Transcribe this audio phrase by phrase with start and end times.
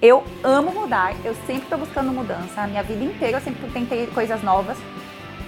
[0.00, 2.62] Eu amo mudar, eu sempre estou buscando mudança.
[2.62, 4.78] A minha vida inteira eu sempre tentei coisas novas.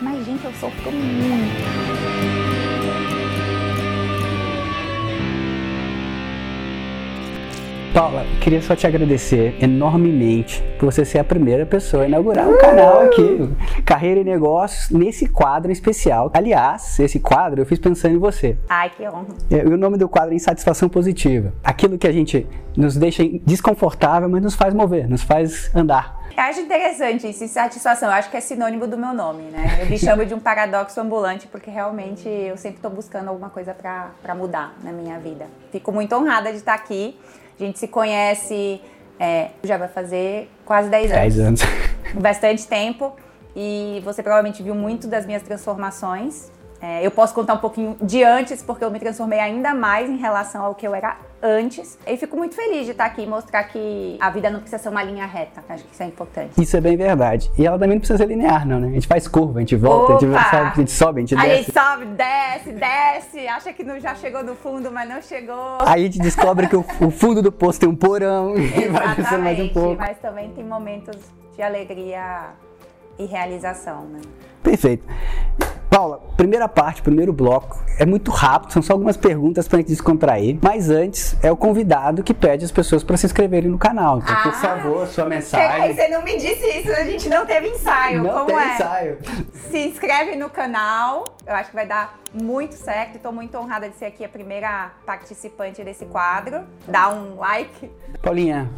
[0.02, 1.79] Mas, gente, eu sofro muito.
[7.92, 12.54] Paula, queria só te agradecer enormemente por você ser a primeira pessoa a inaugurar o
[12.54, 13.50] um canal aqui,
[13.84, 16.30] Carreira e Negócios, nesse quadro especial.
[16.32, 18.56] Aliás, esse quadro eu fiz pensando em você.
[18.68, 19.26] Ai, que honra.
[19.50, 21.52] É, o nome do quadro é Insatisfação Positiva.
[21.64, 26.20] Aquilo que a gente nos deixa desconfortável, mas nos faz mover, nos faz andar.
[26.36, 28.08] Eu acho interessante isso, insatisfação.
[28.08, 29.80] Eu acho que é sinônimo do meu nome, né?
[29.80, 33.74] Eu me chamo de um paradoxo ambulante porque realmente eu sempre estou buscando alguma coisa
[33.74, 35.48] para mudar na minha vida.
[35.72, 37.18] Fico muito honrada de estar aqui.
[37.60, 38.80] A gente se conhece,
[39.18, 41.34] é, já vai fazer quase 10 anos.
[41.34, 41.60] 10 anos.
[42.14, 43.14] Bastante tempo.
[43.54, 46.50] E você provavelmente viu muito das minhas transformações.
[46.82, 50.16] É, eu posso contar um pouquinho de antes, porque eu me transformei ainda mais em
[50.16, 51.98] relação ao que eu era antes.
[52.06, 54.88] E fico muito feliz de estar aqui e mostrar que a vida não precisa ser
[54.88, 55.62] uma linha reta.
[55.68, 56.60] Acho que isso é importante.
[56.60, 57.50] Isso é bem verdade.
[57.58, 58.88] E ela também não precisa ser linear, não, né?
[58.88, 61.36] A gente faz curva, a gente volta, a gente, sobe, a gente sobe, a gente
[61.36, 61.50] desce.
[61.50, 65.78] A gente sobe, desce, desce, acha que não já chegou no fundo, mas não chegou.
[65.80, 69.14] Aí a gente descobre que o, o fundo do poço tem um porão e vai
[69.16, 70.00] descendo mais um pouco.
[70.00, 71.16] Mas também tem momentos
[71.54, 72.50] de alegria
[73.18, 74.20] e realização, né?
[74.62, 75.06] Perfeito.
[75.90, 79.88] Paula, primeira parte, primeiro bloco, é muito rápido, são só algumas perguntas para a gente
[79.88, 80.56] descontrair.
[80.62, 84.18] Mas antes, é o convidado que pede as pessoas para se inscreverem no canal.
[84.18, 85.92] Então, ah, por favor, sua mensagem.
[85.92, 88.22] Você não me disse isso, a gente não teve ensaio.
[88.22, 88.74] Não Como teve é?
[88.74, 89.18] ensaio.
[89.68, 93.16] Se inscreve no canal, eu acho que vai dar muito certo.
[93.16, 96.60] Estou muito honrada de ser aqui a primeira participante desse quadro.
[96.86, 97.90] Dá um like.
[98.22, 98.70] Paulinha,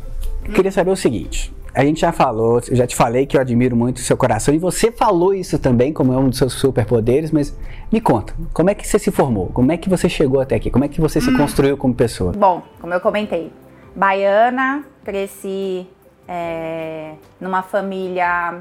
[0.46, 3.40] eu queria saber o seguinte a gente já falou, eu já te falei que eu
[3.40, 6.52] admiro muito o seu coração e você falou isso também como é um dos seus
[6.52, 7.56] superpoderes, mas
[7.90, 9.46] me conta, como é que você se formou?
[9.48, 10.70] Como é que você chegou até aqui?
[10.70, 11.36] Como é que você se hum.
[11.36, 12.32] construiu como pessoa?
[12.32, 13.50] Bom, como eu comentei,
[13.96, 15.86] baiana, cresci
[16.28, 18.60] é, numa família.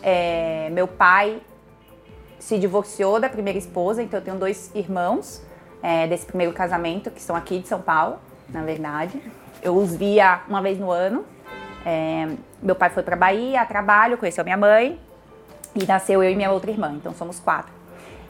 [0.00, 1.40] É, meu pai
[2.38, 5.42] se divorciou da primeira esposa, então eu tenho dois irmãos
[5.82, 8.16] é, desse primeiro casamento que são aqui de São Paulo,
[8.48, 9.20] na verdade.
[9.60, 11.24] Eu os via uma vez no ano
[11.88, 12.28] é,
[12.62, 15.00] meu pai foi para Bahia a trabalho, conheceu minha mãe
[15.74, 17.72] e nasceu eu e minha outra irmã, então somos quatro.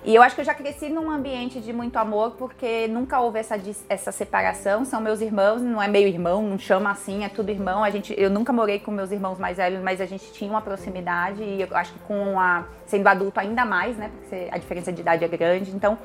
[0.04, 3.41] E eu acho que eu já cresci num ambiente de muito amor, porque nunca houve
[3.41, 4.84] essa, essa separação.
[4.84, 7.82] São meus irmãos, não é meio irmão, não chama assim, é tudo irmão.
[7.82, 10.62] A gente, eu nunca morei com meus irmãos mais velhos, mas a gente tinha uma
[10.62, 14.10] proximidade e eu acho que com a sendo adulto ainda mais, né?
[14.19, 15.72] Porque a diferença de idade é grande.
[15.75, 15.98] Então,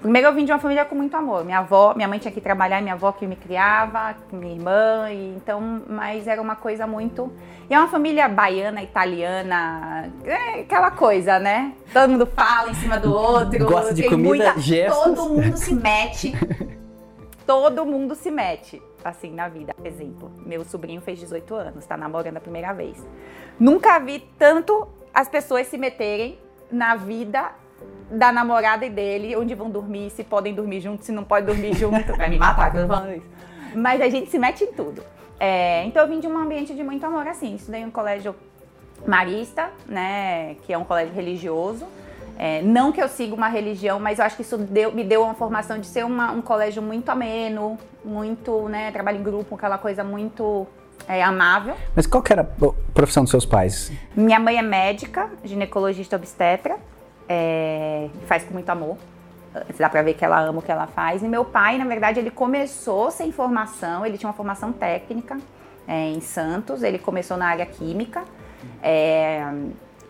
[0.00, 1.44] Primeiro eu vim de uma família com muito amor.
[1.44, 5.34] Minha avó, minha mãe tinha que trabalhar, minha avó que me criava, minha irmã, e
[5.34, 7.32] então, mas era uma coisa muito.
[7.68, 11.72] E é uma família baiana, italiana, é aquela coisa, né?
[11.92, 13.64] Todo mundo fala em cima do outro.
[13.66, 14.60] Gosta de comida, muita...
[14.60, 15.02] gestos.
[15.02, 16.32] Todo mundo se mete.
[17.44, 19.74] todo mundo se mete, assim, na vida.
[19.74, 23.04] Por exemplo, meu sobrinho fez 18 anos, tá namorando a primeira vez.
[23.58, 26.38] Nunca vi tanto as pessoas se meterem
[26.70, 27.50] na vida
[28.10, 31.74] da namorada e dele, onde vão dormir, se podem dormir juntos, se não podem dormir
[31.76, 32.16] junto.
[32.16, 33.26] Vai me matar que eu falando isso.
[33.74, 35.02] Mas a gente se mete em tudo.
[35.38, 37.54] É, então eu vim de um ambiente de muito amor, assim.
[37.54, 38.34] Estudei em um colégio
[39.06, 41.86] marista, né, que é um colégio religioso.
[42.36, 45.22] É, não que eu siga uma religião, mas eu acho que isso deu, me deu
[45.22, 49.76] uma formação de ser uma, um colégio muito ameno, muito, né, trabalho em grupo, aquela
[49.76, 50.66] coisa muito
[51.08, 51.74] é, amável.
[51.96, 53.90] Mas qual que era a profissão dos seus pais?
[54.14, 56.76] Minha mãe é médica, ginecologista obstetra
[57.28, 58.96] é, faz com muito amor.
[59.78, 61.22] Dá pra ver que ela ama o que ela faz.
[61.22, 65.38] E meu pai, na verdade, ele começou sem formação, ele tinha uma formação técnica
[65.86, 68.24] é, em Santos, ele começou na área química.
[68.82, 69.42] É,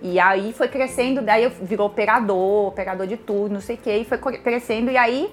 [0.00, 4.04] e aí foi crescendo, daí virou operador, operador de tudo, não sei o que, e
[4.04, 4.90] foi crescendo.
[4.90, 5.32] E aí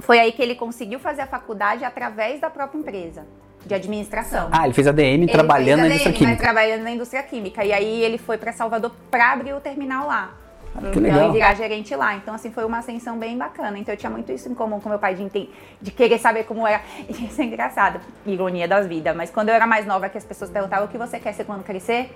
[0.00, 3.24] foi aí que ele conseguiu fazer a faculdade através da própria empresa
[3.64, 4.48] de administração.
[4.50, 6.42] Ah, ele fez ADM ele trabalhando fez ADM, na indústria química.
[6.42, 7.64] trabalhando na indústria química.
[7.64, 10.39] E aí ele foi para Salvador para abrir o terminal lá.
[10.72, 11.30] Que então, legal.
[11.30, 12.14] e virar gerente lá.
[12.14, 13.76] Então, assim, foi uma ascensão bem bacana.
[13.78, 15.50] Então, eu tinha muito isso em comum com meu pai, de,
[15.80, 16.80] de querer saber como era.
[17.08, 19.14] E isso é engraçado, ironia das vidas.
[19.16, 21.44] Mas quando eu era mais nova, que as pessoas perguntavam o que você quer ser
[21.44, 22.14] quando crescer,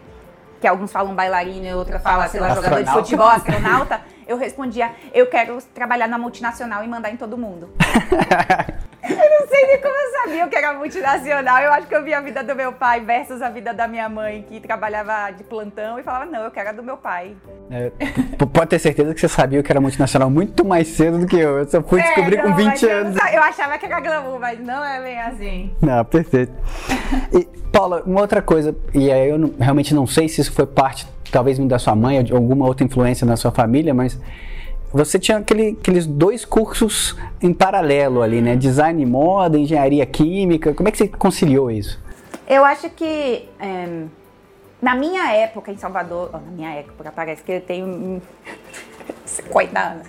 [0.60, 4.92] que alguns falam bailarino e outra fala, sei lá, jogador de futebol, astronauta, eu respondia,
[5.12, 7.70] eu quero trabalhar na multinacional e mandar em todo mundo.
[9.06, 11.58] Eu não sei nem como eu sabia que era multinacional.
[11.60, 14.08] Eu acho que eu vi a vida do meu pai versus a vida da minha
[14.08, 17.36] mãe, que trabalhava de plantão e falava, não, eu quero a do meu pai.
[17.70, 17.92] É,
[18.46, 21.58] pode ter certeza que você sabia que era multinacional muito mais cedo do que eu.
[21.58, 23.16] Eu só fui é, descobrir não, com 20 anos.
[23.16, 25.76] Eu, eu, achava que era glamour, mas não é bem assim.
[25.82, 26.52] Não, perfeito.
[27.30, 30.66] E, Paula, uma outra coisa, e aí eu não, realmente não sei se isso foi
[30.66, 34.16] parte, talvez, da sua mãe ou de alguma outra influência na sua família, mas
[34.92, 38.54] você tinha aquele, aqueles dois cursos em paralelo ali, né?
[38.54, 40.72] Design e moda, engenharia química.
[40.72, 42.00] Como é que você conciliou isso?
[42.46, 44.04] Eu acho que é,
[44.80, 48.22] na minha época em Salvador, oh, na minha época, parece que eu tenho
[49.26, 50.06] 50 anos.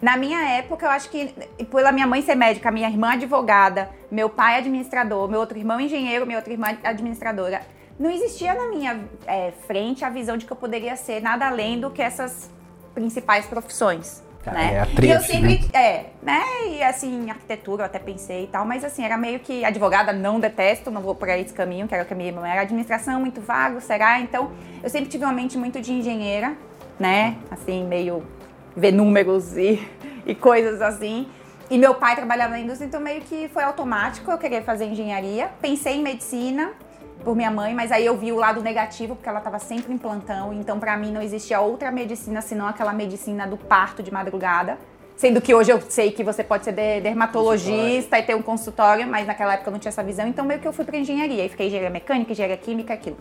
[0.00, 1.34] Na minha época, eu acho que
[1.68, 6.24] pela minha mãe ser médica, minha irmã advogada, meu pai administrador, meu outro irmão engenheiro,
[6.24, 7.60] minha outra irmã administradora,
[8.00, 11.78] não existia na minha é, frente a visão de que eu poderia ser nada além
[11.78, 12.50] do que essas
[12.94, 14.22] principais profissões.
[14.46, 14.72] Ah, né?
[14.72, 15.68] é a trecho, e eu sempre, né?
[15.74, 16.42] é, né?
[16.70, 20.40] E assim, arquitetura eu até pensei e tal, mas assim, era meio que advogada não
[20.40, 22.62] detesto, não vou por esse caminho, que era o que a minha irmã era.
[22.62, 24.18] Administração muito vago, será?
[24.18, 24.50] Então,
[24.82, 26.56] eu sempre tive uma mente muito de engenheira,
[26.98, 27.36] né?
[27.50, 28.26] Assim, meio
[28.74, 29.78] ver números e,
[30.24, 31.28] e coisas assim.
[31.68, 35.50] E meu pai trabalhava na indústria, então meio que foi automático eu querer fazer engenharia.
[35.60, 36.72] Pensei em medicina
[37.20, 39.98] por minha mãe, mas aí eu vi o lado negativo, porque ela estava sempre em
[39.98, 44.78] plantão, então para mim não existia outra medicina senão aquela medicina do parto de madrugada.
[45.16, 49.06] Sendo que hoje eu sei que você pode ser de- dermatologista e ter um consultório,
[49.06, 51.44] mas naquela época eu não tinha essa visão, então meio que eu fui para engenharia.
[51.44, 53.18] E fiquei engenharia mecânica, engenharia química, aquilo.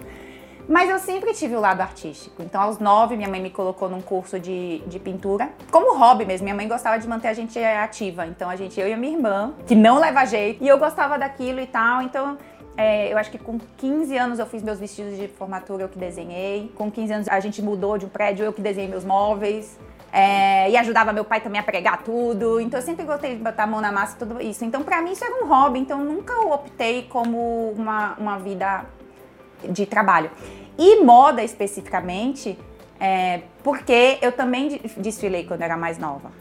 [0.67, 2.43] Mas eu sempre tive o lado artístico.
[2.43, 6.43] Então, aos nove, minha mãe me colocou num curso de, de pintura, como hobby mesmo.
[6.45, 8.27] Minha mãe gostava de manter a gente ativa.
[8.27, 11.17] Então, a gente, eu e a minha irmã, que não leva jeito, e eu gostava
[11.17, 12.03] daquilo e tal.
[12.03, 12.37] Então,
[12.79, 15.99] é, eu acho que com 15 anos eu fiz meus vestidos de formatura, eu que
[15.99, 16.71] desenhei.
[16.75, 19.77] Com 15 anos a gente mudou de um prédio, eu que desenhei meus móveis.
[20.11, 22.59] É, e ajudava meu pai também a pregar tudo.
[22.59, 24.63] Então eu sempre gostei de botar a mão na massa tudo isso.
[24.65, 25.79] Então pra mim isso era um hobby.
[25.79, 28.85] Então eu nunca optei como uma, uma vida
[29.69, 30.31] de trabalho.
[30.77, 32.57] E moda especificamente,
[32.99, 36.31] é, porque eu também de- desfilei quando era mais nova.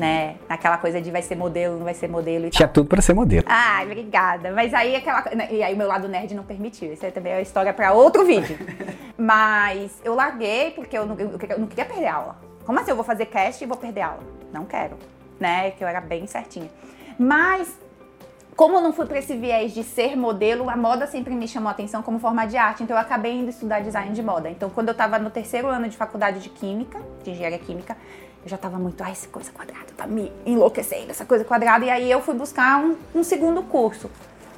[0.00, 0.36] Né?
[0.48, 2.56] Naquela coisa de vai ser modelo, não vai ser modelo e tal.
[2.56, 3.44] Tinha tudo pra ser modelo.
[3.48, 4.50] Ai, obrigada.
[4.52, 6.92] Mas aí aquela E aí o meu lado nerd não permitiu.
[6.92, 8.58] Isso aí também é uma história pra outro vídeo.
[9.16, 12.36] Mas eu larguei porque eu não, eu não queria perder aula.
[12.64, 14.22] Como assim eu vou fazer cast e vou perder aula?
[14.52, 14.96] Não quero.
[15.38, 15.72] Né?
[15.72, 16.70] Que eu era bem certinha.
[17.18, 17.76] Mas
[18.60, 21.68] como eu não fui para esse viés de ser modelo, a moda sempre me chamou
[21.68, 24.50] a atenção como forma de arte, então eu acabei indo estudar design de moda.
[24.50, 27.96] Então, quando eu estava no terceiro ano de faculdade de química, de engenharia química,
[28.42, 31.90] eu já estava muito, ai, essa coisa quadrada, tá me enlouquecendo, essa coisa quadrada, e
[31.90, 34.10] aí eu fui buscar um, um segundo curso,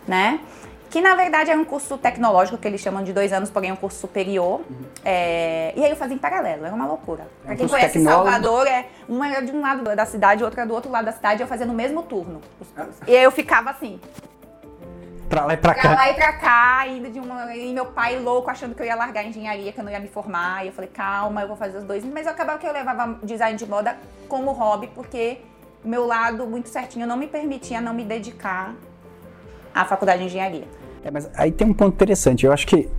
[0.06, 0.40] né?
[0.88, 3.76] Que na verdade era um curso tecnológico que eles chamam de dois anos, porém um
[3.76, 4.60] curso superior.
[5.02, 7.26] É, E aí eu fazia em paralelo, era uma loucura.
[7.42, 8.30] Pra quem conhece tecnólogo.
[8.30, 11.12] Salvador, é, um era de um lado da cidade, outro era do outro lado da
[11.12, 12.42] cidade, eu fazia no mesmo turno.
[12.58, 12.94] cursos.
[13.06, 13.98] E aí eu ficava assim,
[15.32, 15.94] Pra lá e pra pra cá.
[15.94, 17.56] lá e pra cá, indo de uma.
[17.56, 19.98] E meu pai louco achando que eu ia largar a engenharia, que eu não ia
[19.98, 20.62] me formar.
[20.62, 22.04] E eu falei, calma, eu vou fazer os dois.
[22.04, 23.96] Mas eu acabava que eu levava design de moda
[24.28, 25.38] como hobby, porque
[25.82, 28.74] meu lado muito certinho não me permitia não me dedicar
[29.74, 30.68] à faculdade de engenharia.
[31.02, 32.44] É, mas aí tem um ponto interessante.
[32.44, 32.90] Eu acho que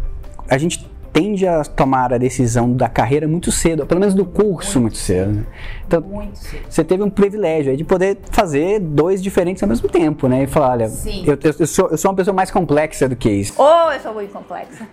[0.49, 4.81] a gente tende a tomar a decisão da carreira muito cedo, pelo menos do curso
[4.81, 5.31] muito, cedo.
[5.31, 5.45] né?
[5.85, 6.63] Então, Muito cedo.
[6.67, 10.43] você teve um privilégio aí de poder fazer dois diferentes ao mesmo tempo, né?
[10.43, 10.91] E falar, olha,
[11.25, 13.53] eu, eu- sou, eu sou uma pessoa mais complexa do que isso.
[13.61, 14.87] Ou eu sou muito complexa.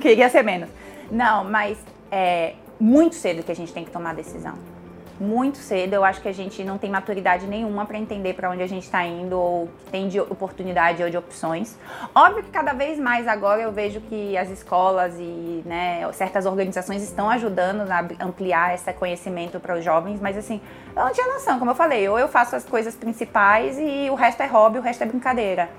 [0.00, 0.68] Queria ser menos.
[1.10, 1.78] Não, mas
[2.10, 4.52] é muito cedo que a gente tem que tomar a decisão.
[5.18, 8.62] Muito cedo, eu acho que a gente não tem maturidade nenhuma para entender para onde
[8.62, 11.78] a gente está indo ou tem de oportunidade ou de opções.
[12.14, 17.02] Óbvio que cada vez mais agora eu vejo que as escolas e né, certas organizações
[17.02, 20.60] estão ajudando a ampliar esse conhecimento para os jovens, mas assim,
[20.94, 24.14] eu não tinha noção, como eu falei, ou eu faço as coisas principais e o
[24.14, 25.70] resto é hobby, o resto é brincadeira.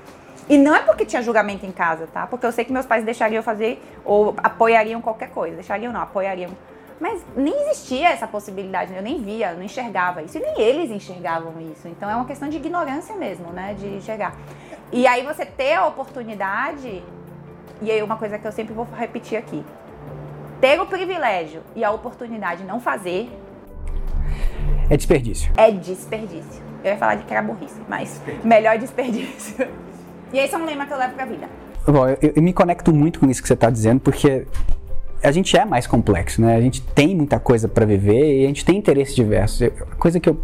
[0.50, 2.25] E não é porque tinha julgamento em casa, tá?
[2.25, 5.56] Porque eu sei que meus pais deixariam fazer ou apoiariam qualquer coisa.
[5.56, 6.51] Deixariam não, apoiariam.
[7.00, 9.00] Mas nem existia essa possibilidade, né?
[9.00, 10.38] eu nem via, eu não enxergava isso.
[10.38, 11.88] E nem eles enxergavam isso.
[11.88, 13.75] Então é uma questão de ignorância mesmo, né?
[13.77, 14.36] De enxergar.
[14.92, 17.04] E aí você ter a oportunidade,
[17.82, 19.63] e aí uma coisa que eu sempre vou repetir aqui.
[20.60, 23.30] Ter o privilégio e a oportunidade de não fazer
[24.89, 25.51] É desperdício.
[25.56, 26.63] é desperdício.
[26.84, 29.68] Eu ia falar de que era burrice, mas melhor desperdício.
[30.34, 31.48] E esse é um lema que eu levo pra vida.
[31.88, 34.46] Bom, eu, eu me conecto muito com isso que você está dizendo, porque
[35.24, 36.55] a gente é mais complexo, né?
[36.55, 39.62] A gente tem muita coisa para viver e a gente tem interesses diversos.
[39.62, 40.38] Eu- A coisa que eu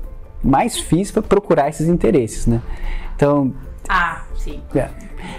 [0.43, 2.61] mais fiz foi procurar esses interesses, né?
[3.15, 3.53] Então,
[3.87, 4.61] Ah, sim.
[4.75, 4.89] é.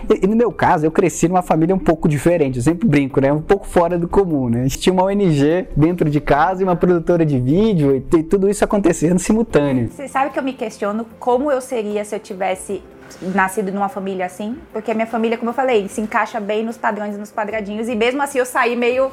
[0.09, 2.57] E, e no meu caso, eu cresci numa família um pouco diferente.
[2.57, 3.31] Eu sempre brinco, né?
[3.33, 4.61] Um pouco fora do comum, né?
[4.61, 8.23] A gente tinha uma ONG dentro de casa e uma produtora de vídeo e, t-
[8.23, 9.91] tudo isso acontecendo simultâneo.
[9.91, 12.83] Você sabe que eu me questiono como eu seria se eu tivesse
[13.21, 14.59] nascido numa família assim?
[14.73, 17.89] Porque a minha família, como eu falei, se encaixa bem nos padrões e nos quadradinhos.
[17.89, 19.11] E mesmo assim eu saí meio.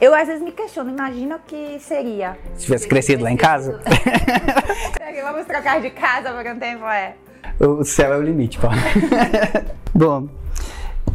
[0.00, 2.38] Eu às vezes me questiono, imagina o que seria.
[2.56, 3.80] Se tivesse crescido lá em casa,
[4.96, 7.14] Será que Vamos trocar de casa por um tempo, é.
[7.60, 8.76] o céu é o limite, Paulo.
[9.94, 10.28] Bom,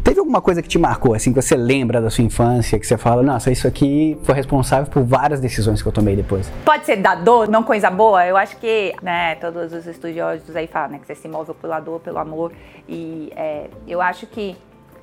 [0.06, 2.96] teve alguma coisa que te marcou, assim, que você lembra da sua infância, que você
[2.96, 6.48] fala, nossa, isso aqui foi responsável por várias decisões que eu tomei depois?
[6.64, 8.24] Pode ser da dor, não coisa boa.
[8.24, 11.80] Eu acho que, né, todos os estudiosos aí falam, né, que você se move pela
[11.80, 12.52] dor, pelo amor.
[12.88, 14.56] E é, eu acho que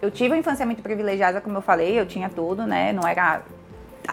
[0.03, 2.91] Eu tive uma infância muito privilegiada, como eu falei, eu tinha tudo, né?
[2.91, 3.41] Não era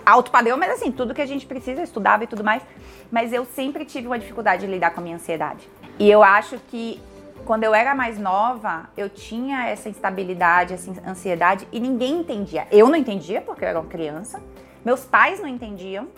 [0.06, 2.62] alto padrão, mas assim, tudo que a gente precisa, estudava e tudo mais.
[3.10, 5.68] Mas eu sempre tive uma dificuldade de lidar com a minha ansiedade.
[5.98, 7.00] E eu acho que
[7.44, 12.66] quando eu era mais nova, eu tinha essa instabilidade, essa ansiedade e ninguém entendia.
[12.70, 14.40] Eu não entendia porque eu era uma criança,
[14.84, 16.08] meus pais não entendiam.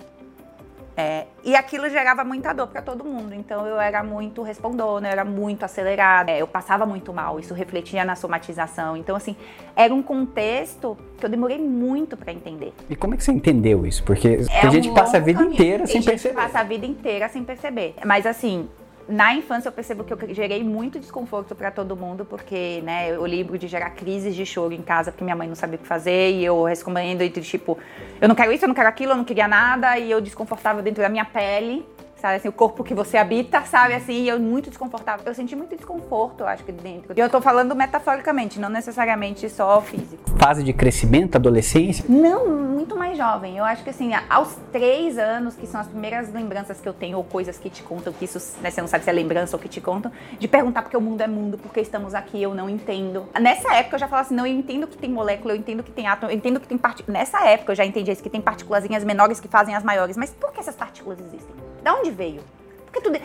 [0.94, 3.34] É, e aquilo gerava muita dor para todo mundo.
[3.34, 7.54] Então eu era muito respondona, eu era muito acelerada, é, eu passava muito mal, isso
[7.54, 8.96] refletia na somatização.
[8.96, 9.34] Então, assim,
[9.74, 12.74] era um contexto que eu demorei muito para entender.
[12.90, 14.04] E como é que você entendeu isso?
[14.04, 15.54] Porque é a gente passa a vida caminho.
[15.54, 16.34] inteira sem perceber.
[16.34, 17.94] passa a vida inteira sem perceber.
[18.04, 18.68] Mas assim,
[19.08, 23.22] na infância eu percebo que eu gerei muito desconforto para todo mundo, porque, né, eu
[23.22, 25.86] lembro de gerar crises de choro em casa, porque minha mãe não sabia o que
[25.86, 27.78] fazer, e eu respondendo entre tipo,
[28.20, 30.82] eu não quero isso, eu não quero aquilo, eu não queria nada, e eu desconfortável
[30.82, 31.84] dentro da minha pele
[32.22, 32.36] sabe?
[32.36, 33.94] Assim, o corpo que você habita, sabe?
[33.94, 35.24] Assim, eu muito desconfortável.
[35.26, 37.12] Eu senti muito desconforto, eu acho que dentro.
[37.16, 40.22] E eu tô falando metaforicamente, não necessariamente só físico.
[40.38, 42.04] Fase de crescimento, adolescência?
[42.08, 43.58] Não, muito mais jovem.
[43.58, 47.16] Eu acho que assim, aos três anos, que são as primeiras lembranças que eu tenho,
[47.16, 49.60] ou coisas que te contam, que isso, né, você não sabe se é lembrança ou
[49.60, 52.70] que te contam, de perguntar porque o mundo é mundo, porque estamos aqui, eu não
[52.70, 53.26] entendo.
[53.40, 55.90] Nessa época eu já falo assim, não, eu entendo que tem molécula, eu entendo que
[55.90, 57.18] tem átomo, eu entendo que tem partículas.
[57.18, 60.16] Nessa época eu já entendi isso, que tem partículas menores que fazem as maiores.
[60.16, 61.71] Mas por que essas partículas existem?
[61.82, 62.42] Da onde veio?
[62.84, 63.18] Porque tudo.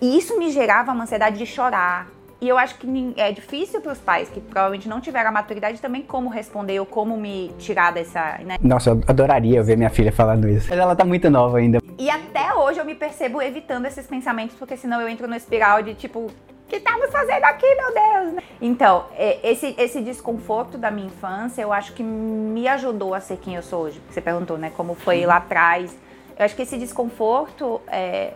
[0.00, 2.08] E isso me gerava uma ansiedade de chorar.
[2.40, 5.80] E eu acho que é difícil para os pais que provavelmente não tiveram a maturidade
[5.80, 8.38] também como responder ou como me tirar dessa.
[8.44, 8.56] Né?
[8.60, 10.66] Nossa, eu adoraria ver minha filha falando isso.
[10.68, 11.78] Mas ela tá muito nova ainda.
[11.96, 15.82] E até hoje eu me percebo evitando esses pensamentos, porque senão eu entro no espiral
[15.82, 16.30] de tipo, o
[16.66, 18.44] que estamos fazendo aqui, meu Deus?
[18.60, 23.36] Então, é, esse, esse desconforto da minha infância, eu acho que me ajudou a ser
[23.36, 24.00] quem eu sou hoje.
[24.10, 24.72] Você perguntou, né?
[24.76, 25.96] Como foi lá atrás.
[26.38, 28.34] Eu acho que esse desconforto é,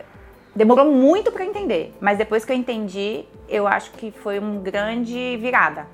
[0.55, 5.37] demorou muito para entender, mas depois que eu entendi, eu acho que foi uma grande
[5.37, 5.87] virada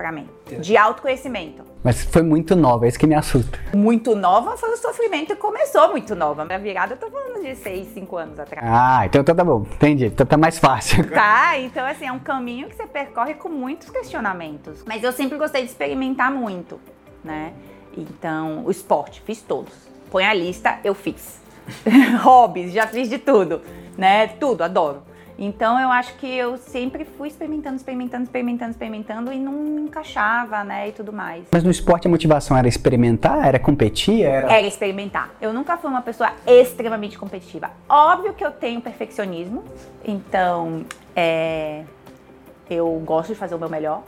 [0.00, 0.26] para mim,
[0.60, 1.62] de autoconhecimento.
[1.84, 3.58] Mas foi muito nova, é isso que me assusta.
[3.74, 6.42] Muito nova foi o sofrimento que começou muito nova.
[6.42, 8.66] Minha virada eu tô falando de 6, 5 anos atrás.
[8.66, 10.06] Ah, então, então tá bom, entendi.
[10.06, 11.06] Então tá mais fácil.
[11.10, 14.82] Tá, então assim, é um caminho que você percorre com muitos questionamentos.
[14.86, 16.80] Mas eu sempre gostei de experimentar muito,
[17.22, 17.52] né?
[17.94, 19.89] Então, o esporte, fiz todos.
[20.10, 21.40] Põe a lista, eu fiz.
[22.22, 23.62] Hobbies, já fiz de tudo
[24.00, 24.28] né?
[24.40, 25.02] Tudo, adoro.
[25.38, 30.88] Então eu acho que eu sempre fui experimentando, experimentando, experimentando, experimentando e não encaixava, né,
[30.88, 31.44] e tudo mais.
[31.50, 35.30] Mas no esporte a motivação era experimentar, era competir, era Era experimentar.
[35.40, 37.70] Eu nunca fui uma pessoa extremamente competitiva.
[37.88, 39.64] Óbvio que eu tenho perfeccionismo,
[40.04, 40.84] então
[41.16, 41.84] é,
[42.68, 44.02] eu gosto de fazer o meu melhor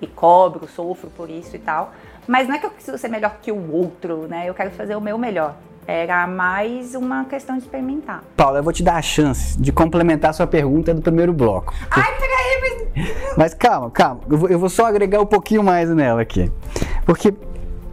[0.00, 1.92] e cobro, sofro por isso e tal.
[2.26, 4.48] Mas não é que eu preciso ser melhor que o outro, né?
[4.48, 5.54] Eu quero fazer o meu melhor.
[5.86, 8.24] Era mais uma questão de experimentar.
[8.36, 11.72] Paula, eu vou te dar a chance de complementar a sua pergunta do primeiro bloco.
[11.90, 13.36] Ai, peraí, mas.
[13.36, 14.20] Mas calma, calma.
[14.28, 16.50] Eu vou, eu vou só agregar um pouquinho mais nela aqui.
[17.04, 17.32] Porque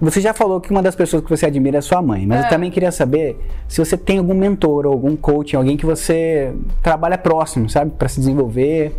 [0.02, 2.46] você já falou que uma das pessoas que você admira é sua mãe, mas é.
[2.46, 6.54] eu também queria saber se você tem algum mentor ou algum coach, alguém que você
[6.82, 8.94] trabalha próximo, sabe, para se desenvolver.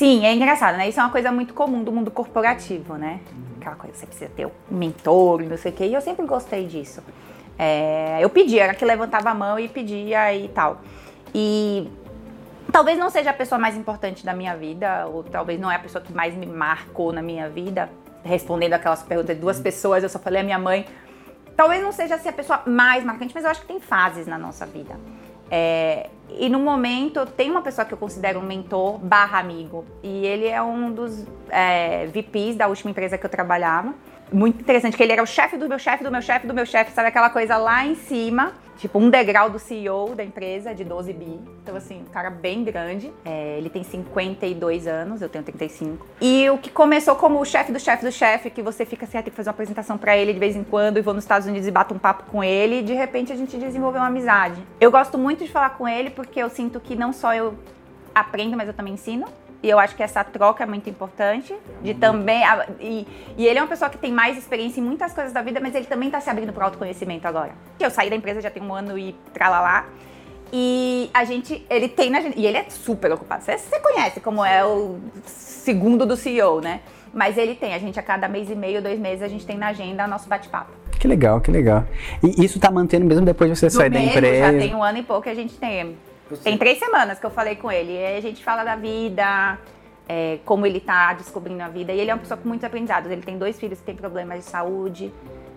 [0.00, 0.88] Sim, é engraçado, né?
[0.88, 3.20] Isso é uma coisa muito comum do mundo corporativo, né?
[3.58, 6.66] Aquela coisa, você precisa ter um mentor, não sei o quê, e eu sempre gostei
[6.66, 7.02] disso.
[7.58, 10.80] É, eu pedia, era que levantava a mão e pedia e tal.
[11.34, 11.86] E
[12.72, 15.78] talvez não seja a pessoa mais importante da minha vida, ou talvez não é a
[15.78, 17.90] pessoa que mais me marcou na minha vida,
[18.24, 20.86] respondendo aquelas perguntas de duas pessoas, eu só falei a minha mãe.
[21.54, 24.38] Talvez não seja assim, a pessoa mais marcante, mas eu acho que tem fases na
[24.38, 24.98] nossa vida.
[25.50, 29.84] É, e no momento, tem uma pessoa que eu considero um mentor barra amigo.
[30.02, 33.94] E ele é um dos é, VPs da última empresa que eu trabalhava
[34.32, 36.66] muito interessante, que ele era o chefe do meu chefe, do meu chefe, do meu
[36.66, 40.84] chefe, sabe aquela coisa lá em cima, tipo um degrau do CEO da empresa, de
[40.84, 41.38] 12 bi.
[41.62, 43.12] Então, assim, um cara bem grande.
[43.24, 46.06] É, ele tem 52 anos, eu tenho 35.
[46.20, 49.18] E o que começou como o chefe do chefe do chefe, que você fica assim,
[49.18, 51.24] ah, tem que fazer uma apresentação para ele de vez em quando e vou nos
[51.24, 54.08] Estados Unidos e bato um papo com ele, e de repente a gente desenvolveu uma
[54.08, 54.62] amizade.
[54.80, 57.54] Eu gosto muito de falar com ele porque eu sinto que não só eu
[58.14, 59.26] aprendo, mas eu também ensino.
[59.62, 61.54] E eu acho que essa troca é muito importante.
[61.82, 62.42] De também.
[62.80, 65.60] E, e ele é uma pessoa que tem mais experiência em muitas coisas da vida,
[65.60, 67.52] mas ele também está se abrindo para o autoconhecimento agora.
[67.78, 69.86] Eu saí da empresa já tem um ano e tralalá.
[70.52, 73.44] E a gente, ele tem na E ele é super ocupado.
[73.44, 76.80] Você, você conhece como é o segundo do CEO, né?
[77.12, 79.58] Mas ele tem, a gente a cada mês e meio, dois meses, a gente tem
[79.58, 80.70] na agenda nosso bate-papo.
[80.98, 81.84] Que legal, que legal.
[82.22, 84.52] E isso tá mantendo mesmo depois de você sair da empresa?
[84.52, 85.96] Já tem um ano e pouco que a gente tem
[86.38, 87.92] tem três semanas que eu falei com ele.
[87.92, 89.58] E a gente fala da vida,
[90.08, 91.92] é, como ele tá descobrindo a vida.
[91.92, 93.10] E ele é uma pessoa com muitos aprendizados.
[93.10, 95.12] Ele tem dois filhos que têm problemas de saúde,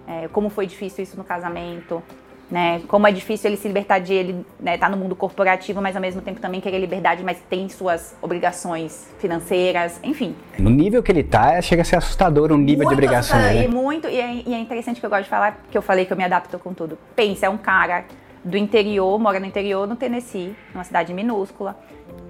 [0.07, 2.03] é, como foi difícil isso no casamento.
[2.51, 2.81] né?
[2.87, 6.01] Como é difícil ele se libertar de ele né, tá no mundo corporativo, mas ao
[6.01, 10.35] mesmo tempo também querer liberdade, mas tem suas obrigações financeiras, enfim.
[10.59, 13.39] No nível que ele tá, chega a ser assustador o nível muito de obrigação.
[13.39, 13.63] Né?
[13.63, 16.05] E muito, e é, e é, interessante que eu gosto de falar, que eu falei
[16.05, 16.97] que eu me adapto com tudo.
[17.15, 18.05] Pensa, é um cara
[18.43, 21.77] do interior, mora no interior, no Tennessee, numa cidade minúscula,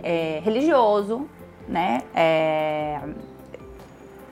[0.02, 1.28] é, religioso,
[1.68, 2.02] né?
[2.14, 3.00] É,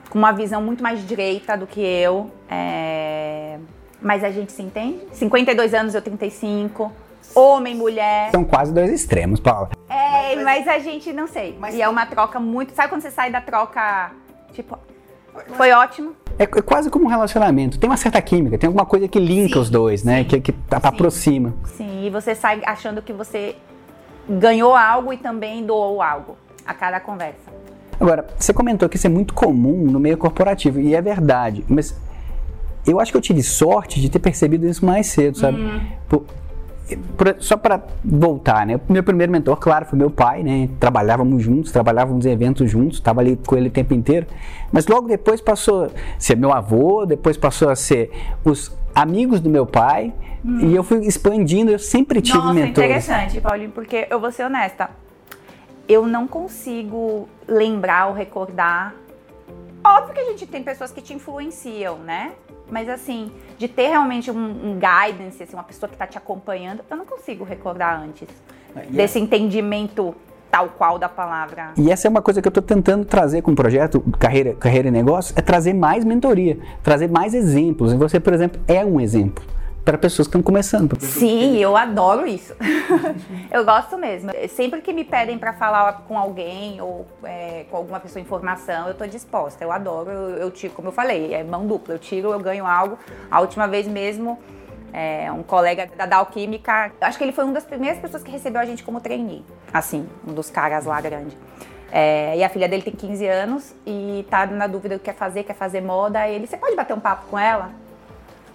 [0.08, 2.30] com uma visão muito mais direita do que eu.
[2.48, 3.58] É,
[4.00, 5.00] mas a gente se entende?
[5.12, 6.92] 52 anos, eu 35.
[7.34, 8.30] Homem, mulher.
[8.30, 9.70] São quase dois extremos, Paula.
[9.88, 11.56] É, mas, mas a gente não sei.
[11.58, 12.74] Mas, e é uma troca muito.
[12.74, 14.12] Sabe quando você sai da troca,
[14.52, 14.78] tipo,
[15.56, 16.14] foi ótimo?
[16.38, 17.78] É, é, quase como um relacionamento.
[17.78, 20.18] Tem uma certa química, tem alguma coisa que linka sim, os dois, né?
[20.18, 21.54] Sim, que, que aproxima.
[21.76, 23.56] Sim, e você sai achando que você
[24.28, 26.36] ganhou algo e também doou algo
[26.66, 27.52] a cada conversa.
[28.00, 31.94] Agora, você comentou que isso é muito comum no meio corporativo, e é verdade, mas
[32.86, 35.60] eu acho que eu tive sorte de ter percebido isso mais cedo, sabe?
[35.60, 36.22] Uhum.
[37.38, 38.78] Só para voltar, né?
[38.88, 40.68] Meu primeiro mentor, claro, foi meu pai, né?
[40.80, 44.26] Trabalhávamos juntos, trabalhávamos em eventos juntos, estava ali com ele o tempo inteiro.
[44.70, 48.10] Mas logo depois passou a ser meu avô, depois passou a ser
[48.44, 50.12] os amigos do meu pai,
[50.44, 50.60] hum.
[50.60, 52.90] e eu fui expandindo, eu sempre tive Nossa, mentores.
[52.90, 54.90] interessante, Paulinho, porque eu vou ser honesta.
[55.88, 58.94] Eu não consigo lembrar ou recordar.
[59.84, 62.32] Óbvio que a gente tem pessoas que te influenciam, né?
[62.72, 66.82] Mas assim, de ter realmente um, um guidance, assim, uma pessoa que está te acompanhando,
[66.90, 68.26] eu não consigo recordar antes
[68.74, 70.14] é, desse entendimento
[70.50, 71.72] tal qual da palavra.
[71.76, 74.88] E essa é uma coisa que eu estou tentando trazer com o projeto Carreira, Carreira
[74.88, 77.92] e Negócio, é trazer mais mentoria, trazer mais exemplos.
[77.92, 79.44] E você, por exemplo, é um exemplo
[79.84, 80.96] para pessoas que estão começando.
[81.00, 82.54] Sim, eu adoro isso.
[83.50, 84.30] eu gosto mesmo.
[84.48, 88.92] Sempre que me pedem para falar com alguém ou é, com alguma pessoa informação, eu
[88.92, 89.64] estou disposta.
[89.64, 91.94] Eu adoro, eu, eu, tiro, como eu falei, é mão dupla.
[91.94, 92.96] Eu tiro, eu ganho algo.
[93.30, 94.38] A última vez mesmo,
[94.92, 98.30] é, um colega da Dow Química, acho que ele foi uma das primeiras pessoas que
[98.30, 99.44] recebeu a gente como trainee.
[99.72, 101.36] Assim, um dos caras lá grande.
[101.90, 105.14] É, e a filha dele tem 15 anos e tá na dúvida do que quer
[105.14, 106.26] fazer, quer fazer moda.
[106.28, 107.70] Ele, você pode bater um papo com ela?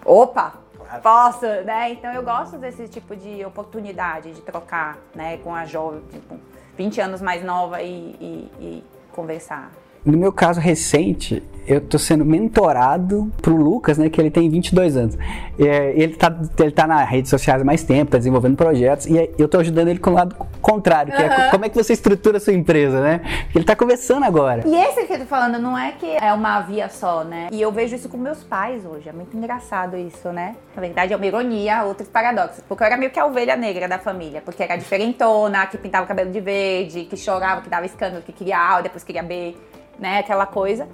[0.04, 0.54] Opa,
[1.02, 1.92] Posso, né?
[1.92, 6.40] Então eu gosto desse tipo de oportunidade de trocar, né, com a jovem, tipo,
[6.78, 9.72] 20 anos mais nova e, e, e conversar.
[10.08, 14.96] No meu caso recente, eu tô sendo mentorado pro Lucas, né, que ele tem 22
[14.96, 15.18] anos.
[15.60, 19.30] É, ele, tá, ele tá nas redes sociais há mais tempo, tá desenvolvendo projetos, e
[19.38, 21.30] eu tô ajudando ele com o lado contrário, que uhum.
[21.30, 23.20] é como é que você estrutura a sua empresa, né?
[23.54, 24.66] Ele tá começando agora.
[24.66, 27.50] E esse que eu tô falando não é que é uma via só, né?
[27.52, 30.56] E eu vejo isso com meus pais hoje, é muito engraçado isso, né?
[30.74, 33.90] Na verdade é uma ironia, outros paradoxos, porque eu era meio que a ovelha negra
[33.90, 37.86] da família, porque era diferentona, que pintava o cabelo de verde, que chorava, que dava
[37.86, 39.54] escândalo, que queria A, depois queria B
[40.00, 40.20] né?
[40.20, 40.88] Aquela coisa.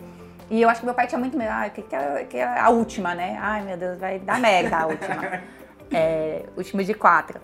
[0.49, 1.51] E eu acho que meu pai tinha muito medo.
[1.51, 3.37] Ah, que, que, é, que é a última, né?
[3.41, 5.41] Ai, meu Deus, vai dar merda a última.
[5.91, 7.39] é, último de quatro.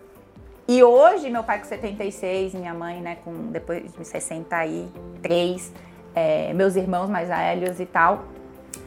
[0.68, 5.74] E hoje, meu pai com 76, minha mãe, né, com depois de 63,
[6.14, 8.26] é, meus irmãos mais velhos e tal.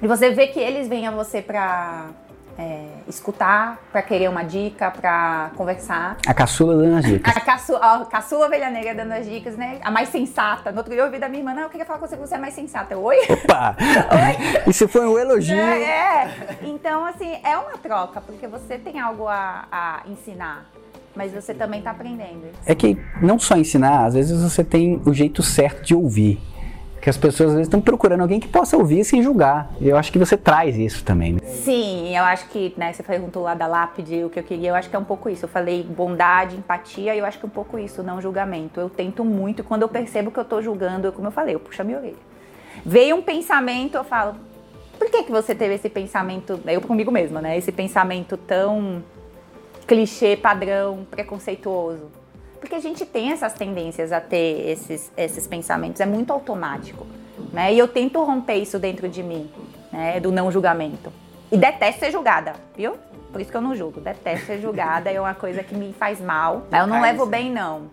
[0.00, 2.10] E você vê que eles vêm a você pra
[2.58, 6.16] é, escutar, para querer uma dica, para conversar.
[6.26, 7.36] A caçula dando as dicas.
[7.36, 9.78] A caçula, a caçula ovelha negra dando as dicas, né?
[9.82, 10.70] A mais sensata.
[10.70, 12.20] No outro dia eu ouvi da minha irmã, não, eu queria falar com você que
[12.20, 12.96] você é mais sensata.
[12.96, 13.16] Oi?
[13.28, 13.76] Opa!
[13.80, 14.70] Oi?
[14.70, 15.56] Isso foi um elogio.
[15.56, 16.58] É, é.
[16.62, 20.70] Então, assim, é uma troca, porque você tem algo a, a ensinar
[21.14, 22.46] mas você também está aprendendo.
[22.64, 26.40] É que não só ensinar, às vezes você tem o jeito certo de ouvir
[27.02, 29.72] que as pessoas às vezes estão procurando alguém que possa ouvir sem julgar.
[29.80, 31.32] Eu acho que você traz isso também.
[31.32, 31.40] Né?
[31.42, 34.74] Sim, eu acho que, né, você perguntou lá da lápide o que eu queria, eu
[34.76, 35.44] acho que é um pouco isso.
[35.44, 38.78] Eu falei bondade, empatia, e eu acho que é um pouco isso, não julgamento.
[38.78, 41.82] Eu tento muito, quando eu percebo que eu estou julgando, como eu falei, eu puxo
[41.82, 42.14] a minha orelha.
[42.86, 44.36] Veio um pensamento, eu falo,
[44.96, 47.58] por que, que você teve esse pensamento, eu comigo mesma, né?
[47.58, 49.02] Esse pensamento tão
[49.88, 52.21] clichê, padrão, preconceituoso
[52.62, 57.04] porque a gente tem essas tendências a ter esses, esses pensamentos, é muito automático.
[57.52, 57.74] Né?
[57.74, 59.50] E eu tento romper isso dentro de mim,
[59.92, 60.20] né?
[60.20, 61.12] do não julgamento.
[61.50, 62.94] E detesto ser julgada, viu?
[63.32, 64.00] Por isso que eu não julgo.
[64.00, 66.62] Detesto ser julgada, é uma coisa que me faz mal.
[66.70, 67.90] Eu não levo bem, não.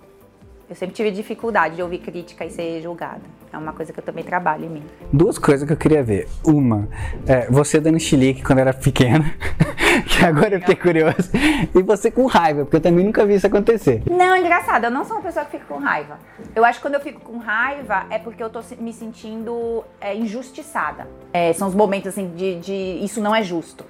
[0.70, 3.22] Eu sempre tive dificuldade de ouvir crítica e ser julgada.
[3.52, 4.84] É uma coisa que eu também trabalho em mim.
[5.12, 6.30] Duas coisas que eu queria ver.
[6.46, 6.88] Uma,
[7.26, 9.34] é, você dando chilique quando era pequena,
[10.06, 11.32] que agora eu fiquei curioso.
[11.74, 14.04] E você com raiva, porque eu também nunca vi isso acontecer.
[14.08, 14.84] Não, é engraçado.
[14.84, 16.20] Eu não sou uma pessoa que fica com raiva.
[16.56, 20.16] Eu acho que quando eu fico com raiva é porque eu tô me sentindo é,
[20.16, 21.08] injustiçada.
[21.34, 23.84] É, são os momentos assim de, de isso não é justo,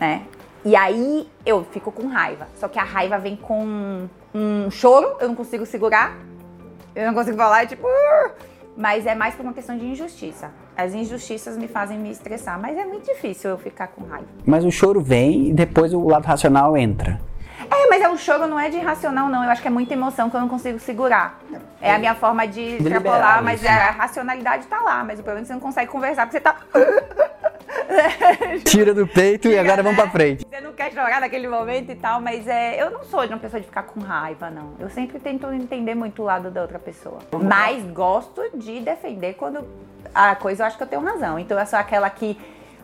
[0.00, 0.22] né?
[0.68, 2.46] E aí eu fico com raiva.
[2.56, 6.14] Só que a raiva vem com um choro, eu não consigo segurar.
[6.94, 7.86] Eu não consigo falar, é tipo.
[8.76, 10.50] Mas é mais por uma questão de injustiça.
[10.76, 14.28] As injustiças me fazem me estressar, mas é muito difícil eu ficar com raiva.
[14.44, 17.18] Mas o choro vem e depois o lado racional entra.
[17.70, 19.42] É, mas é um choro, não é de irracional, não.
[19.42, 21.40] Eu acho que é muita emoção que eu não consigo segurar.
[21.80, 25.02] É a minha forma de extrapolar, mas é, a racionalidade tá lá.
[25.02, 26.56] Mas o problema é que você não consegue conversar, porque você tá.
[28.64, 30.46] Tira do peito e agora vamos pra frente.
[30.48, 33.38] Você não quer chorar naquele momento e tal, mas é, eu não sou de uma
[33.38, 34.74] pessoa de ficar com raiva, não.
[34.78, 37.18] Eu sempre tento entender muito o lado da outra pessoa.
[37.42, 39.64] Mas gosto de defender quando
[40.14, 41.38] a coisa eu acho que eu tenho razão.
[41.38, 42.38] Então eu sou aquela que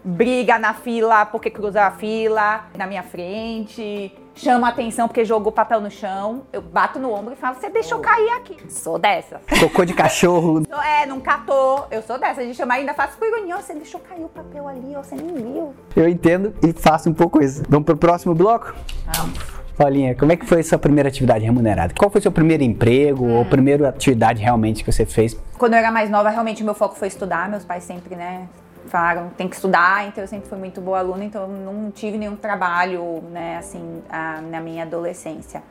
[0.04, 5.80] briga na fila porque cruzou a fila, na minha frente, chama atenção porque jogou papel
[5.80, 6.42] no chão.
[6.52, 8.56] Eu bato no ombro e falo, você deixou cair aqui.
[8.68, 9.40] Sou dessa.
[9.60, 10.62] Cocô de cachorro.
[10.84, 11.86] é, não catou.
[11.90, 12.44] Eu sou dessa.
[12.44, 15.34] De chamar ainda faço por ironia, você deixou cair o papel ali, ó, você nem
[15.34, 15.74] viu.
[15.96, 17.62] Eu entendo e faço um pouco isso.
[17.68, 18.74] Vamos pro próximo bloco?
[19.16, 19.54] Vamos.
[19.76, 21.92] Paulinha, como é que foi a sua primeira atividade remunerada?
[21.98, 23.38] Qual foi o seu primeiro emprego hum.
[23.38, 25.36] ou primeira atividade realmente que você fez?
[25.58, 27.48] Quando eu era mais nova, realmente o meu foco foi estudar.
[27.48, 28.46] Meus pais sempre, né,
[28.88, 32.18] falaram tem que estudar, então eu sempre fui muito boa aluna, então eu não tive
[32.18, 35.62] nenhum trabalho, né, assim, a, na minha adolescência.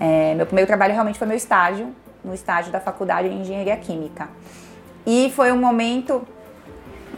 [0.00, 4.28] É, meu primeiro trabalho realmente foi meu estágio, no estágio da faculdade de engenharia química.
[5.06, 6.26] E foi um momento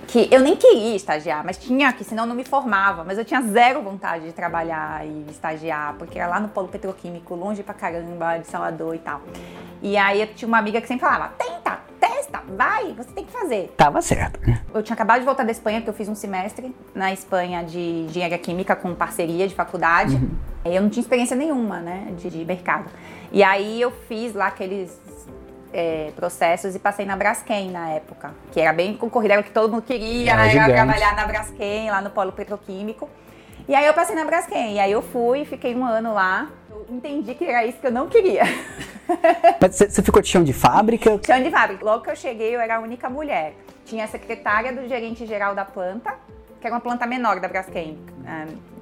[0.06, 3.04] que eu nem queria estagiar, mas tinha que, senão não me formava.
[3.04, 7.34] Mas eu tinha zero vontade de trabalhar e estagiar, porque era lá no polo petroquímico,
[7.34, 9.20] longe pra caramba, de Salvador e tal.
[9.82, 13.32] E aí eu tinha uma amiga que sempre falava: tenta, testa, vai, você tem que
[13.32, 13.74] fazer.
[13.76, 14.40] Tava certo.
[14.72, 18.06] Eu tinha acabado de voltar da Espanha, porque eu fiz um semestre na Espanha de
[18.08, 20.14] engenharia química com parceria de faculdade.
[20.14, 20.30] Uhum.
[20.64, 22.86] Eu não tinha experiência nenhuma, né, de, de mercado.
[23.32, 25.05] E aí eu fiz lá aqueles
[25.76, 29.50] é, processos e passei na Braskem na época, que era bem concorrida, era o que
[29.50, 30.72] todo mundo queria, era, né?
[30.72, 33.10] trabalhar na Braskem, lá no polo petroquímico.
[33.68, 36.86] E aí eu passei na Braskem, e aí eu fui, fiquei um ano lá, eu
[36.88, 38.44] entendi que era isso que eu não queria.
[39.60, 41.20] Mas você ficou de chão de fábrica?
[41.26, 41.84] Chão de fábrica.
[41.84, 43.54] Logo que eu cheguei, eu era a única mulher.
[43.84, 46.14] Tinha a secretária do gerente geral da planta,
[46.58, 47.98] que era uma planta menor da Braskem.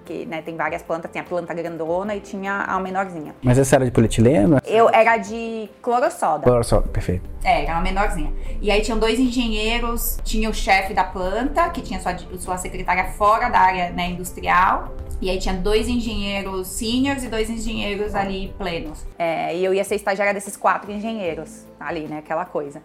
[0.05, 3.35] Um, que né, tem várias plantas, tem a planta grandona e tinha a menorzinha.
[3.43, 4.59] Mas essa era de polietileno?
[4.65, 6.43] Eu era de clorossoda.
[6.43, 7.29] Clorossoda, perfeito.
[7.43, 8.33] É, era uma menorzinha.
[8.61, 13.13] E aí tinham dois engenheiros, tinha o chefe da planta, que tinha sua, sua secretária
[13.13, 18.55] fora da área né, industrial, e aí tinha dois engenheiros seniors e dois engenheiros ali
[18.59, 19.05] plenos.
[19.19, 22.19] É, e eu ia ser estagiária desses quatro engenheiros ali, né?
[22.19, 22.83] Aquela coisa.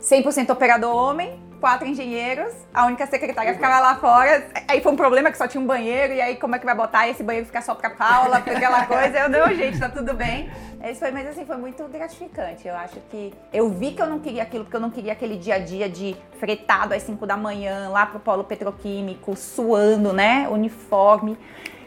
[0.00, 4.46] 100% operador homem, quatro engenheiros, a única secretária ficava lá fora.
[4.66, 6.74] Aí foi um problema que só tinha um banheiro, e aí como é que vai
[6.74, 9.18] botar esse banheiro ficar só pra Paula, aquela coisa?
[9.18, 10.50] Eu, não, gente, tá tudo bem.
[10.82, 12.66] Esse foi, mas assim, foi muito gratificante.
[12.66, 15.36] Eu acho que eu vi que eu não queria aquilo, porque eu não queria aquele
[15.36, 20.48] dia a dia de fretado às 5 da manhã, lá pro polo petroquímico, suando, né?
[20.48, 21.38] Uniforme.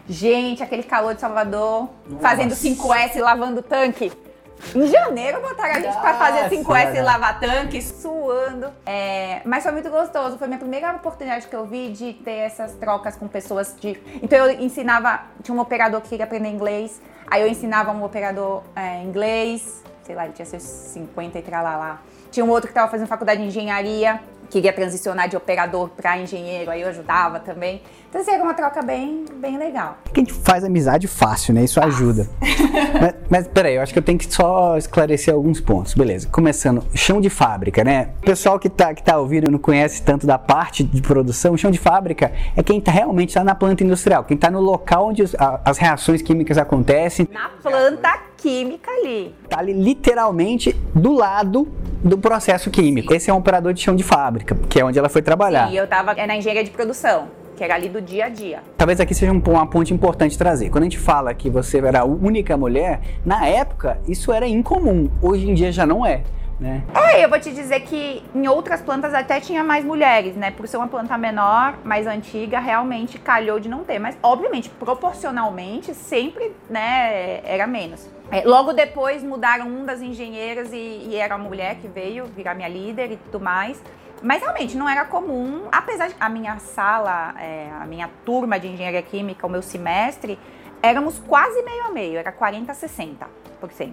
[0.08, 2.22] Gente, aquele calor de Salvador, Nossa.
[2.22, 4.12] fazendo 5S, lavando tanque.
[4.76, 8.72] Em janeiro botaram a gente pra fazer 5S e lavar tanque, suando.
[8.86, 10.38] É, mas foi muito gostoso.
[10.38, 14.00] Foi minha primeira oportunidade que eu vi de ter essas trocas com pessoas de.
[14.22, 15.22] Então eu ensinava.
[15.42, 17.02] Tinha um operador que queria aprender inglês.
[17.30, 19.84] Aí eu ensinava um operador é, inglês.
[20.04, 22.02] Sei lá, ele tinha seus 50 e tralalá.
[22.32, 24.20] Tinha um outro que estava fazendo faculdade de engenharia
[24.54, 27.82] queria transicionar de operador para engenheiro, aí eu ajudava também.
[28.08, 29.98] Então, assim, era uma troca bem, bem legal.
[30.14, 31.64] Que a gente faz amizade fácil, né?
[31.64, 32.30] Isso ajuda.
[33.02, 35.96] mas, mas peraí, eu acho que eu tenho que só esclarecer alguns pontos.
[35.96, 38.12] Beleza, começando, chão de fábrica, né?
[38.22, 41.72] O pessoal que tá, que tá ouvindo não conhece tanto da parte de produção, chão
[41.72, 45.24] de fábrica é quem tá, realmente está na planta industrial, quem está no local onde
[45.24, 45.36] as,
[45.66, 47.28] as reações químicas acontecem.
[47.34, 49.34] Na planta química ali.
[49.48, 51.66] Tá ali literalmente do lado
[52.04, 53.14] do processo químico.
[53.14, 55.70] Esse é um operador de chão de fábrica, que é onde ela foi trabalhar.
[55.70, 58.64] Sim, eu tava é na engenharia de produção que era ali do dia a dia.
[58.76, 60.72] Talvez aqui seja um, uma ponte importante trazer.
[60.72, 65.08] Quando a gente fala que você era a única mulher, na época isso era incomum.
[65.22, 66.24] Hoje em dia já não é.
[66.60, 66.82] Né?
[66.96, 70.52] É, eu vou te dizer que em outras plantas até tinha mais mulheres, né?
[70.52, 74.00] Por ser uma planta menor, mais antiga, realmente calhou de não ter.
[74.00, 78.10] Mas, obviamente, proporcionalmente, sempre, né, era menos.
[78.34, 80.76] É, logo depois mudaram um das engenheiras e,
[81.08, 83.80] e era a mulher que veio virar minha líder e tudo mais.
[84.24, 88.68] Mas realmente não era comum, apesar de a minha sala, é, a minha turma de
[88.68, 90.40] engenharia química, o meu semestre,
[90.84, 93.44] éramos quase meio a meio, era 40 a 60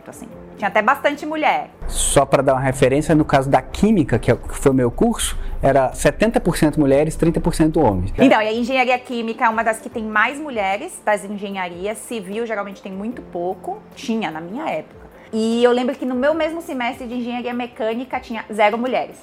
[0.09, 0.29] assim.
[0.57, 1.71] Tinha até bastante mulher.
[1.87, 5.39] Só para dar uma referência, no caso da química, que é foi o meu curso,
[5.63, 8.13] era 70% mulheres, 30% homens.
[8.19, 11.99] Então, e a engenharia química é uma das que tem mais mulheres das engenharias.
[11.99, 13.81] Civil geralmente tem muito pouco.
[13.95, 15.09] Tinha na minha época.
[15.33, 19.17] E eu lembro que no meu mesmo semestre de engenharia mecânica tinha zero mulheres.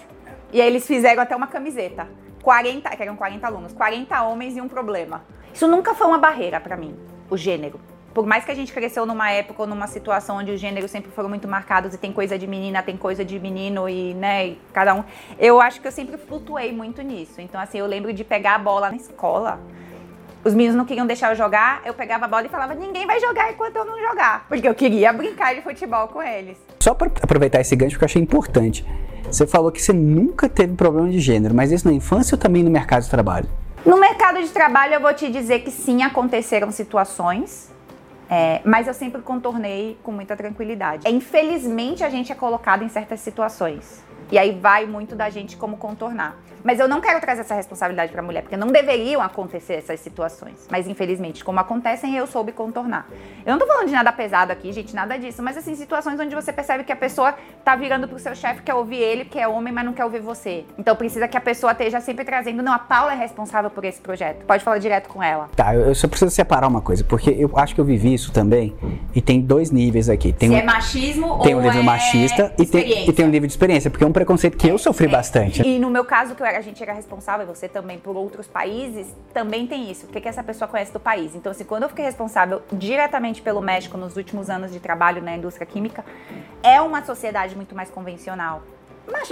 [0.54, 2.08] E aí eles fizeram até uma camiseta.
[2.42, 5.26] 40, que eram 40 alunos, 40 homens e um problema.
[5.54, 6.96] Isso nunca foi uma barreira para mim,
[7.30, 7.80] o gênero
[8.18, 11.12] por mais que a gente cresceu numa época ou numa situação onde os gêneros sempre
[11.12, 14.96] foram muito marcados e tem coisa de menina, tem coisa de menino e, né, cada
[14.96, 15.04] um,
[15.38, 17.40] eu acho que eu sempre flutuei muito nisso.
[17.40, 19.60] Então, assim, eu lembro de pegar a bola na escola.
[20.44, 23.20] Os meninos não queriam deixar eu jogar, eu pegava a bola e falava: ninguém vai
[23.20, 24.48] jogar enquanto eu não jogar.
[24.48, 26.58] Porque eu queria brincar de futebol com eles.
[26.80, 28.84] Só para aproveitar esse gancho que eu achei importante.
[29.26, 32.64] Você falou que você nunca teve problema de gênero, mas isso na infância ou também
[32.64, 33.48] no mercado de trabalho?
[33.88, 37.72] No mercado de trabalho, eu vou te dizer que sim, aconteceram situações,
[38.30, 41.08] é, mas eu sempre contornei com muita tranquilidade.
[41.08, 44.04] É, infelizmente, a gente é colocado em certas situações.
[44.30, 46.36] E aí vai muito da gente como contornar.
[46.68, 50.02] Mas eu não quero trazer essa responsabilidade para a mulher, porque não deveriam acontecer essas
[50.02, 50.68] situações.
[50.70, 53.08] Mas infelizmente, como acontecem, eu soube contornar.
[53.46, 56.36] Eu não tô falando de nada pesado aqui, gente, nada disso, mas assim, situações onde
[56.36, 59.48] você percebe que a pessoa tá virando pro seu chefe, quer ouvir ele, que é
[59.48, 60.66] homem, mas não quer ouvir você.
[60.78, 64.02] Então precisa que a pessoa esteja sempre trazendo, não, a Paula é responsável por esse
[64.02, 64.44] projeto.
[64.46, 65.50] Pode falar direto com ela.
[65.56, 68.76] Tá, eu só preciso separar uma coisa, porque eu acho que eu vivi isso também,
[69.16, 70.34] e tem dois níveis aqui.
[70.34, 73.30] Tem Se um, é machismo tem um nível é machista e tem, e tem um
[73.30, 75.62] nível de experiência, porque é um preconceito que eu sofri bastante.
[75.66, 78.16] E no meu caso, que eu era, a gente era responsável, e você também, por
[78.16, 80.06] outros países, também tem isso.
[80.06, 81.36] O que, que essa pessoa conhece do país?
[81.36, 85.36] Então, assim, quando eu fiquei responsável diretamente pelo México nos últimos anos de trabalho na
[85.36, 86.04] indústria química,
[86.64, 88.64] é uma sociedade muito mais convencional.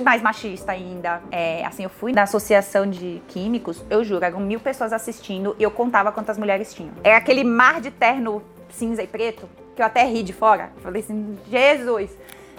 [0.03, 1.21] Mais machista ainda.
[1.31, 5.63] É, assim, eu fui na associação de químicos, eu juro, eram mil pessoas assistindo e
[5.63, 6.93] eu contava quantas mulheres tinham.
[7.03, 10.71] Era aquele mar de terno cinza e preto, que eu até ri de fora.
[10.81, 12.11] Falei assim, Jesus!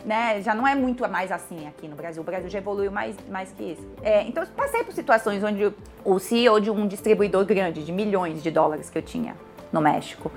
[0.07, 0.41] Né?
[0.41, 2.23] Já não é muito mais assim aqui no Brasil.
[2.23, 3.85] O Brasil já evoluiu mais, mais que isso.
[4.03, 5.73] É, então, eu passei por situações onde
[6.05, 9.35] o CEO de um distribuidor grande, de milhões de dólares que eu tinha
[9.73, 10.31] no México,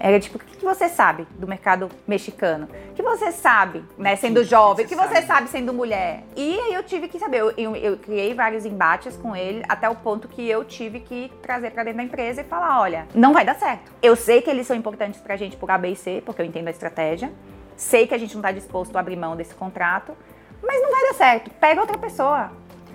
[0.00, 2.68] era tipo, o que você sabe do mercado mexicano?
[2.90, 4.86] O que você sabe, né, sendo jovem?
[4.86, 6.22] O que você sabe sendo mulher?
[6.36, 7.40] E aí eu tive que saber.
[7.40, 11.32] Eu, eu, eu criei vários embates com ele, até o ponto que eu tive que
[11.42, 13.90] trazer para dentro da empresa e falar: olha, não vai dar certo.
[14.00, 16.46] Eu sei que eles são importantes pra gente por A, B e C, porque eu
[16.46, 17.32] entendo a estratégia.
[17.78, 20.12] Sei que a gente não está disposto a abrir mão desse contrato,
[20.60, 21.48] mas não vai dar certo.
[21.60, 22.50] Pega outra pessoa.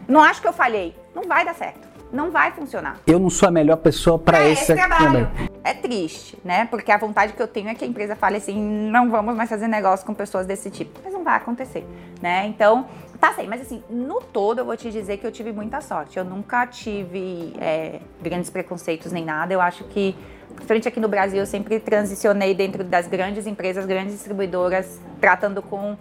[0.06, 0.93] Não acho que eu falhei.
[1.15, 1.88] Não vai dar certo.
[2.12, 3.00] Não vai funcionar.
[3.08, 5.32] Eu não sou a melhor pessoa para é, esse, esse trabalho.
[5.63, 6.65] É triste, né?
[6.65, 9.50] Porque a vontade que eu tenho é que a empresa fale assim: não vamos mais
[9.50, 11.00] fazer negócio com pessoas desse tipo.
[11.02, 11.88] Mas não vai acontecer,
[12.22, 12.46] né?
[12.46, 12.86] Então,
[13.22, 16.17] tá sei, mas assim, no todo eu vou te dizer que eu tive muita sorte.
[16.17, 19.54] Eu nunca tive é, grandes preconceitos nem nada.
[19.54, 20.13] Eu acho que
[20.62, 25.98] Frente aqui no Brasil, eu sempre transicionei dentro das grandes empresas, grandes distribuidoras, tratando com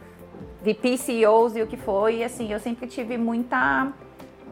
[0.63, 2.17] VP, CEOs e o que foi.
[2.17, 3.93] E assim, eu sempre tive muita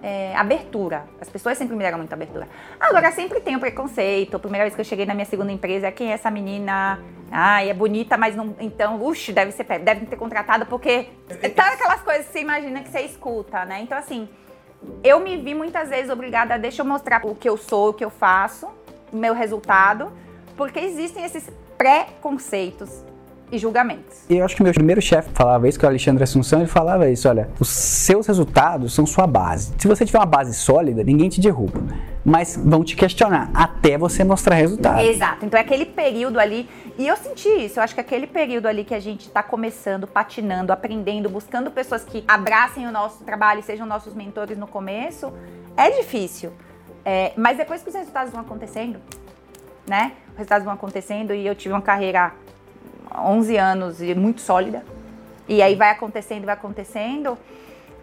[0.03, 1.05] é, abertura.
[1.21, 2.49] As pessoas sempre me deram muita abertura.
[2.79, 4.37] Agora, sempre tem o preconceito.
[4.37, 6.99] A primeira vez que eu cheguei na minha segunda empresa, é quem é essa menina?
[7.31, 8.57] Ai, é bonita, mas não.
[8.59, 11.09] Então, uxe, deve ser deve ter contratado, porque.
[11.55, 13.81] Tá aquelas coisas que você imagina que você escuta, né?
[13.81, 14.29] Então, assim,
[15.05, 17.95] eu me vi muitas vezes obrigada a deixa eu mostrar o que eu sou, o
[17.95, 18.69] que eu faço
[19.13, 20.11] meu resultado,
[20.57, 23.05] porque existem esses preconceitos
[23.53, 24.25] e julgamentos.
[24.29, 26.69] E eu acho que meu primeiro chefe falava isso, que é o Alexandre Assunção, ele
[26.69, 29.73] falava isso, olha, os seus resultados são sua base.
[29.79, 31.81] Se você tiver uma base sólida, ninguém te derruba.
[32.25, 35.01] Mas vão te questionar até você mostrar resultado.
[35.01, 35.45] Exato.
[35.47, 36.69] Então é aquele período ali,
[36.99, 40.07] e eu senti isso, eu acho que aquele período ali que a gente está começando,
[40.07, 45.33] patinando, aprendendo, buscando pessoas que abracem o nosso trabalho e sejam nossos mentores no começo,
[45.77, 46.53] é difícil.
[47.05, 49.01] É, mas depois que os resultados vão acontecendo,
[49.87, 50.13] né?
[50.33, 52.33] Os resultados vão acontecendo e eu tive uma carreira
[53.19, 54.85] 11 anos e muito sólida.
[55.49, 57.37] E aí vai acontecendo, vai acontecendo,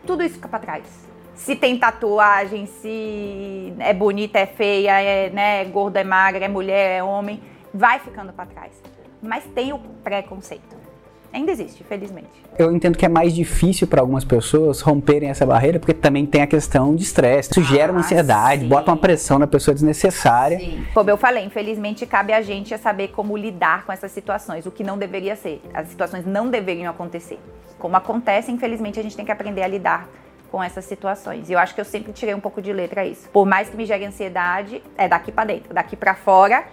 [0.06, 1.08] tudo isso fica para trás.
[1.36, 6.98] Se tem tatuagem, se é bonita, é feia, é né, gorda, é magra, é mulher,
[6.98, 7.42] é homem,
[7.74, 8.74] vai ficando para trás.
[9.22, 10.77] Mas tem o preconceito.
[11.38, 12.28] Ainda existe, felizmente.
[12.58, 16.42] Eu entendo que é mais difícil para algumas pessoas romperem essa barreira, porque também tem
[16.42, 17.52] a questão de estresse.
[17.52, 18.68] Isso ah, gera uma ansiedade, sim.
[18.68, 20.58] bota uma pressão na pessoa desnecessária.
[20.58, 20.84] Sim.
[20.96, 24.72] Como eu falei, infelizmente cabe a gente a saber como lidar com essas situações, o
[24.72, 25.62] que não deveria ser.
[25.76, 27.38] As situações não deveriam acontecer.
[27.78, 30.10] Como acontece, infelizmente a gente tem que aprender a lidar
[30.52, 31.52] com essas situações.
[31.52, 33.30] E eu acho que eu sempre tirei um pouco de letra isso.
[33.30, 36.66] Por mais que me gere ansiedade, é daqui para dentro, daqui para fora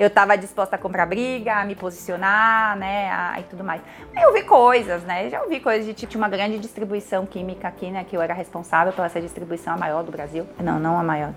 [0.00, 3.82] eu estava disposta a comprar briga, a me posicionar, né, a, e tudo mais.
[4.18, 7.90] Eu vi coisas, né, já ouvi coisas de tipo, tinha uma grande distribuição química aqui,
[7.90, 10.46] né, que eu era responsável pela essa distribuição a maior do Brasil.
[10.58, 11.34] Não, não a maior.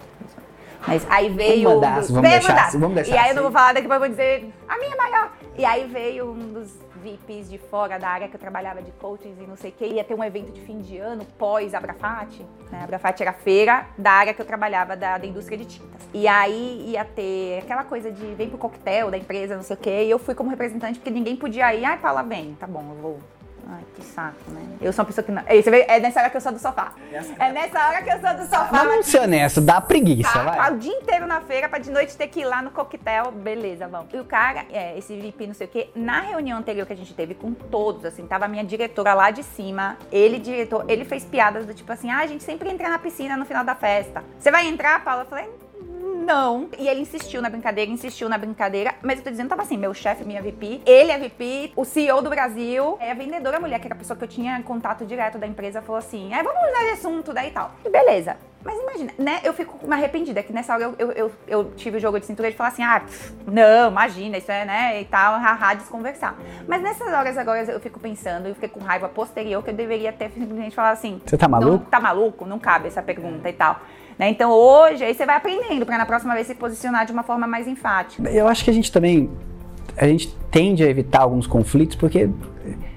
[0.88, 1.70] Mas aí veio.
[1.70, 3.16] Vamos, mandar, vamos, deixar, vamos deixar.
[3.16, 3.30] E aí assim.
[3.30, 5.32] eu não vou falar daqui, mas vou dizer a minha maior.
[5.58, 6.72] E aí veio um dos
[7.04, 9.86] VPs de fora da área que eu trabalhava de coaching e não sei o que,
[9.86, 12.46] ia ter um evento de fim de ano pós Abrafate.
[12.72, 12.82] Né?
[12.84, 16.02] Abrafate era feira da área que eu trabalhava, da, da indústria de tintas.
[16.14, 19.80] E aí ia ter aquela coisa de vem pro coquetel da empresa, não sei o
[19.80, 21.84] que, e eu fui como representante porque ninguém podia ir.
[21.84, 23.20] Ai, Paula, vem, tá bom, eu vou.
[23.70, 24.62] Ai, que saco, né?
[24.82, 25.42] Eu sou uma pessoa que não.
[25.48, 26.94] É nessa hora que eu sou do sofá.
[27.40, 28.70] É nessa hora que eu sou do sofá.
[28.72, 30.74] Mas vamos ser honesto, dá preguiça, tá, vai.
[30.74, 33.32] O dia inteiro na feira pra de noite ter que ir lá no coquetel.
[33.32, 34.14] Beleza, vamos.
[34.14, 36.98] E o cara, é, esse VIP, não sei o quê, na reunião anterior que a
[36.98, 39.98] gente teve com todos, assim, tava a minha diretora lá de cima.
[40.12, 43.38] Ele, diretor, ele fez piadas do tipo assim: ah, a gente sempre entra na piscina
[43.38, 44.24] no final da festa.
[44.38, 45.24] Você vai entrar, Paula?
[45.24, 45.50] Eu falei,
[46.24, 46.70] não.
[46.78, 49.94] E ele insistiu na brincadeira, insistiu na brincadeira, mas eu tô dizendo, tava assim, meu
[49.94, 53.88] chefe, minha VP, ele é VP, o CEO do Brasil, é a vendedora mulher, que
[53.88, 56.84] era a pessoa que eu tinha contato direto da empresa, falou assim, é, vamos mudar
[56.84, 57.72] de assunto, daí e tal.
[57.86, 58.38] E beleza.
[58.64, 59.42] Mas imagina, né?
[59.44, 62.50] Eu fico arrependida que nessa hora eu, eu, eu, eu tive o jogo de cintura
[62.50, 65.02] de falar assim, ah, pff, não, imagina, isso é, né?
[65.02, 66.38] E tal, haha, desconversar.
[66.68, 70.14] Mas nessas horas agora eu fico pensando, eu fiquei com raiva posterior que eu deveria
[70.14, 71.22] ter simplesmente falado assim.
[71.26, 71.86] Você tá maluco?
[71.92, 72.46] tá maluco?
[72.46, 73.82] Não cabe essa pergunta e tal.
[74.18, 74.30] Né?
[74.30, 77.48] Então hoje, aí você vai aprendendo para na próxima vez se posicionar de uma forma
[77.48, 78.30] mais enfática.
[78.30, 79.30] Eu acho que a gente também.
[79.96, 82.28] A gente tende a evitar alguns conflitos porque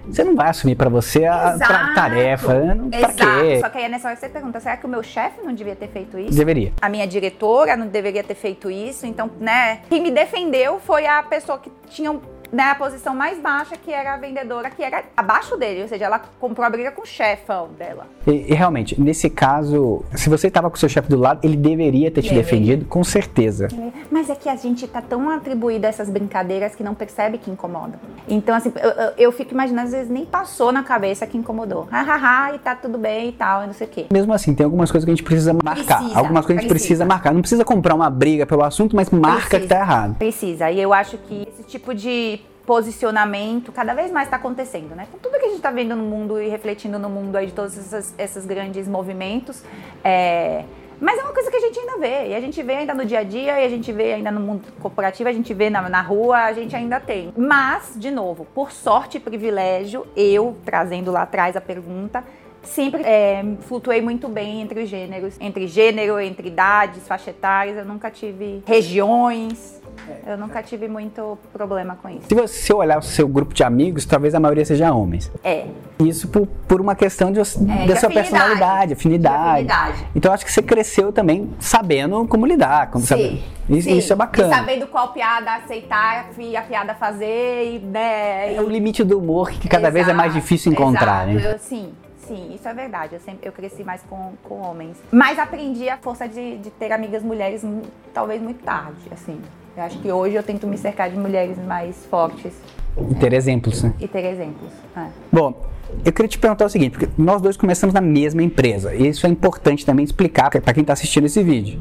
[0.09, 1.95] você não vai assumir para você a Exato.
[1.95, 2.55] tarefa.
[2.75, 3.17] Não, pra Exato.
[3.17, 3.61] quê?
[3.61, 5.75] Só que aí é nessa hora você pergunta, será que o meu chefe não devia
[5.75, 6.37] ter feito isso?
[6.37, 6.73] Deveria.
[6.81, 9.05] A minha diretora não deveria ter feito isso.
[9.07, 12.19] Então, né, quem me defendeu foi a pessoa que tinha
[12.53, 15.83] né, a posição mais baixa, que era a vendedora, que era abaixo dele.
[15.83, 18.07] Ou seja, ela comprou a briga com o chefão dela.
[18.27, 21.57] E, e realmente, nesse caso, se você estava com o seu chefe do lado, ele
[21.57, 23.69] deveria ter te defendido, com certeza.
[24.11, 27.51] Mas é que a gente tá tão atribuído a essas brincadeiras que não percebe que
[27.51, 27.99] incomoda.
[28.29, 31.87] Então, assim, eu, eu, eu fico imaginando, às vezes nem passou na cabeça que incomodou.
[31.91, 34.07] Hahaha, e tá tudo bem e tal, e não sei o quê.
[34.11, 35.99] Mesmo assim, tem algumas coisas que a gente precisa marcar.
[35.99, 37.05] Precisa, algumas coisas a gente precisa precisa.
[37.05, 37.35] marcar.
[37.35, 39.69] Não precisa comprar uma briga pelo assunto, mas marca que Precisa.
[39.69, 40.15] tá errado.
[40.17, 40.71] Precisa.
[40.71, 45.07] E eu acho que esse tipo de posicionamento cada vez mais está acontecendo, né?
[45.11, 47.53] Com tudo que a gente está vendo no mundo e refletindo no mundo aí de
[47.53, 49.63] todos esses, esses grandes movimentos.
[50.05, 50.65] é,
[51.01, 52.29] Mas é uma coisa que a gente ainda vê.
[52.29, 54.41] E a gente vê ainda no dia a dia, e a gente vê ainda no
[54.41, 57.33] mundo corporativo, a gente vê na, na rua, a gente ainda tem.
[57.37, 62.25] Mas, de novo, por sorte e privilégio, eu, trazendo lá atrás a pergunta,
[62.63, 65.37] sempre é, flutuei muito bem entre os gêneros.
[65.41, 69.76] Entre gênero, entre idades, faixa etárias, eu nunca tive regiões.
[70.27, 72.23] Eu nunca tive muito problema com isso.
[72.29, 75.31] Se você olhar o seu grupo de amigos, talvez a maioria seja homens.
[75.45, 75.67] É.
[75.99, 78.15] Isso por, por uma questão de, É, da de sua afinidade.
[78.15, 79.65] personalidade, afinidade.
[79.67, 80.07] De afinidade.
[80.15, 82.91] Então acho que você cresceu também sabendo como lidar.
[82.91, 83.43] Como saber.
[83.69, 83.99] Isso, sim.
[83.99, 84.53] isso é bacana.
[84.55, 89.19] E sabendo qual piada aceitar e a piada fazer e, né, É o limite do
[89.19, 91.47] humor que cada vez é mais Exato, difícil encontrar, exato.
[91.49, 91.55] né?
[91.55, 91.93] Eu- sim,
[92.29, 93.15] sim, isso é verdade.
[93.15, 94.97] Eu sempre eu cresci mais com, com homens.
[95.11, 97.83] Mas aprendi a força de, de ter amigas mulheres mu-
[98.15, 99.41] talvez muito tarde, assim.
[99.77, 102.53] Eu acho que hoje eu tento me cercar de mulheres mais fortes
[103.11, 103.93] E ter exemplos, né?
[104.01, 104.73] e ter exemplos.
[104.97, 105.07] é.
[105.31, 105.53] Bom,
[106.03, 109.27] eu queria te perguntar o seguinte, porque nós dois começamos na mesma empresa, e isso
[109.27, 111.79] é importante também explicar para quem está assistindo esse vídeo.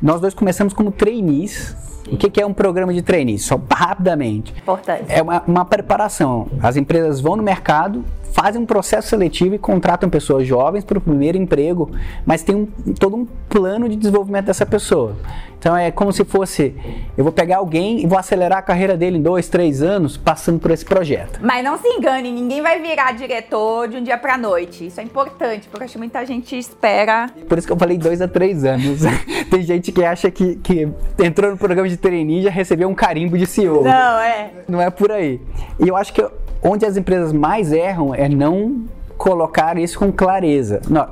[0.00, 1.76] Nós dois começamos como trainees.
[2.10, 3.44] O que, que é um programa de trainees?
[3.44, 4.52] Só rapidamente.
[4.56, 5.04] Importante.
[5.08, 6.48] É uma, uma preparação.
[6.62, 11.00] As empresas vão no mercado, fazem um processo seletivo e contratam pessoas jovens para o
[11.00, 11.90] primeiro emprego,
[12.24, 15.16] mas tem um, todo um plano de desenvolvimento dessa pessoa.
[15.60, 16.74] Então é como se fosse,
[17.18, 20.58] eu vou pegar alguém e vou acelerar a carreira dele em dois, três anos, passando
[20.58, 21.38] por esse projeto.
[21.42, 24.86] Mas não se engane, ninguém vai virar diretor de um dia pra noite.
[24.86, 27.28] Isso é importante, porque acho que muita gente espera.
[27.46, 29.00] Por isso que eu falei dois a três anos.
[29.50, 33.36] Tem gente que acha que, que entrou no programa de trainee já recebeu um carimbo
[33.36, 33.82] de CEO.
[33.82, 34.50] Não, é.
[34.68, 35.40] Não é por aí.
[35.78, 36.26] E eu acho que
[36.62, 38.84] onde as empresas mais erram é não
[39.16, 40.80] colocar isso com clareza.
[40.88, 41.08] Não,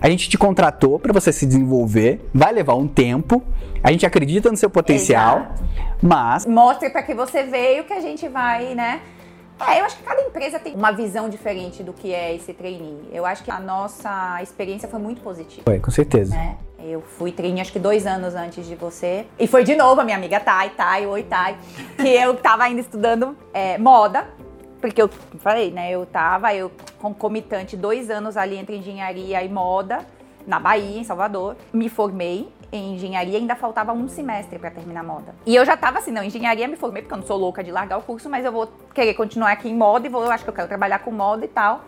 [0.00, 3.42] a gente te contratou para você se desenvolver, vai levar um tempo,
[3.84, 5.64] a gente acredita no seu potencial, Exato.
[6.02, 9.00] mas Mostre pra que você veio que a gente vai, né?
[9.60, 13.08] É, eu acho que cada empresa tem uma visão diferente do que é esse trainee.
[13.12, 15.62] Eu acho que a nossa experiência foi muito positiva.
[15.64, 16.34] foi, com certeza.
[16.34, 16.56] né?
[16.84, 19.24] Eu fui trainee acho que dois anos antes de você.
[19.38, 21.56] E foi de novo a minha amiga Thay, Thay, oi Thay,
[21.96, 24.26] que eu tava ainda estudando é, moda.
[24.80, 25.92] Porque eu falei, né?
[25.92, 30.04] Eu tava, eu concomitante, dois anos ali entre engenharia e moda,
[30.44, 31.56] na Bahia, em Salvador.
[31.72, 35.34] Me formei em engenharia, ainda faltava um semestre pra terminar moda.
[35.44, 37.70] E eu já tava assim, não, engenharia me formei, porque eu não sou louca de
[37.70, 40.42] largar o curso, mas eu vou querer continuar aqui em moda e vou, eu acho
[40.42, 41.84] que eu quero trabalhar com moda e tal.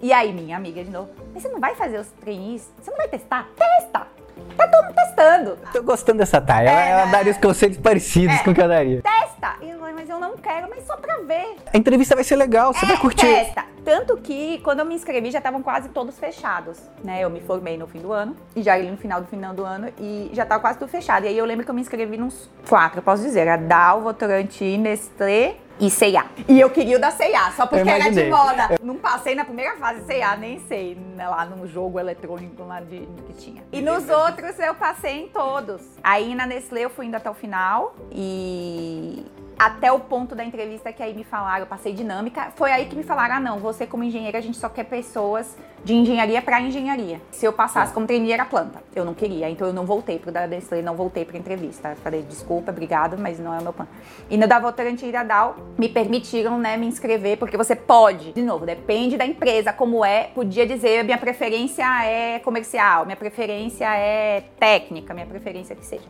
[0.00, 2.72] E aí, minha amiga de novo, mas você não vai fazer os trainees?
[2.80, 3.48] Você não vai testar?
[3.56, 4.19] Testa!
[4.56, 5.58] Tá todo mundo testando.
[5.72, 8.42] Tô gostando dessa Thay, ela, ela daria os conselhos parecidos É.
[8.44, 9.02] com o que eu daria.
[9.02, 9.54] Testa!
[9.92, 11.56] Mas eu não quero, mas só pra ver.
[11.74, 13.26] A entrevista vai ser legal, você vai curtir.
[13.26, 13.64] Testa.
[13.84, 17.22] Tanto que quando eu me inscrevi já estavam quase todos fechados, né?
[17.22, 19.62] Eu me formei no fim do ano e já ali no final do final do
[19.62, 21.24] ano e já tava quase tudo fechado.
[21.24, 24.78] E aí eu lembro que eu me inscrevi nos quatro, posso dizer, era Dow, Votorantim,
[24.78, 26.26] Nestlé e C&A.
[26.46, 28.78] E eu queria o da C&A, só porque era de moda.
[28.82, 33.00] Não passei na primeira fase C&A, nem sei, né, lá no jogo eletrônico lá de,
[33.00, 33.62] do que tinha.
[33.72, 35.82] E nos outros eu passei em todos.
[36.02, 39.24] Aí na Nestlé eu fui indo até o final e
[39.60, 42.96] até o ponto da entrevista que aí me falaram, eu passei dinâmica, foi aí que
[42.96, 45.54] me falaram, ah não, você como engenheira, a gente só quer pessoas
[45.84, 47.20] de engenharia para engenharia.
[47.30, 48.82] Se eu passasse como trainee era planta.
[48.96, 51.94] Eu não queria, então eu não voltei pro da Nestlé, não voltei pra entrevista.
[52.02, 53.90] Falei, desculpa, obrigado, mas não é o meu plano.
[54.30, 58.32] E no da Votorantim e da Dow, me permitiram, né, me inscrever, porque você pode,
[58.32, 63.84] de novo, depende da empresa, como é, podia dizer, minha preferência é comercial, minha preferência
[63.94, 66.08] é técnica, minha preferência que seja.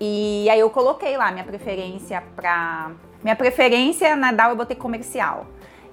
[0.00, 2.90] E aí eu coloquei lá minha preferência pra.
[3.22, 5.46] Minha preferência na DAO eu botei comercial.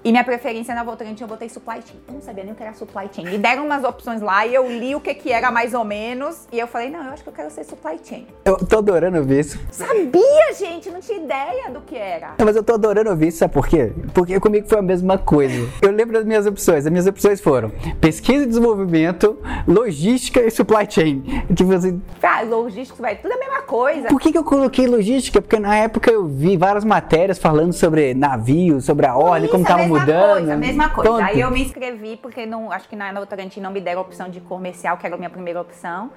[0.04, 2.00] E minha preferência na Votorantim eu botei supply chain.
[2.08, 3.24] Eu não sabia nem o que era supply chain.
[3.26, 6.48] Me deram umas opções lá e eu li o que, que era mais ou menos.
[6.52, 8.26] E eu falei, não, eu acho que eu quero ser supply chain.
[8.44, 9.60] Eu tô adorando ouvir isso.
[9.70, 12.34] Sabia, gente, não tinha ideia do que era.
[12.40, 13.92] Não, mas eu tô adorando ouvir isso, sabe por quê?
[14.12, 15.70] Porque comigo foi a mesma coisa.
[15.84, 16.84] Eu lembro das minhas opções.
[16.86, 19.38] As minhas opções foram pesquisa e desenvolvimento,
[19.68, 21.24] logística e supply chain.
[21.56, 24.08] Tipo assim, Ah, logística, vai, tudo a mesma coisa.
[24.08, 25.40] por que, que eu coloquei logística?
[25.40, 29.68] Porque na época eu vi várias matérias falando sobre navios, sobre a ordem, como Isso,
[29.68, 30.32] tava a mesma mudando.
[30.34, 31.10] Coisa, a mesma coisa.
[31.10, 31.24] Pronto.
[31.24, 34.30] Aí eu me inscrevi porque não, acho que na Votorantim não me deram a opção
[34.30, 36.12] de comercial, que era a minha primeira opção.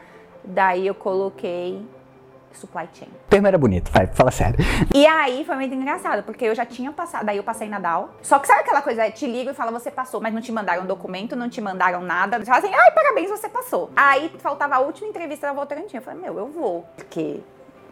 [0.45, 1.87] Daí eu coloquei
[2.53, 3.09] supply chain.
[3.09, 4.59] O termo era bonito, vai, fala sério.
[4.95, 8.11] E aí foi muito engraçado, porque eu já tinha passado, daí eu passei na DAO.
[8.22, 10.87] Só que sabe aquela coisa, te ligo e fala, você passou, mas não te mandaram
[10.87, 12.39] documento, não te mandaram nada.
[12.39, 13.91] Você fala assim, ai, parabéns, você passou.
[13.97, 15.97] Aí faltava a última entrevista da Votorantim.
[15.97, 16.87] Eu falei, meu, eu vou.
[16.97, 17.41] Porque,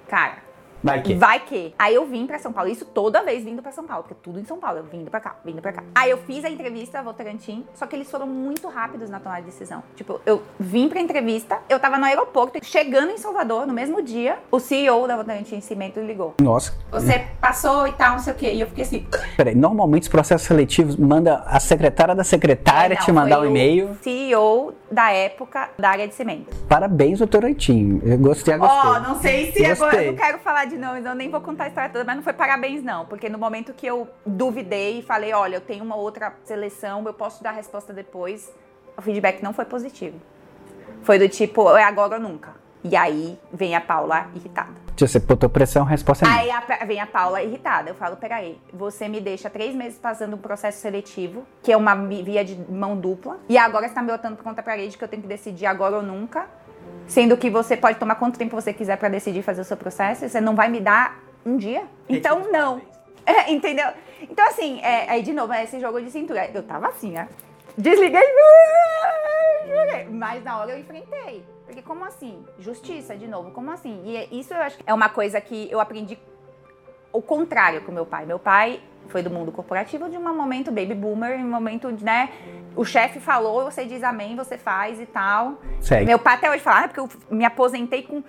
[0.08, 0.36] cara,
[0.82, 1.14] Vai que.
[1.14, 1.74] Vai que.
[1.78, 4.40] Aí eu vim pra São Paulo, isso toda vez vindo pra São Paulo, porque tudo
[4.40, 5.82] em São Paulo, eu vindo pra cá, vindo pra cá.
[5.94, 9.46] Aí eu fiz a entrevista Votorantim, só que eles foram muito rápidos na tomada de
[9.46, 9.82] decisão.
[9.94, 14.38] Tipo, eu vim pra entrevista, eu tava no aeroporto, chegando em Salvador, no mesmo dia,
[14.50, 16.34] o CEO da Votorantim Cimento ligou.
[16.40, 16.74] Nossa.
[16.90, 18.52] Você passou e tal, não sei o quê.
[18.52, 19.06] E eu fiquei assim.
[19.36, 23.46] Peraí, normalmente os processos seletivos manda a secretária da secretária É, não, te mandar foi
[23.46, 23.90] um e-mail.
[23.90, 26.54] o CEO da época da área de cimento.
[26.68, 28.00] Parabéns, Votorantim.
[28.04, 29.02] Eu gostei, já Ó, gostei.
[29.02, 29.90] não sei se agora.
[29.90, 30.08] Gostei.
[30.08, 32.22] Eu não quero falar de nomes, eu nem vou contar a história toda, mas não
[32.22, 33.06] foi parabéns, não.
[33.06, 37.14] Porque no momento que eu duvidei e falei, olha, eu tenho uma outra seleção, eu
[37.14, 38.52] posso dar a resposta depois,
[38.96, 40.20] o feedback não foi positivo.
[41.02, 42.61] Foi do tipo, é agora ou nunca.
[42.84, 44.70] E aí vem a Paula irritada.
[44.96, 46.36] Você botou pressão, resposta é não.
[46.38, 47.88] Aí a- vem a Paula irritada.
[47.90, 51.94] Eu falo, peraí, você me deixa três meses passando um processo seletivo, que é uma
[51.94, 55.08] via de mão dupla, e agora você tá me botando por conta parede que eu
[55.08, 56.46] tenho que decidir agora ou nunca,
[57.06, 60.28] sendo que você pode tomar quanto tempo você quiser pra decidir fazer o seu processo,
[60.28, 61.84] você não vai me dar um dia?
[62.08, 62.80] Então, não.
[63.24, 63.86] É, entendeu?
[64.20, 66.50] Então, assim, é, aí de novo, é esse jogo de cintura.
[66.52, 67.28] Eu tava assim, né?
[67.78, 68.20] Desliguei.
[70.10, 71.44] Mas na hora eu enfrentei.
[71.64, 72.44] Porque como assim?
[72.58, 74.02] Justiça, de novo, como assim?
[74.04, 76.18] E é- isso eu acho que é uma coisa que eu aprendi
[77.12, 78.26] o contrário com meu pai.
[78.26, 82.30] Meu pai foi do mundo corporativo de um momento baby boomer, em um momento, né?
[82.74, 85.58] O chefe falou, você diz amém, você faz e tal.
[85.80, 86.06] Segue.
[86.06, 88.22] Meu pai até hoje fala, ah, porque eu me aposentei com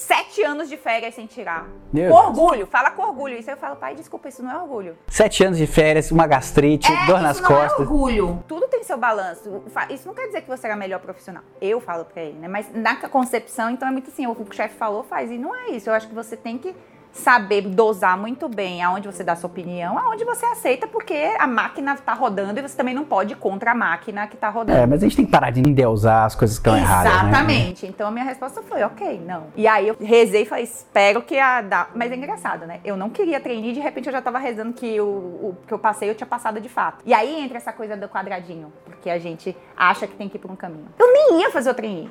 [0.00, 1.68] sete anos de férias sem tirar.
[1.92, 3.36] Meu orgulho, fala com orgulho.
[3.36, 4.96] Isso eu falo, pai, desculpa, isso não é orgulho.
[5.06, 7.80] Sete anos de férias, uma gastrite, É, dor nas é costas.
[7.80, 8.42] orgulho.
[8.48, 9.62] Tudo tem seu balanço.
[9.90, 11.42] Isso não quer dizer que você era melhor profissional.
[11.60, 12.48] Eu falo pra ele, né?
[12.48, 15.30] Mas na concepção, então é muito assim, o que o chefe falou, faz.
[15.30, 15.90] E não é isso.
[15.90, 16.74] Eu acho que você tem que
[17.12, 21.96] saber dosar muito bem aonde você dá sua opinião, aonde você aceita, porque a máquina
[21.96, 24.78] tá rodando e você também não pode ir contra a máquina que tá rodando.
[24.78, 27.12] É, mas a gente tem que parar de endeusar as coisas que estão erradas.
[27.12, 27.28] né?
[27.28, 27.86] Exatamente.
[27.86, 29.48] Então a minha resposta foi, ok, não.
[29.56, 31.88] E aí eu rezei e falei, espero que a da...
[31.94, 32.80] Mas é engraçado, né?
[32.84, 35.74] Eu não queria treinar e de repente eu já tava rezando que o, o que
[35.74, 37.02] eu passei eu tinha passado de fato.
[37.04, 40.40] E aí entra essa coisa do quadradinho, porque a gente acha que tem que ir
[40.40, 40.86] por um caminho.
[40.98, 42.10] Eu nem ia fazer o treininho.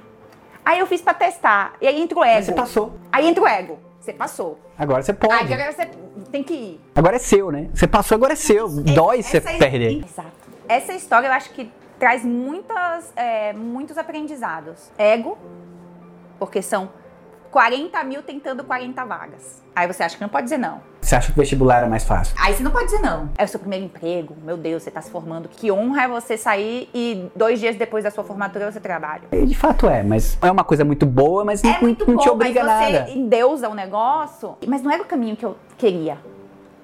[0.64, 1.74] Aí eu fiz pra testar.
[1.82, 2.36] E aí entra o ego.
[2.36, 2.94] Mas você passou.
[3.12, 3.80] Aí entra o ego.
[4.10, 4.60] Você passou.
[4.78, 5.34] Agora você pode.
[5.34, 5.86] Aí agora você
[6.32, 6.82] tem que ir.
[6.96, 7.70] Agora é seu, né?
[7.74, 8.68] Você passou, agora é seu.
[8.68, 10.04] Dói você Essa- perder.
[10.04, 10.32] Exato.
[10.68, 14.90] Essa história eu acho que traz muitas, é, muitos aprendizados.
[14.98, 15.38] Ego,
[16.40, 16.90] porque são
[17.52, 19.62] 40 mil tentando 40 vagas.
[19.76, 20.82] Aí você acha que não pode dizer não.
[21.02, 22.36] Você acha que o vestibular era mais fácil?
[22.40, 23.30] Aí você não pode dizer não.
[23.38, 25.48] É o seu primeiro emprego, meu Deus, você tá se formando.
[25.48, 29.24] Que honra é você sair e dois dias depois da sua formatura você trabalha.
[29.32, 32.16] E De fato é, mas é uma coisa muito boa, mas não, É muito não
[32.16, 33.12] bom, te obriga mas você nada.
[33.12, 34.58] endeusa o negócio.
[34.68, 36.18] Mas não era o caminho que eu queria.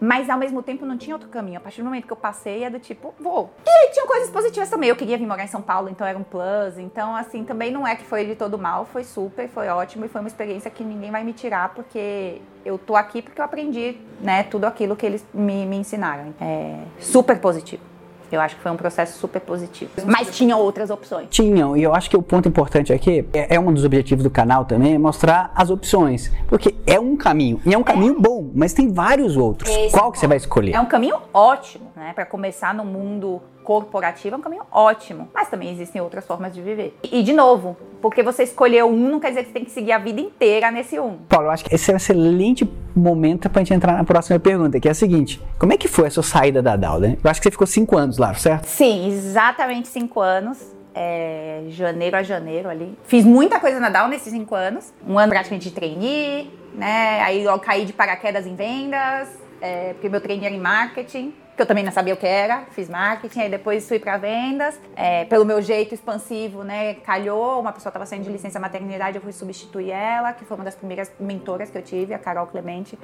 [0.05, 1.57] Mas ao mesmo tempo não tinha outro caminho.
[1.57, 3.51] A partir do momento que eu passei, é do tipo, vou.
[3.65, 4.89] E aí tinham coisas positivas também.
[4.89, 6.77] Eu queria vir morar em São Paulo, então era um plus.
[6.77, 8.85] Então, assim, também não é que foi de todo mal.
[8.85, 10.05] Foi super, foi ótimo.
[10.05, 13.45] E foi uma experiência que ninguém vai me tirar, porque eu tô aqui porque eu
[13.45, 16.35] aprendi, né, tudo aquilo que eles me, me ensinaram.
[16.39, 17.94] É super positivo.
[18.32, 19.91] Eu acho que foi um processo super positivo.
[20.05, 21.28] Mas tinha outras opções.
[21.30, 24.30] Tinham, e eu acho que o ponto importante aqui é, é um dos objetivos do
[24.30, 26.32] canal também, é mostrar as opções.
[26.47, 29.69] Porque é um caminho, e é um caminho bom, mas tem vários outros.
[29.69, 30.73] Esse Qual é que você vai escolher?
[30.73, 32.11] É um caminho ótimo, né?
[32.13, 35.29] Para começar no mundo corporativo, é um caminho ótimo.
[35.33, 36.97] Mas também existem outras formas de viver.
[37.03, 39.91] E, de novo, porque você escolheu um, não quer dizer que você tem que seguir
[39.91, 41.17] a vida inteira nesse um.
[41.29, 44.79] Paulo, eu acho que esse é um excelente momento pra gente entrar na próxima pergunta,
[44.79, 47.17] que é a seguinte: como é que foi a sua saída da Dow, né?
[47.23, 48.65] Eu acho que você ficou cinco anos lá, certo?
[48.65, 50.73] Sim, exatamente cinco anos.
[50.97, 52.97] É, janeiro a janeiro ali.
[53.03, 54.93] Fiz muita coisa na Dow nesses cinco anos.
[55.05, 57.21] Um ano praticamente de trainee, né?
[57.21, 59.27] Aí eu caí de paraquedas em vendas,
[59.59, 61.33] é, porque meu trainee era em marketing.
[61.55, 64.79] Que eu também não sabia o que era, fiz marketing, aí depois fui para vendas,
[64.95, 69.21] é, pelo meu jeito expansivo, né, calhou, uma pessoa estava saindo de licença maternidade, eu
[69.21, 72.99] fui substituir ela, que foi uma das primeiras mentoras que eu tive, a Carol Clemente,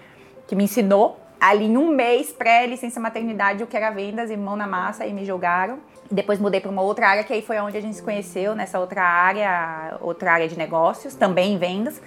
[0.47, 4.55] que me ensinou ali em um mês pré-licença maternidade o que era vendas e mão
[4.55, 5.79] na massa e me jogaram.
[6.11, 8.79] Depois mudei para uma outra área que aí foi onde a gente se conheceu, nessa
[8.79, 12.01] outra área, outra área de negócios, também em vendas.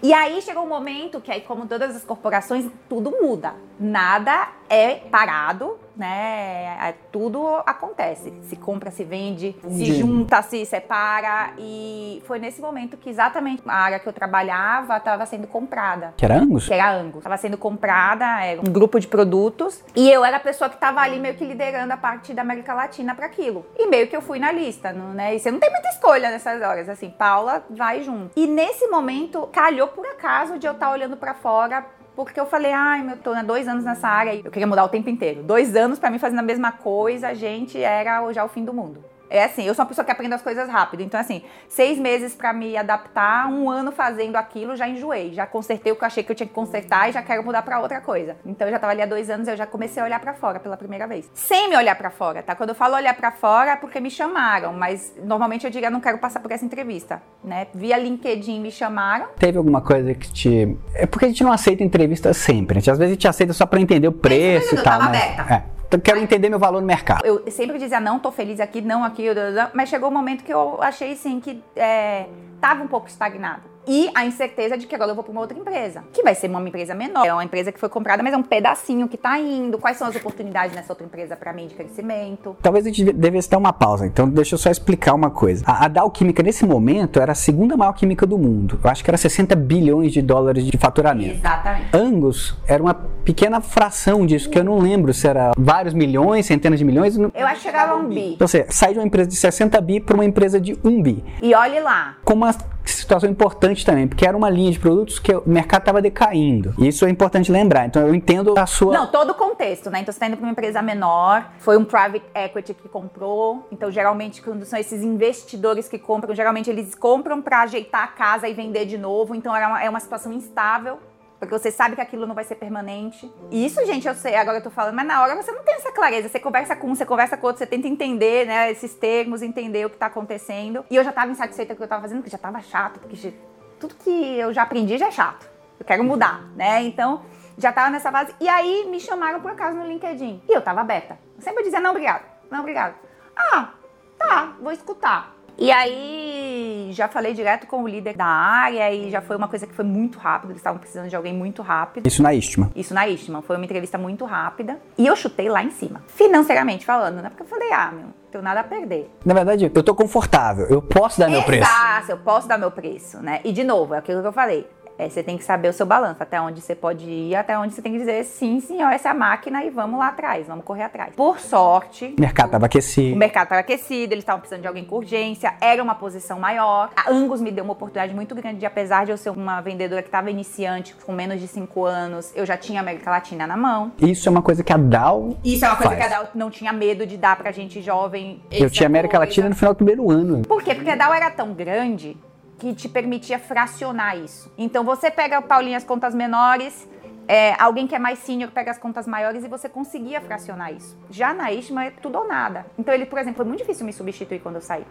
[0.00, 3.54] E aí chegou um momento que aí, como todas as corporações, tudo muda.
[3.78, 6.78] Nada é parado, né?
[6.80, 8.32] É, tudo acontece.
[8.42, 11.52] Se compra, se vende, se junta, se separa.
[11.58, 16.14] E foi nesse momento que exatamente a área que eu trabalhava estava sendo comprada.
[16.16, 16.68] Que era Angus?
[16.68, 17.18] Que era Angus.
[17.18, 19.82] Estava sendo comprada, era um grupo de produtos.
[19.94, 22.72] E eu era a pessoa que estava ali meio que liderando a parte da América
[22.72, 23.66] Latina para aquilo.
[23.76, 25.34] E meio que eu fui na lista, né?
[25.34, 26.88] E você não tem muita escolha nessas horas.
[26.88, 28.30] Assim, Paula, vai junto.
[28.36, 31.84] E nesse momento, calhou por acaso de eu estar tá olhando para fora
[32.24, 34.82] porque eu falei, ai, meu, tô há dois anos nessa área e eu queria mudar
[34.82, 35.40] o tempo inteiro.
[35.44, 39.04] Dois anos para mim fazendo a mesma coisa, gente, era já o fim do mundo.
[39.30, 41.02] É assim, eu sou uma pessoa que aprende as coisas rápido.
[41.02, 45.32] Então, assim, seis meses para me adaptar, um ano fazendo aquilo, já enjoei.
[45.32, 47.62] Já consertei o que eu achei que eu tinha que consertar e já quero mudar
[47.62, 48.36] para outra coisa.
[48.44, 50.58] Então, eu já tava ali há dois anos, eu já comecei a olhar para fora
[50.58, 51.30] pela primeira vez.
[51.34, 52.54] Sem me olhar para fora, tá?
[52.54, 56.00] Quando eu falo olhar para fora é porque me chamaram, mas normalmente eu diria não
[56.00, 57.66] quero passar por essa entrevista, né?
[57.74, 59.28] Via LinkedIn me chamaram.
[59.38, 60.76] Teve alguma coisa que te.
[60.94, 62.78] É porque a gente não aceita entrevista sempre.
[62.80, 64.98] Gente, às vezes a gente aceita só para entender o preço e tal.
[64.98, 65.22] Tava mas...
[65.22, 65.54] aberta.
[65.54, 65.77] É.
[66.02, 67.24] Quero entender meu valor no mercado.
[67.24, 69.24] Eu sempre dizia, não, tô feliz aqui, não aqui,
[69.72, 72.26] mas chegou um momento que eu achei, assim, que é,
[72.60, 75.58] tava um pouco estagnado e a incerteza de que agora eu vou para uma outra
[75.58, 77.24] empresa, que vai ser uma empresa menor.
[77.24, 79.78] É uma empresa que foi comprada, mas é um pedacinho que está indo.
[79.78, 82.54] Quais são as oportunidades nessa outra empresa para mim de crescimento?
[82.62, 84.06] Talvez a gente devesse ter uma pausa.
[84.06, 85.64] Então, deixa eu só explicar uma coisa.
[85.66, 88.78] A, a Dow Química, nesse momento, era a segunda maior química do mundo.
[88.84, 91.38] Eu acho que era 60 bilhões de dólares de faturamento.
[91.38, 91.96] Exatamente.
[91.96, 96.78] Angus era uma pequena fração disso, que eu não lembro se era vários milhões, centenas
[96.78, 97.16] de milhões.
[97.16, 98.34] Eu acho que chegava a um bi.
[98.34, 101.24] Então, você sai de uma empresa de 60 bi para uma empresa de 1 bi.
[101.40, 102.16] E olhe lá.
[102.24, 102.52] Com uma
[102.90, 106.74] situação importante também, porque era uma linha de produtos que o mercado estava decaindo.
[106.78, 107.86] E isso é importante lembrar.
[107.86, 108.92] Então eu entendo a sua.
[108.92, 110.00] Não, todo o contexto, né?
[110.00, 113.66] Então você está indo para uma empresa menor, foi um private equity que comprou.
[113.70, 118.48] Então, geralmente, quando são esses investidores que compram, geralmente eles compram para ajeitar a casa
[118.48, 119.34] e vender de novo.
[119.34, 120.98] Então era uma, é uma situação instável.
[121.38, 123.30] Porque você sabe que aquilo não vai ser permanente.
[123.50, 125.74] E isso, gente, eu sei, agora eu tô falando, mas na hora você não tem
[125.74, 126.28] essa clareza.
[126.28, 129.86] Você conversa com um, você conversa com outro, você tenta entender, né, esses termos, entender
[129.86, 130.84] o que tá acontecendo.
[130.90, 132.98] E eu já tava insatisfeita com o que eu tava fazendo, porque já tava chato,
[132.98, 133.32] porque
[133.78, 135.48] tudo que eu já aprendi já é chato.
[135.78, 136.82] Eu quero mudar, né?
[136.82, 137.22] Então,
[137.56, 138.34] já tava nessa fase.
[138.40, 140.42] E aí me chamaram por acaso no LinkedIn.
[140.48, 141.18] E eu tava aberta.
[141.36, 142.24] Eu sempre dizia, não, obrigado.
[142.50, 142.96] Não, obrigado.
[143.36, 143.70] Ah,
[144.18, 145.37] tá, vou escutar.
[145.58, 149.66] E aí já falei direto com o líder da área e já foi uma coisa
[149.66, 150.50] que foi muito rápido.
[150.50, 152.06] Eles estavam precisando de alguém muito rápido.
[152.06, 152.70] Isso na Istma.
[152.76, 153.42] Isso na Istma.
[153.42, 154.78] Foi uma entrevista muito rápida.
[154.96, 156.02] E eu chutei lá em cima.
[156.06, 157.28] Financeiramente falando, né?
[157.28, 159.10] Porque eu falei, ah, meu, tenho nada a perder.
[159.24, 160.66] Na verdade, eu tô confortável.
[160.68, 161.68] Eu posso dar meu preço.
[161.68, 163.40] Exato, eu posso dar meu preço, né?
[163.44, 164.64] E de novo, é aquilo que eu falei
[164.98, 167.72] é, você tem que saber o seu balanço, até onde você pode ir, até onde
[167.72, 170.64] você tem que dizer sim, senhor, essa é a máquina e vamos lá atrás, vamos
[170.64, 171.14] correr atrás.
[171.14, 172.14] Por sorte.
[172.18, 173.14] O mercado estava aquecido.
[173.14, 176.90] O mercado estava aquecido, eles estavam precisando de alguém com urgência, era uma posição maior.
[176.96, 180.02] A Angus me deu uma oportunidade muito grande, de, apesar de eu ser uma vendedora
[180.02, 183.56] que estava iniciante, com menos de cinco anos, eu já tinha a América Latina na
[183.56, 183.92] mão.
[184.00, 185.38] Isso é uma coisa que a Dow.
[185.44, 186.08] Isso é uma coisa faz.
[186.08, 188.42] que a Dow não tinha medo de dar pra gente jovem.
[188.50, 189.30] Eu tinha América coisa.
[189.30, 190.42] Latina no final do primeiro ano.
[190.42, 190.74] Por quê?
[190.74, 192.16] Porque a Dow era tão grande
[192.58, 194.52] que te permitia fracionar isso.
[194.58, 196.88] Então você pega, Paulinho, as contas menores,
[197.28, 200.96] é, alguém que é mais senior pega as contas maiores e você conseguia fracionar isso.
[201.10, 202.66] Já na Ishma é tudo ou nada.
[202.78, 204.84] Então ele, por exemplo, foi muito difícil me substituir quando eu saí.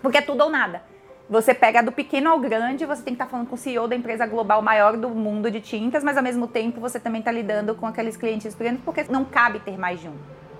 [0.00, 0.82] Porque é tudo ou nada.
[1.28, 3.88] Você pega do pequeno ao grande, você tem que estar tá falando com o CEO
[3.88, 7.32] da empresa global maior do mundo de tintas, mas ao mesmo tempo você também está
[7.32, 10.14] lidando com aqueles clientes pequenos, porque não cabe ter mais de um.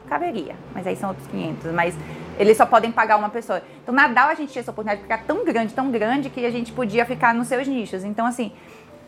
[0.09, 1.73] Caberia, mas aí são outros 500.
[1.73, 1.95] Mas
[2.39, 3.63] eles só podem pagar uma pessoa.
[3.83, 6.51] Então, Nadal a gente tinha essa oportunidade de ficar tão grande, tão grande, que a
[6.51, 8.05] gente podia ficar nos seus nichos.
[8.05, 8.53] Então, assim,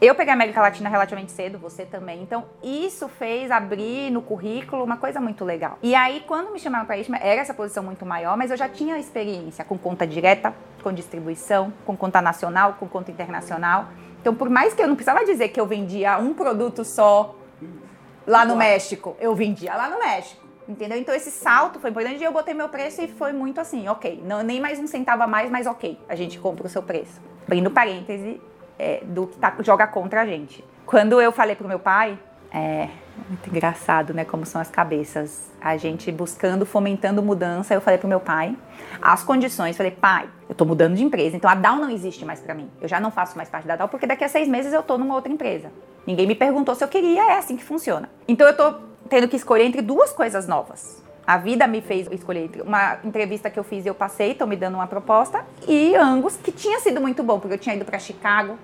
[0.01, 2.23] eu peguei a América Latina relativamente cedo, você também.
[2.23, 5.79] Então, isso fez abrir no currículo uma coisa muito legal.
[5.83, 8.69] E aí, quando me chamaram para ISMA, era essa posição muito maior, mas eu já
[8.69, 13.89] tinha experiência com conta direta, com distribuição, com conta nacional, com conta internacional.
[14.21, 17.35] Então, por mais que eu não precisava dizer que eu vendia um produto só
[18.27, 20.46] lá no México, eu vendia lá no México.
[20.69, 20.99] Entendeu?
[20.99, 24.23] Então esse salto foi importante e eu botei meu preço e foi muito assim, ok.
[24.25, 25.99] Não, nem mais um centavo a mais, mas ok.
[26.09, 27.21] A gente compra o seu preço.
[27.45, 28.41] Abrindo parêntese
[28.79, 30.65] é, do que tá, joga contra a gente.
[30.85, 32.19] Quando eu falei pro meu pai,
[32.51, 32.89] é
[33.29, 34.25] muito engraçado, né?
[34.25, 35.51] Como são as cabeças.
[35.61, 37.75] A gente buscando, fomentando mudança.
[37.75, 38.57] Eu falei pro meu pai
[39.01, 39.77] as condições.
[39.77, 42.71] Falei, pai, eu tô mudando de empresa, então a DAO não existe mais para mim.
[42.81, 44.99] Eu já não faço mais parte da DAO porque daqui a seis meses eu tô
[44.99, 45.71] numa outra empresa.
[46.07, 48.09] Ninguém me perguntou se eu queria, é assim que funciona.
[48.29, 51.03] Então eu tô tendo que escolher entre duas coisas novas.
[51.27, 54.47] A vida me fez escolher entre uma entrevista que eu fiz e eu passei, estão
[54.47, 57.85] me dando uma proposta, e Angus, que tinha sido muito bom, porque eu tinha ido
[57.85, 58.57] para Chicago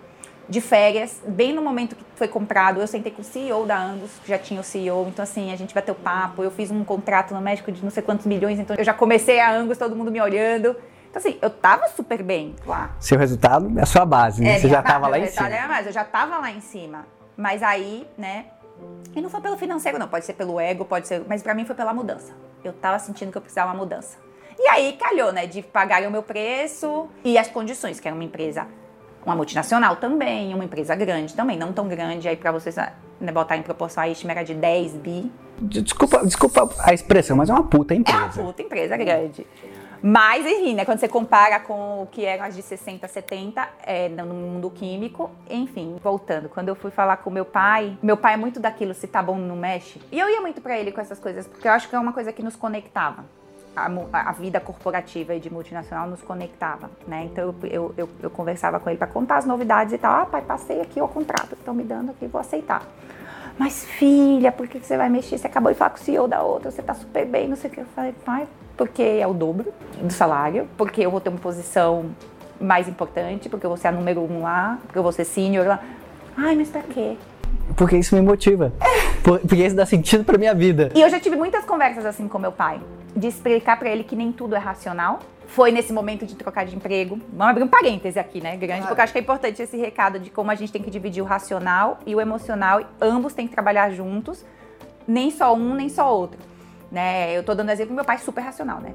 [0.48, 4.10] de férias, bem no momento que foi comprado, eu sentei com o CEO da Angus,
[4.26, 7.40] já tinha o CEO, então assim, a gente bateu papo, eu fiz um contrato no
[7.40, 10.20] México de não sei quantos milhões, então eu já comecei a Angus, todo mundo me
[10.20, 10.76] olhando.
[11.10, 12.90] Então, assim, eu tava super bem lá.
[12.98, 14.54] Seu resultado é a sua base, né?
[14.54, 15.58] É, Você já minha tava lá em resultado cima.
[15.58, 17.06] era mais, eu já tava lá em cima.
[17.36, 18.46] Mas aí, né?
[19.14, 20.08] E não foi pelo financeiro, não.
[20.08, 21.22] Pode ser pelo ego, pode ser.
[21.28, 22.32] Mas pra mim foi pela mudança.
[22.64, 24.16] Eu tava sentindo que eu precisava uma mudança.
[24.58, 25.46] E aí calhou, né?
[25.46, 28.66] De pagar o meu preço e as condições, que era uma empresa,
[29.26, 32.28] uma multinacional também, uma empresa grande também, não tão grande.
[32.28, 32.76] Aí pra vocês
[33.20, 35.32] né, botar em proporção, a Istme era de 10 bi.
[35.58, 38.42] Desculpa, desculpa a expressão, mas é uma puta É uma empresa.
[38.42, 39.46] puta empresa grande.
[40.02, 44.08] Mas, enfim, né, quando você compara com o que eram as de 60, 70, é,
[44.08, 48.36] no mundo químico, enfim, voltando, quando eu fui falar com meu pai, meu pai é
[48.36, 50.00] muito daquilo, se tá bom, não mexe.
[50.10, 52.12] E eu ia muito pra ele com essas coisas, porque eu acho que é uma
[52.12, 53.24] coisa que nos conectava.
[53.74, 57.24] A, a vida corporativa e de multinacional nos conectava, né?
[57.24, 60.12] Então eu, eu, eu, eu conversava com ele pra contar as novidades e tal.
[60.12, 62.82] Ah, pai, passei aqui o contrato que estão me dando aqui, vou aceitar.
[63.62, 65.38] Mas filha, por que você vai mexer?
[65.38, 67.70] Você acabou de falar com o CEO da outra, você tá super bem, não sei
[67.70, 67.78] o que.
[67.78, 68.44] Eu falei, pai,
[68.76, 72.06] porque é o dobro do salário, porque eu vou ter uma posição
[72.60, 75.64] mais importante, porque eu vou ser a número um lá, porque eu vou ser senior
[75.64, 75.78] lá.
[76.36, 77.16] Ai, mas pra quê?
[77.76, 78.72] Porque isso me motiva.
[79.22, 80.90] Por- Porque isso dá sentido pra minha vida.
[80.96, 82.80] E eu já tive muitas conversas assim com meu pai,
[83.14, 85.20] de explicar pra ele que nem tudo é racional.
[85.54, 87.20] Foi nesse momento de trocar de emprego.
[87.28, 88.56] Vamos abrir um parêntese aqui, né?
[88.56, 90.90] Grande, porque eu acho que é importante esse recado de como a gente tem que
[90.90, 92.80] dividir o racional e o emocional.
[92.80, 94.46] e Ambos têm que trabalhar juntos,
[95.06, 96.40] nem só um, nem só outro.
[96.90, 97.36] Né?
[97.36, 98.94] Eu tô dando exemplo do meu pai super racional, né?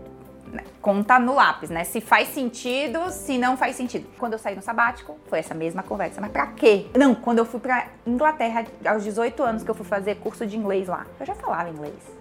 [0.81, 1.83] Conta no lápis, né?
[1.83, 4.07] Se faz sentido, se não faz sentido.
[4.17, 6.19] Quando eu saí no sabático, foi essa mesma conversa.
[6.19, 6.87] Mas pra quê?
[6.97, 10.57] Não, quando eu fui pra Inglaterra, aos 18 anos que eu fui fazer curso de
[10.57, 12.16] inglês lá, eu já falava inglês.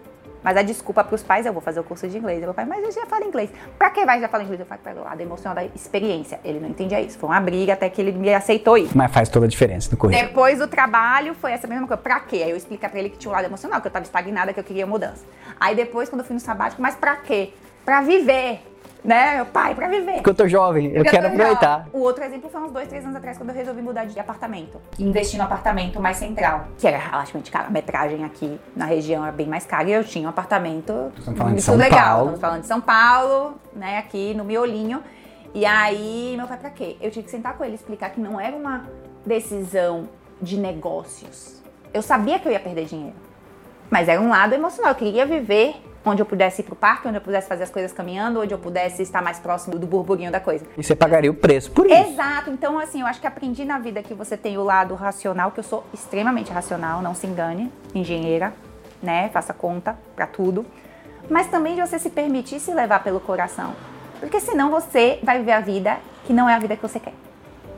[0.47, 2.39] Mas a desculpa pros pais, eu vou fazer o curso de inglês.
[2.39, 3.51] Meu pai, mas eu já falo inglês.
[3.77, 4.61] Pra que vai já falar inglês?
[4.61, 6.39] Eu falo, pelo lado emocional da experiência.
[6.45, 7.19] Ele não entendia isso.
[7.19, 8.89] Foi uma briga até que ele me aceitou ir.
[8.95, 10.29] Mas faz toda a diferença no currículo.
[10.29, 12.01] Depois do trabalho, foi essa mesma coisa.
[12.01, 12.43] Pra quê?
[12.45, 14.61] Aí eu expliquei pra ele que tinha um lado emocional, que eu tava estagnada, que
[14.61, 15.25] eu queria mudança.
[15.59, 17.53] Aí depois, quando eu fui no sabático, mas pra quê?
[17.85, 18.61] Pra viver.
[19.07, 19.37] Né?
[19.37, 20.15] Meu pai, pra viver.
[20.15, 21.79] Porque eu tô jovem, eu Porque quero aproveitar.
[21.85, 21.91] jovem.
[21.93, 24.81] O outro exemplo foi uns dois, três anos atrás, quando eu resolvi mudar de apartamento.
[24.99, 27.67] Investi no apartamento mais central, que era relativamente caro.
[27.69, 29.89] A metragem aqui na região era bem mais cara.
[29.89, 32.01] E eu tinha um apartamento Estamos falando de São legal.
[32.01, 32.21] Paulo.
[32.25, 33.99] Estamos falando de São Paulo, né?
[33.99, 35.01] Aqui no miolinho.
[35.55, 36.97] E aí, meu pai, pra quê?
[37.01, 38.85] Eu tinha que sentar com ele e explicar que não era uma
[39.25, 40.09] decisão
[40.43, 41.63] de negócios.
[41.95, 43.15] Eu sabia que eu ia perder dinheiro.
[43.89, 44.91] Mas era um lado emocional.
[44.91, 45.77] Eu queria viver
[46.07, 48.59] onde eu pudesse ir pro parque, onde eu pudesse fazer as coisas caminhando, onde eu
[48.59, 50.65] pudesse estar mais próximo do burburinho da coisa.
[50.79, 51.95] E você pagaria o preço por isso.
[51.95, 52.51] Exato.
[52.51, 55.59] Então, assim, eu acho que aprendi na vida que você tem o lado racional, que
[55.59, 58.55] eu sou extremamente racional, não se engane, engenheira,
[59.03, 59.29] né?
[59.31, 60.65] Faça conta pra tudo.
[61.29, 63.75] Mas também de você se permitir se levar pelo coração.
[64.21, 67.13] Porque senão você vai viver a vida que não é a vida que você quer.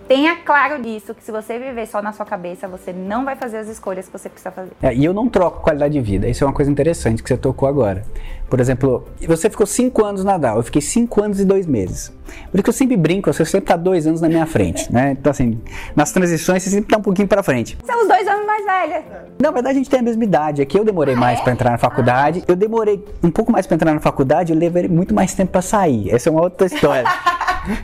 [0.08, 3.58] Tenha claro disso, que se você viver só na sua cabeça, você não vai fazer
[3.58, 4.70] as escolhas que você precisa fazer.
[4.82, 6.26] É, e eu não troco qualidade de vida.
[6.26, 8.02] Isso é uma coisa interessante que você tocou agora.
[8.48, 12.08] Por exemplo, você ficou cinco anos na DAO, eu fiquei cinco anos e dois meses.
[12.50, 15.10] Por isso que eu sempre brinco, você sempre tá dois anos na minha frente, né?
[15.12, 15.60] Então, assim,
[15.94, 17.76] nas transições você sempre tá um pouquinho pra frente.
[17.84, 19.04] São os dois anos mais velhos.
[19.38, 20.62] Na verdade, a gente tem a mesma idade.
[20.62, 22.42] Aqui eu demorei mais pra entrar na faculdade.
[22.48, 25.60] Eu demorei um pouco mais pra entrar na faculdade, eu levei muito mais tempo pra
[25.60, 26.10] sair.
[26.10, 27.04] Essa é uma outra história.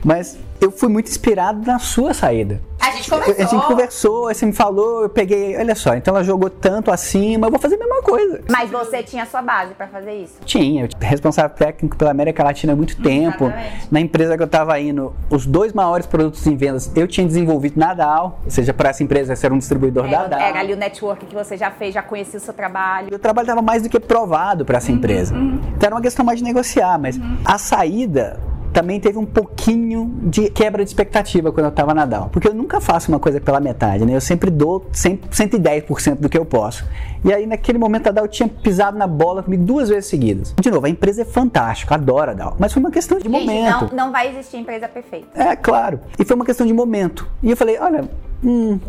[0.05, 2.61] Mas eu fui muito inspirado na sua saída.
[2.81, 3.61] A gente A gente conversou.
[3.63, 7.59] conversou, você me falou, eu peguei, olha só, então ela jogou tanto acima, eu vou
[7.59, 8.43] fazer a mesma coisa.
[8.51, 10.35] Mas você tinha a sua base pra fazer isso.
[10.45, 13.45] Tinha, eu tinha responsável técnico pela América Latina há muito tempo.
[13.47, 13.89] Exatamente.
[13.91, 17.79] Na empresa que eu estava indo, os dois maiores produtos em vendas eu tinha desenvolvido
[17.81, 20.41] na DAO, ou seja, para essa empresa ser um distribuidor da Era, DAO.
[20.41, 23.09] era ali o network que você já fez, já conhecia o seu trabalho.
[23.11, 25.35] Eu trabalho estava mais do que provado para essa empresa.
[25.35, 28.39] Então era uma questão mais de negociar, mas a saída
[28.75, 32.29] também teve um pouquinho de quebra de expectativa quando eu estava na DAO.
[32.29, 34.17] Porque eu nunca faço uma coisa pela metade, né?
[34.17, 36.85] Eu sempre dou 100, 110% do que eu posso.
[37.25, 40.53] E aí naquele momento a DAO tinha pisado na bola comigo duas vezes seguidas.
[40.61, 43.33] De novo, a empresa é fantástica, adoro a DAO, mas foi uma questão de Gente,
[43.33, 43.95] momento.
[43.95, 45.29] não, não vai existir empresa perfeita.
[45.41, 46.01] É, claro.
[46.19, 47.29] E foi uma questão de momento.
[47.45, 48.11] E eu falei, olha,
[48.43, 48.81] hum,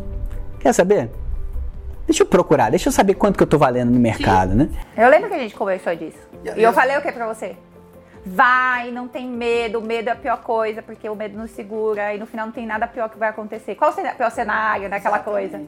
[0.60, 1.12] quer saber?
[2.08, 4.70] Deixa eu procurar, deixa eu saber quanto que eu tô valendo no mercado, né?
[4.98, 6.18] Eu lembro que a gente conversou disso.
[6.56, 7.56] E eu falei o que pra você?
[8.26, 12.14] Vai, não tem medo, o medo é a pior coisa, porque o medo nos segura
[12.14, 13.76] e no final não tem nada pior que vai acontecer.
[13.76, 14.98] Qual o pior cenário, né?
[14.98, 15.62] Aquela coisa.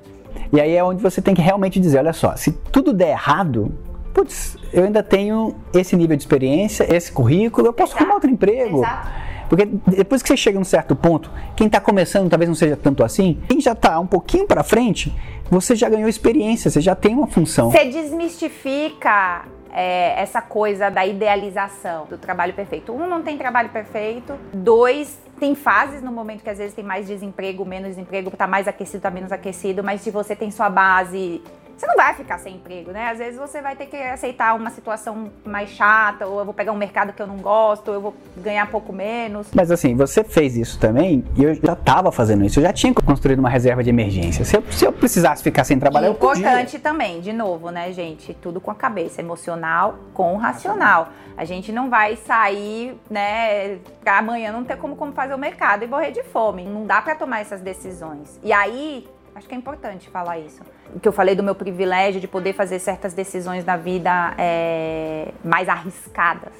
[0.51, 3.71] E aí é onde você tem que realmente dizer, olha só, se tudo der errado,
[4.11, 8.03] putz, eu ainda tenho esse nível de experiência, esse currículo, eu posso Exato.
[8.03, 8.79] arrumar outro emprego.
[8.79, 9.27] Exato.
[9.49, 13.03] Porque depois que você chega num certo ponto, quem está começando talvez não seja tanto
[13.03, 15.15] assim, quem já está um pouquinho para frente,
[15.49, 17.71] você já ganhou experiência, você já tem uma função.
[17.71, 19.45] Você desmistifica
[19.77, 22.91] é, essa coisa da idealização do trabalho perfeito.
[22.91, 24.33] Um, não tem trabalho perfeito.
[24.51, 28.67] Dois, tem fases no momento que às vezes tem mais desemprego, menos desemprego, tá mais
[28.67, 31.43] aquecido, tá menos aquecido, mas se você tem sua base
[31.77, 33.09] você não vai ficar sem emprego, né?
[33.11, 36.71] Às vezes você vai ter que aceitar uma situação mais chata, ou eu vou pegar
[36.71, 39.47] um mercado que eu não gosto, ou eu vou ganhar pouco menos.
[39.53, 42.93] Mas assim, você fez isso também, e eu já estava fazendo isso, eu já tinha
[42.93, 44.43] construído uma reserva de emergência.
[44.43, 46.79] Se eu, se eu precisasse ficar sem trabalhar, Importante eu podia.
[46.79, 48.33] também, de novo, né, gente?
[48.33, 51.09] Tudo com a cabeça, emocional com o racional.
[51.37, 55.83] A gente não vai sair, né, pra amanhã não ter como, como fazer o mercado
[55.83, 56.63] e morrer de fome.
[56.63, 58.39] Não dá para tomar essas decisões.
[58.43, 59.07] E aí,
[59.37, 60.63] Acho que é importante falar isso.
[60.95, 65.31] O que eu falei do meu privilégio de poder fazer certas decisões na vida é,
[65.45, 66.53] mais arriscadas.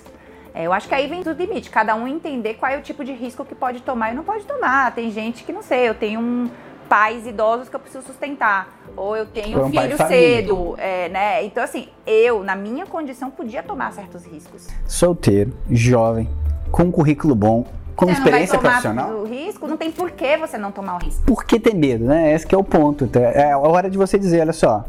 [0.54, 3.04] É, eu acho que aí vem do limite, cada um entender qual é o tipo
[3.04, 4.94] de risco que pode tomar e não pode tomar.
[4.94, 6.52] Tem gente que, não sei, eu tenho um
[6.88, 8.80] pais idosos que eu preciso sustentar.
[8.96, 11.44] Ou eu tenho um filho cedo, é, né?
[11.46, 14.68] Então, assim, eu, na minha condição, podia tomar certos riscos.
[14.86, 16.30] Solteiro, jovem,
[16.72, 17.66] com um currículo bom,
[17.98, 19.10] com você experiência profissional.
[19.10, 21.24] O risco, não tem por que você não tomar o risco.
[21.26, 22.34] Por que ter medo, né?
[22.34, 23.10] Esse é o ponto.
[23.18, 24.86] É a hora de você dizer, olha só,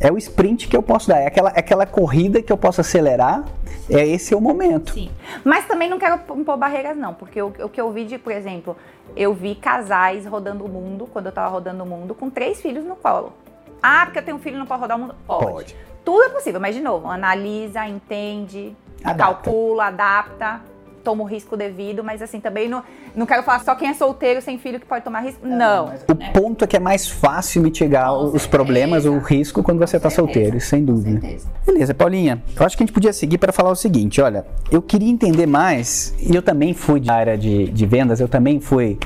[0.00, 2.80] é o sprint que eu posso dar, é aquela, é aquela corrida que eu posso
[2.80, 3.44] acelerar,
[3.88, 4.92] é esse é o momento.
[4.92, 5.08] Sim.
[5.44, 8.32] Mas também não quero impor barreiras, não, porque o, o que eu vi de, por
[8.32, 8.76] exemplo,
[9.16, 12.84] eu vi casais rodando o mundo, quando eu tava rodando o mundo, com três filhos
[12.84, 13.32] no colo.
[13.80, 15.14] Ah, porque eu tenho um filho e não posso rodar o mundo?
[15.26, 15.46] Pode.
[15.46, 15.76] Pode.
[16.04, 19.44] Tudo é possível, mas de novo, analisa, entende, adapta.
[19.44, 20.60] calcula, adapta
[21.08, 22.82] toma o risco devido, mas assim, também não,
[23.16, 25.40] não quero falar só quem é solteiro sem filho que pode tomar risco.
[25.42, 25.86] É, não.
[25.86, 26.30] O né?
[26.34, 28.48] ponto é que é mais fácil mitigar Com os certeza.
[28.50, 31.18] problemas, o risco quando você está solteiro, sem dúvida.
[31.64, 34.82] Beleza, Paulinha, eu acho que a gente podia seguir para falar o seguinte: olha, eu
[34.82, 38.98] queria entender mais, e eu também fui da área de, de vendas, eu também fui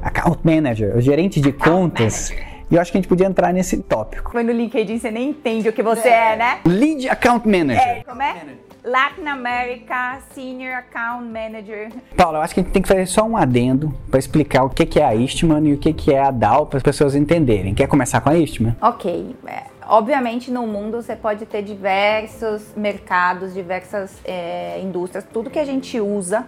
[0.00, 2.30] account manager, o gerente de account contas.
[2.30, 2.52] Manager.
[2.70, 4.30] E eu acho que a gente podia entrar nesse tópico.
[4.32, 6.60] Mas no LinkedIn você nem entende o que você é, é né?
[6.64, 7.86] Lead Account Manager.
[7.86, 8.42] É, como é?
[8.84, 11.92] Latin America Senior Account Manager.
[12.16, 14.70] Paulo, eu acho que a gente tem que fazer só um adendo para explicar o
[14.70, 17.74] que é a Eastman e o que é a DAO para as pessoas entenderem.
[17.74, 18.76] Quer começar com a Eastman?
[18.82, 19.36] Ok.
[19.46, 25.64] É, obviamente, no mundo você pode ter diversos mercados, diversas é, indústrias, tudo que a
[25.64, 26.44] gente usa,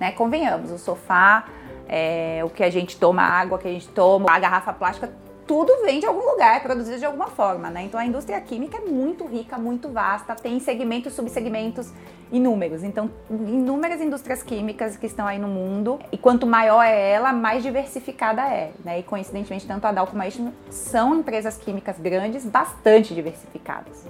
[0.00, 0.10] né?
[0.10, 1.44] Convenhamos, o sofá,
[1.88, 5.12] é, o que a gente toma, a água que a gente toma, a garrafa plástica,
[5.48, 7.82] tudo vem de algum lugar, é produzido de alguma forma, né?
[7.82, 11.90] Então a indústria química é muito rica, muito vasta, tem segmentos, subsegmentos
[12.30, 12.82] inúmeros.
[12.82, 17.62] Então, inúmeras indústrias químicas que estão aí no mundo, e quanto maior é ela, mais
[17.62, 18.98] diversificada é, né?
[18.98, 24.04] E coincidentemente, tanto a Dow como a Eastman são empresas químicas grandes, bastante diversificadas.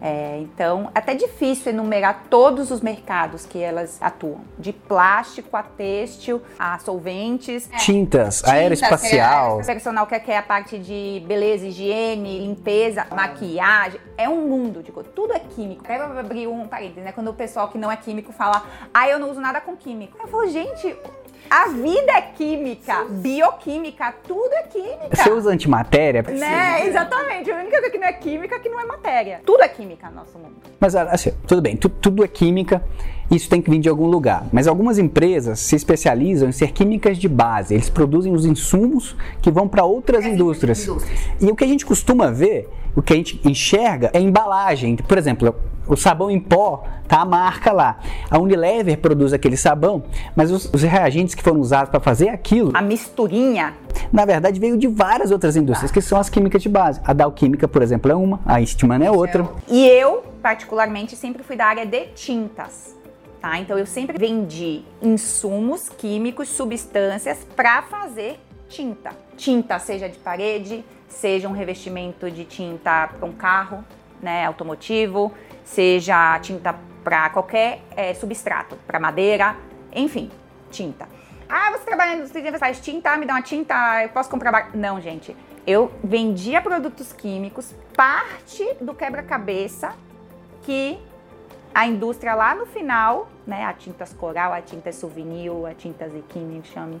[0.00, 6.42] É, então, até difícil enumerar todos os mercados que elas atuam, de plástico a têxtil,
[6.58, 7.76] a solventes, é.
[7.78, 14.28] tintas, tintas aeroespacial, é, personal que é a parte de beleza, higiene, limpeza, maquiagem, é
[14.28, 15.84] um mundo de coisa, tudo é químico.
[15.84, 17.12] Quero abrir um parênteses, né?
[17.12, 20.16] Quando o pessoal que não é químico fala, ah, eu não uso nada com químico.
[20.20, 20.96] Eu falo, gente,
[21.50, 25.16] a vida é química, bioquímica, tudo é química.
[25.16, 26.22] Você usa antimatéria?
[26.22, 27.50] Né, exatamente.
[27.50, 29.40] A única coisa que não é química é que não é matéria.
[29.44, 30.54] Tudo é química no nosso mundo.
[30.78, 32.82] Mas assim, tudo bem, tu, tudo é química,
[33.30, 34.46] isso tem que vir de algum lugar.
[34.52, 37.74] Mas algumas empresas se especializam em ser químicas de base.
[37.74, 40.82] Eles produzem os insumos que vão para outras é, indústrias.
[40.86, 41.20] indústrias.
[41.40, 44.96] E o que a gente costuma ver, o que a gente enxerga é embalagem.
[44.96, 45.54] Por exemplo,
[45.86, 47.98] o sabão em pó, tá a marca lá.
[48.30, 50.02] A Unilever produz aquele sabão,
[50.34, 52.72] mas os, os reagentes que foram usados para fazer aquilo.
[52.74, 53.74] A misturinha.
[54.12, 57.00] Na verdade, veio de várias outras indústrias, que são as químicas de base.
[57.04, 59.46] A Dow Química, por exemplo, é uma, a Eastman é outra.
[59.68, 62.96] E eu, particularmente, sempre fui da área de tintas.
[63.40, 63.58] Tá?
[63.58, 69.10] Então eu sempre vendi insumos químicos, substâncias para fazer tinta.
[69.36, 73.84] Tinta, seja de parede, seja um revestimento de tinta para um carro,
[74.20, 75.32] né, automotivo,
[75.64, 79.56] seja tinta para qualquer é, substrato, para madeira,
[79.92, 80.30] enfim,
[80.70, 81.08] tinta.
[81.48, 84.74] Ah, você trabalha na indústria faz tinta, me dá uma tinta, eu posso comprar.
[84.74, 85.36] Não, gente.
[85.64, 89.94] Eu vendia produtos químicos, parte do quebra-cabeça
[90.62, 90.98] que
[91.74, 96.62] a indústria lá no final, né, a tintas coral, a tinta souvenir, a tinta ziquine,
[96.64, 97.00] chame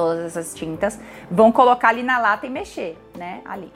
[0.00, 0.98] todas essas tintas,
[1.30, 3.70] vão colocar ali na lata e mexer, né, ali.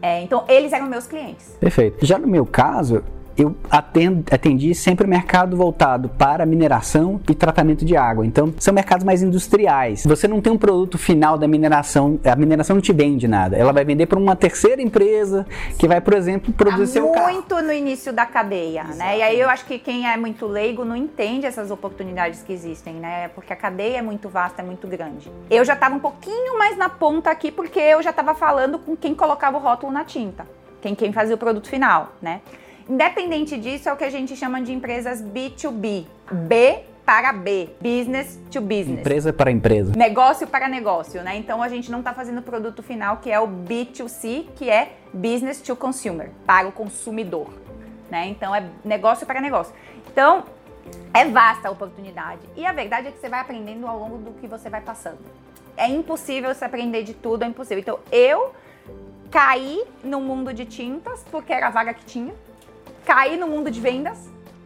[0.00, 1.56] É, então, eles eram meus clientes.
[1.60, 2.04] Perfeito.
[2.04, 3.04] Já no meu caso,
[3.36, 8.26] eu atendo, atendi sempre o mercado voltado para mineração e tratamento de água.
[8.26, 10.04] Então, são mercados mais industriais.
[10.04, 13.56] Você não tem um produto final da mineração, a mineração não te vende nada.
[13.56, 15.46] Ela vai vender para uma terceira empresa
[15.78, 17.32] que vai, por exemplo, produzir tá seu carro.
[17.32, 18.98] muito no início da cadeia, Exato.
[18.98, 19.18] né?
[19.18, 22.94] E aí eu acho que quem é muito leigo não entende essas oportunidades que existem,
[22.94, 23.28] né?
[23.28, 25.30] Porque a cadeia é muito vasta, é muito grande.
[25.50, 28.96] Eu já estava um pouquinho mais na ponta aqui porque eu já estava falando com
[28.96, 30.46] quem colocava o rótulo na tinta,
[30.80, 32.40] quem, quem fazia o produto final, né?
[32.88, 36.06] Independente disso, é o que a gente chama de empresas B2B.
[36.30, 39.00] B para B, business to business.
[39.00, 39.92] Empresa para empresa.
[39.96, 41.36] Negócio para negócio, né?
[41.36, 44.92] Então a gente não está fazendo o produto final que é o B2C, que é
[45.12, 47.50] business to consumer, para o consumidor,
[48.10, 48.28] né?
[48.28, 49.74] Então é negócio para negócio.
[50.10, 50.44] Então
[51.12, 54.32] é vasta a oportunidade e a verdade é que você vai aprendendo ao longo do
[54.40, 55.18] que você vai passando.
[55.76, 57.80] É impossível você aprender de tudo, é impossível.
[57.80, 58.54] Então eu
[59.30, 62.32] caí no mundo de tintas porque era a vaga que tinha
[63.04, 64.18] caí no mundo de vendas,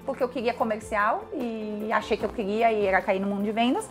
[0.04, 3.52] porque eu queria comercial e achei que eu queria e era cair no mundo de
[3.52, 3.88] vendas.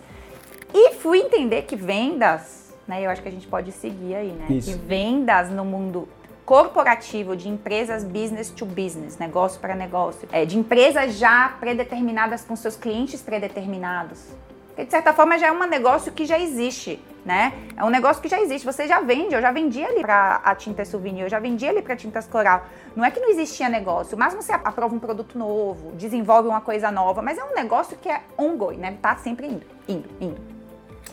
[0.74, 3.06] E fui entender que vendas, né?
[3.06, 4.46] Eu acho que a gente pode seguir aí, né?
[4.50, 4.72] Isso.
[4.72, 6.08] Que vendas no mundo
[6.46, 12.56] corporativo de empresas business to business, negócio para negócio, é, de empresas já predeterminadas com
[12.56, 14.20] seus clientes predeterminados.
[14.68, 17.54] Porque de certa forma já é um negócio que já existe, né?
[17.76, 20.54] É um negócio que já existe, você já vende, eu já vendi ali para a
[20.54, 22.66] tinta souvenir, eu já vendi ali para tintas coral.
[22.96, 26.92] Não é que não existia negócio, mas você aprova um produto novo, desenvolve uma coisa
[26.92, 28.96] nova, mas é um negócio que é ongoing, né?
[29.02, 30.56] Tá sempre indo, indo, indo.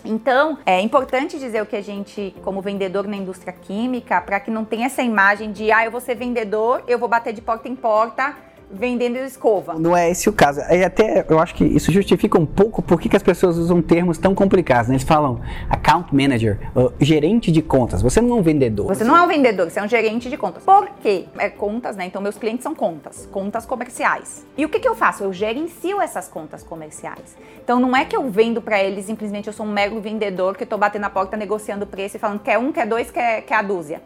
[0.05, 4.51] Então, é importante dizer o que a gente, como vendedor na indústria química, para que
[4.51, 7.69] não tenha essa imagem de, ah, eu vou ser vendedor, eu vou bater de porta
[7.69, 8.35] em porta
[8.73, 9.75] vendendo escova.
[9.75, 10.61] Não é esse o caso.
[10.71, 14.19] E até eu acho que isso justifica um pouco por que as pessoas usam termos
[14.19, 14.89] tão complicados.
[14.89, 14.95] Né?
[14.95, 16.59] Eles falam account manager,
[17.01, 18.01] gerente de contas.
[18.01, 18.87] Você não é um vendedor.
[18.87, 20.63] Você não é um vendedor, você é um gerente de contas.
[20.63, 21.27] Por quê?
[21.39, 22.07] É contas, né?
[22.07, 24.47] Então meus clientes são contas, contas comerciais.
[24.57, 25.25] E o que, que eu faço?
[25.25, 27.37] Eu gerencio essas contas comerciais.
[27.63, 30.65] Então não é que eu vendo para eles simplesmente eu sou um mero vendedor que
[30.65, 33.57] estou batendo na porta negociando o preço e falando quer um, quer dois, quer, quer
[33.57, 34.01] a dúzia.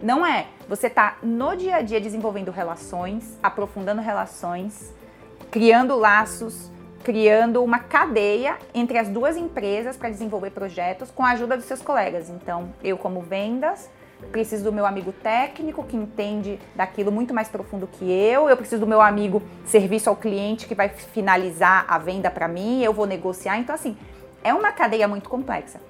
[0.00, 0.46] Não é.
[0.68, 4.92] Você está no dia a dia desenvolvendo relações, aprofundando relações,
[5.50, 6.70] criando laços,
[7.02, 11.80] criando uma cadeia entre as duas empresas para desenvolver projetos com a ajuda dos seus
[11.80, 12.28] colegas.
[12.28, 13.88] Então, eu como vendas,
[14.32, 18.80] preciso do meu amigo técnico que entende daquilo muito mais profundo que eu, eu preciso
[18.80, 23.06] do meu amigo serviço ao cliente que vai finalizar a venda para mim, eu vou
[23.06, 23.58] negociar.
[23.58, 23.96] Então, assim,
[24.44, 25.80] é uma cadeia muito complexa.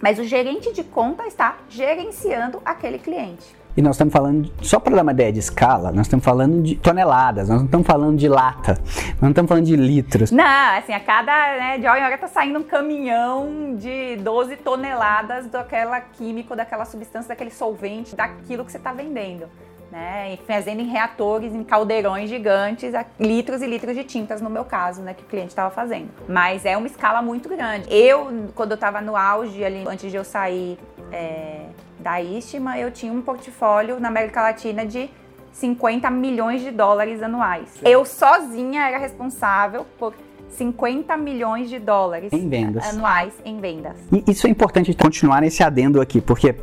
[0.00, 3.54] Mas o gerente de conta está gerenciando aquele cliente.
[3.76, 6.76] E nós estamos falando, só para dar uma ideia de escala, nós estamos falando de
[6.76, 10.30] toneladas, nós não estamos falando de lata, nós não estamos falando de litros.
[10.30, 14.56] Não, assim, a cada, né, de hora em hora está saindo um caminhão de 12
[14.58, 19.48] toneladas daquela químico, daquela substância, daquele solvente, daquilo que você está vendendo
[19.94, 20.36] né?
[20.44, 25.14] Fazendo em reatores, em caldeirões gigantes, litros e litros de tintas, no meu caso, né?
[25.14, 26.08] Que o cliente estava fazendo.
[26.28, 27.86] Mas é uma escala muito grande.
[27.88, 30.76] Eu, quando eu estava no auge, ali, antes de eu sair
[31.12, 31.66] é,
[32.00, 35.08] da Istima, eu tinha um portfólio na América Latina de
[35.52, 37.68] 50 milhões de dólares anuais.
[37.74, 37.88] Sim.
[37.88, 40.12] Eu sozinha era responsável por
[40.48, 42.84] 50 milhões de dólares em vendas.
[42.88, 43.96] anuais em vendas.
[44.10, 46.54] E isso é importante continuar nesse adendo aqui, porque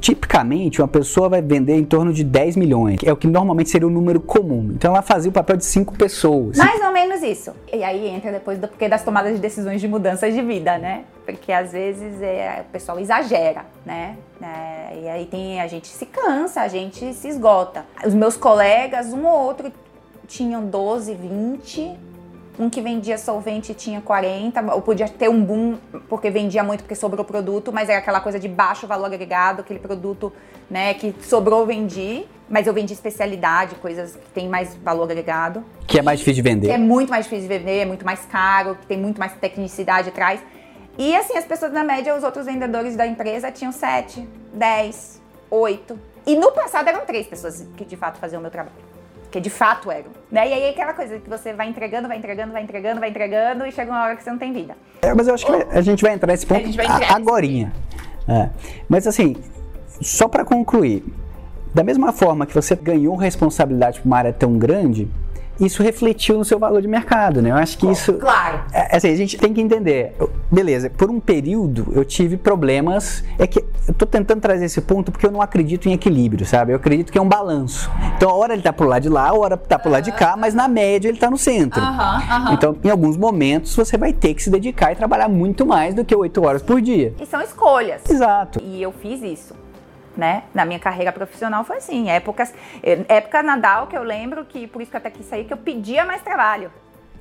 [0.00, 3.70] Tipicamente, uma pessoa vai vender em torno de 10 milhões, que é o que normalmente
[3.70, 4.70] seria o número comum.
[4.74, 6.56] Então, ela fazia o papel de 5 pessoas.
[6.56, 7.52] Mais ou menos isso.
[7.72, 11.04] E aí entra depois do das tomadas de decisões de mudanças de vida, né?
[11.26, 14.16] Porque às vezes é, o pessoal exagera, né?
[14.42, 17.84] É, e aí tem, a gente se cansa, a gente se esgota.
[18.04, 19.70] Os meus colegas, um ou outro,
[20.26, 22.09] tinham 12, 20
[22.58, 25.78] um que vendia solvente tinha 40, ou podia ter um boom
[26.08, 29.78] porque vendia muito porque sobrou produto, mas era aquela coisa de baixo valor agregado, aquele
[29.78, 30.32] produto,
[30.68, 35.64] né, que sobrou vendi, mas eu vendi especialidade, coisas que tem mais valor agregado.
[35.86, 36.66] Que é mais difícil de vender.
[36.66, 39.32] Que é muito mais difícil de vender, é muito mais caro, que tem muito mais
[39.34, 40.40] tecnicidade atrás.
[40.98, 45.98] E assim, as pessoas na média, os outros vendedores da empresa tinham 7, 10, 8.
[46.26, 48.89] E no passado eram três pessoas que de fato faziam o meu trabalho
[49.30, 50.10] que de fato eram.
[50.30, 50.48] Né?
[50.48, 53.66] E aí é aquela coisa que você vai entregando, vai entregando, vai entregando, vai entregando
[53.66, 54.76] e chega uma hora que você não tem vida.
[55.02, 56.62] É, mas eu acho que a gente vai entrar nesse ponto
[57.14, 57.46] agora.
[58.28, 58.50] É.
[58.88, 59.36] Mas assim,
[60.00, 61.04] só para concluir,
[61.74, 65.08] da mesma forma que você ganhou responsabilidade para uma área tão grande,
[65.60, 67.50] isso refletiu no seu valor de mercado, né?
[67.50, 68.14] Eu acho que isso.
[68.14, 68.62] Claro.
[68.72, 70.14] É, assim, a gente tem que entender.
[70.50, 73.22] Beleza, por um período eu tive problemas.
[73.38, 76.72] É que eu tô tentando trazer esse ponto porque eu não acredito em equilíbrio, sabe?
[76.72, 77.90] Eu acredito que é um balanço.
[78.16, 80.12] Então, a hora ele tá pro lado de lá, a hora tá pro lado de
[80.12, 81.82] cá, mas na média ele tá no centro.
[82.52, 86.04] Então, em alguns momentos, você vai ter que se dedicar e trabalhar muito mais do
[86.04, 87.14] que oito horas por dia.
[87.20, 88.02] E são escolhas.
[88.08, 88.60] Exato.
[88.62, 89.54] E eu fiz isso.
[90.16, 90.44] Né?
[90.54, 92.10] Na minha carreira profissional foi assim.
[92.10, 92.52] Épocas,
[92.82, 95.56] época Nadal que eu lembro que, por isso que eu até quis sair, que eu
[95.56, 96.70] pedia mais trabalho.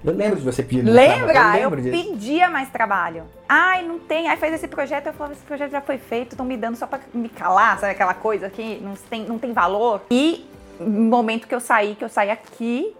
[0.03, 0.81] Eu lembro de você pedir.
[0.81, 1.59] Lembra?
[1.59, 3.23] Eu, eu pedia mais trabalho.
[3.47, 4.29] Ai, não tem.
[4.29, 6.87] Aí faz esse projeto, eu falo, esse projeto já foi feito, estão me dando só
[6.87, 10.01] para me calar, sabe aquela coisa que não tem, não tem valor.
[10.09, 10.47] E
[10.79, 12.95] no momento que eu saí, que eu saí aqui,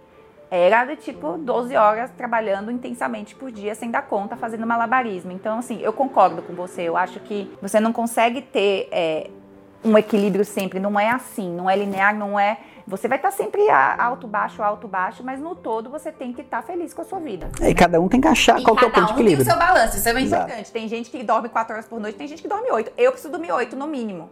[0.50, 5.30] era de tipo 12 horas trabalhando intensamente por dia, sem dar conta, fazendo malabarismo.
[5.30, 6.82] Então, assim, eu concordo com você.
[6.82, 9.30] Eu acho que você não consegue ter é,
[9.84, 10.78] um equilíbrio sempre.
[10.78, 12.58] Não é assim, não é linear, não é.
[12.86, 16.62] Você vai estar sempre alto, baixo, alto, baixo, mas no todo você tem que estar
[16.62, 17.48] feliz com a sua vida.
[17.62, 19.46] E cada um tem que achar e qual que é o ponto de equilíbrio.
[19.46, 20.72] Cada um tem o seu balanço, isso é bem importante.
[20.72, 22.92] Tem gente que dorme 4 horas por noite, tem gente que dorme 8.
[22.98, 24.28] Eu preciso dormir 8 no mínimo.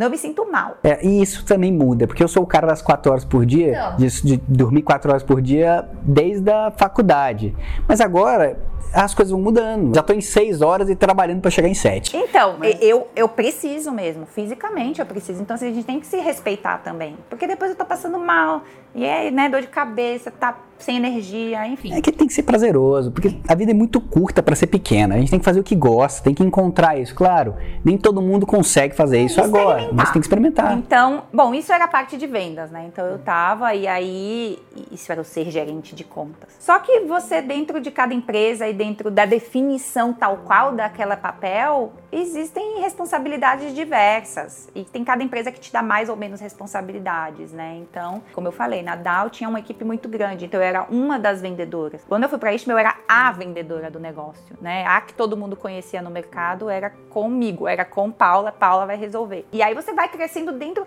[0.00, 0.78] Senão eu me sinto mal.
[0.82, 3.94] É, e isso também muda, porque eu sou o cara das 4 horas por dia,
[3.98, 7.54] de, de, dormir 4 horas por dia desde a faculdade.
[7.86, 8.58] Mas agora
[8.94, 9.94] as coisas vão mudando.
[9.94, 12.16] Já estou em 6 horas e trabalhando para chegar em 7.
[12.16, 12.78] Então, Mas...
[12.80, 15.42] eu, eu preciso mesmo, fisicamente eu preciso.
[15.42, 17.18] Então, assim, a gente tem que se respeitar também.
[17.28, 18.62] Porque depois eu estou passando mal,
[18.94, 21.92] e é, né, dor de cabeça, tá sem energia, enfim.
[21.92, 25.14] É que tem que ser prazeroso, porque a vida é muito curta para ser pequena.
[25.14, 27.14] A gente tem que fazer o que gosta, tem que encontrar isso.
[27.14, 27.54] Claro,
[27.84, 30.76] nem todo mundo consegue fazer isso agora, mas tem que experimentar.
[30.76, 32.84] Então, bom, isso era a parte de vendas, né?
[32.86, 34.58] Então eu tava e aí
[34.90, 36.50] isso era o ser gerente de contas.
[36.58, 41.92] Só que você dentro de cada empresa e dentro da definição tal qual daquela papel,
[42.12, 47.78] existem responsabilidades diversas e tem cada empresa que te dá mais ou menos responsabilidades, né?
[47.80, 51.18] Então, como eu falei, na Dow tinha uma equipe muito grande, então eu era uma
[51.18, 52.02] das vendedoras.
[52.08, 54.84] Quando eu fui para Istmo, eu era a vendedora do negócio, né?
[54.86, 59.46] A que todo mundo conhecia no mercado era comigo, era com Paula, Paula vai resolver.
[59.52, 60.86] E aí você vai crescendo dentro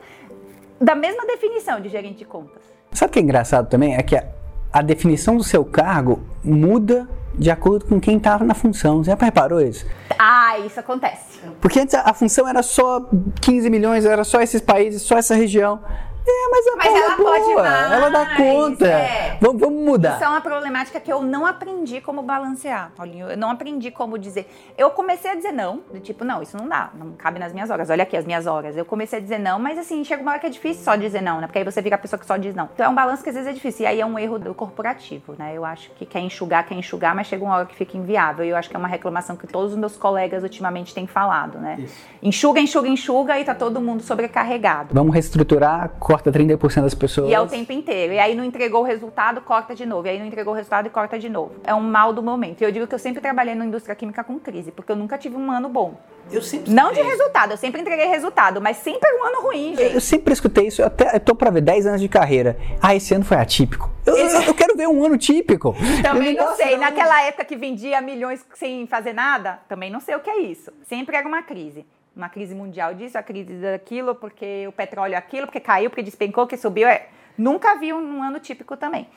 [0.79, 2.61] da mesma definição de gerente de contas.
[2.91, 3.95] Sabe o que é engraçado também?
[3.95, 4.25] É que a,
[4.71, 9.03] a definição do seu cargo muda de acordo com quem estava na função.
[9.03, 9.85] Você já reparou isso?
[10.17, 11.39] Ah, isso acontece.
[11.59, 13.09] Porque antes a, a função era só
[13.41, 15.79] 15 milhões, era só esses países, só essa região.
[16.25, 17.31] É, mas a mas ela é boa.
[17.31, 17.91] pode mais.
[17.91, 18.87] Ela dá conta.
[18.87, 19.37] É.
[19.41, 20.15] Vamos, vamos, mudar.
[20.15, 23.29] Isso é uma problemática que eu não aprendi como balancear, Paulinho.
[23.29, 24.49] Eu não aprendi como dizer.
[24.77, 27.69] Eu comecei a dizer não, do tipo, não, isso não dá, não cabe nas minhas
[27.69, 27.89] horas.
[27.89, 28.77] Olha aqui as minhas horas.
[28.77, 31.21] Eu comecei a dizer não, mas assim, chega uma hora que é difícil só dizer
[31.21, 31.47] não, né?
[31.47, 32.69] Porque aí você fica a pessoa que só diz não.
[32.73, 33.83] Então é um balanço que às vezes é difícil.
[33.83, 35.51] E aí é um erro do corporativo, né?
[35.53, 38.45] Eu acho que quer enxugar, quer enxugar, mas chega uma hora que fica inviável.
[38.45, 41.59] E eu acho que é uma reclamação que todos os meus colegas ultimamente têm falado,
[41.59, 41.77] né?
[41.79, 41.95] Isso.
[42.21, 44.93] Enxuga, enxuga, enxuga e tá todo mundo sobrecarregado.
[44.93, 47.31] Vamos reestruturar, corta 30% das pessoas.
[47.31, 48.13] E é o tempo inteiro.
[48.13, 50.05] E aí não entregou o resultado, corta de novo.
[50.05, 51.55] E aí não entregou o resultado e corta de novo.
[51.63, 52.61] É um mal do momento.
[52.61, 55.17] E eu digo que eu sempre trabalhei na indústria química com crise, porque eu nunca
[55.17, 55.99] tive um ano bom.
[56.31, 59.95] Eu sempre Não de resultado, eu sempre entreguei resultado, mas sempre um ano ruim, gente.
[59.95, 62.57] Eu sempre escutei isso, eu até eu tô pra ver 10 anos de carreira.
[62.81, 63.89] Ah, esse ano foi atípico.
[64.05, 65.75] Eu, eu, eu quero ver um ano típico.
[66.01, 66.77] Também não sei.
[66.77, 70.71] Naquela época que vendia milhões sem fazer nada, também não sei o que é isso.
[70.87, 71.85] Sempre era uma crise
[72.15, 76.03] uma crise mundial disso, a crise daquilo, porque o petróleo é aquilo, porque caiu, porque
[76.03, 76.87] despencou, que subiu.
[76.87, 77.07] É...
[77.37, 79.07] Nunca vi um, um ano típico também.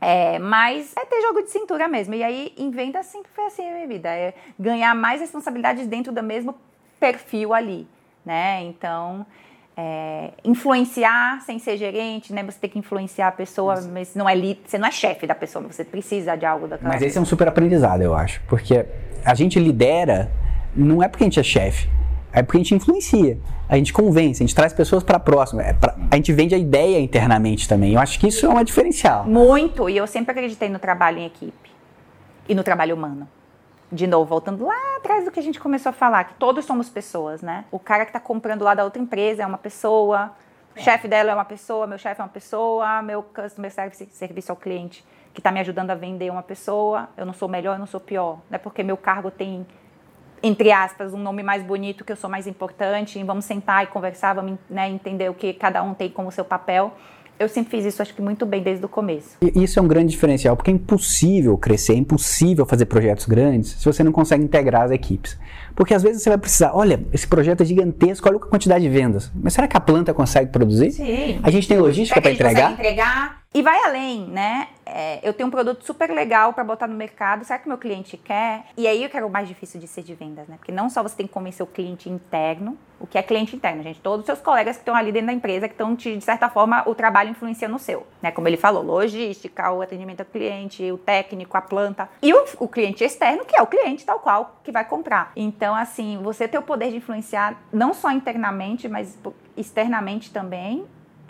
[0.00, 2.14] É, mas é ter jogo de cintura mesmo.
[2.14, 4.08] E aí, em venda sempre foi assim a minha vida.
[4.08, 6.54] É ganhar mais responsabilidades dentro do mesmo
[6.98, 7.86] perfil ali,
[8.24, 8.62] né?
[8.64, 9.24] Então,
[9.76, 12.42] é, influenciar sem ser gerente, né?
[12.42, 13.88] Você tem que influenciar a pessoa, Isso.
[13.88, 16.92] mas não é li, você não é chefe da pessoa, você precisa de algo daquela
[16.92, 18.42] Mas esse é um super aprendizado, eu acho.
[18.48, 18.84] Porque
[19.24, 20.30] a gente lidera,
[20.74, 21.88] não é porque a gente é chefe
[22.36, 25.72] é porque a gente influencia, a gente convence, a gente traz pessoas para próximo, é
[25.72, 27.94] pra, a gente vende a ideia internamente também.
[27.94, 29.24] Eu acho que isso é uma diferencial.
[29.24, 31.70] Muito, e eu sempre acreditei no trabalho em equipe
[32.46, 33.26] e no trabalho humano.
[33.90, 36.90] De novo, voltando lá atrás do que a gente começou a falar, que todos somos
[36.90, 37.64] pessoas, né?
[37.70, 40.32] O cara que está comprando lá da outra empresa é uma pessoa,
[40.76, 44.52] o chefe dela é uma pessoa, meu chefe é uma pessoa, meu customer service, serviço
[44.52, 47.10] ao cliente que está me ajudando a vender é uma pessoa.
[47.14, 48.38] Eu não sou melhor, eu não sou pior.
[48.48, 49.66] Não é porque meu cargo tem
[50.42, 54.34] entre aspas, um nome mais bonito, que eu sou mais importante, vamos sentar e conversar,
[54.34, 56.92] vamos né, entender o que cada um tem como seu papel.
[57.38, 59.36] Eu sempre fiz isso, acho que muito bem desde o começo.
[59.42, 63.72] E isso é um grande diferencial, porque é impossível crescer, é impossível fazer projetos grandes
[63.72, 65.38] se você não consegue integrar as equipes.
[65.74, 68.88] Porque às vezes você vai precisar, olha, esse projeto é gigantesco, olha a quantidade de
[68.88, 69.30] vendas.
[69.34, 70.92] Mas será que a planta consegue produzir?
[70.92, 71.38] Sim.
[71.42, 72.72] A gente tem logística para entregar?
[72.72, 73.42] entregar?
[73.56, 74.68] E vai além, né?
[74.84, 78.14] É, eu tenho um produto super legal para botar no mercado, será que meu cliente
[78.18, 78.66] quer?
[78.76, 80.56] E aí eu quero o mais difícil de ser de vendas, né?
[80.58, 83.82] Porque não só você tem que convencer o cliente interno, o que é cliente interno,
[83.82, 83.98] gente?
[84.02, 86.86] Todos os seus colegas que estão ali dentro da empresa, que estão, de certa forma,
[86.86, 88.30] o trabalho influencia no seu, né?
[88.30, 92.10] Como ele falou, logística, o atendimento ao cliente, o técnico, a planta.
[92.20, 95.32] E o, o cliente externo, que é o cliente tal qual, que vai comprar.
[95.34, 99.18] Então, assim, você ter o poder de influenciar não só internamente, mas
[99.56, 100.84] externamente também,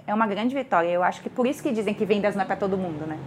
[0.06, 0.88] é uma grande vitória.
[0.88, 3.18] Eu acho que por isso que dizem que vendas não é para todo mundo, né?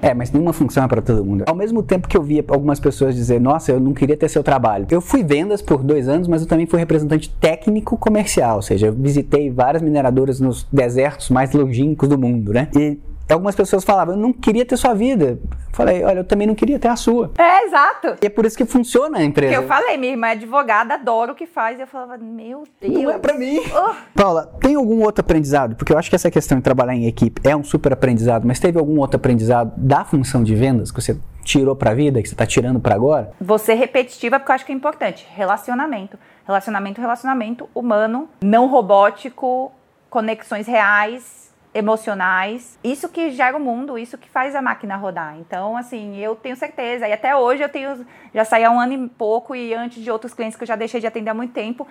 [0.00, 1.42] É, mas nenhuma função é para todo mundo.
[1.46, 4.44] Ao mesmo tempo que eu via algumas pessoas dizer, nossa, eu não queria ter seu
[4.44, 4.86] trabalho.
[4.90, 8.86] Eu fui vendas por dois anos, mas eu também fui representante técnico comercial, ou seja,
[8.86, 12.68] eu visitei várias mineradoras nos desertos mais longínquos do mundo, né?
[12.76, 12.96] E
[13.34, 15.38] algumas pessoas falavam, eu não queria ter sua vida.
[15.72, 17.30] Falei, olha, eu também não queria ter a sua.
[17.38, 18.16] É, exato.
[18.22, 19.52] E é por isso que funciona a empresa.
[19.54, 21.78] Porque eu falei, minha irmã é advogada, adoro o que faz.
[21.78, 23.02] E eu falava, meu Deus.
[23.02, 23.60] Não é pra mim.
[23.60, 23.94] Oh.
[24.14, 25.76] Paula, tem algum outro aprendizado?
[25.76, 28.58] Porque eu acho que essa questão de trabalhar em equipe é um super aprendizado, mas
[28.58, 32.34] teve algum outro aprendizado da função de vendas que você tirou pra vida, que você
[32.34, 33.32] tá tirando pra agora?
[33.40, 35.26] Você repetitiva, porque eu acho que é importante.
[35.34, 36.18] Relacionamento.
[36.46, 39.70] Relacionamento, relacionamento humano, não robótico,
[40.10, 41.47] conexões reais,
[41.78, 42.78] emocionais.
[42.82, 45.38] Isso que gera o mundo, isso que faz a máquina rodar.
[45.38, 47.08] Então, assim, eu tenho certeza.
[47.08, 48.04] E até hoje eu tenho.
[48.34, 50.76] Já saí há um ano e pouco, e antes de outros clientes que eu já
[50.76, 51.86] deixei de atender há muito tempo.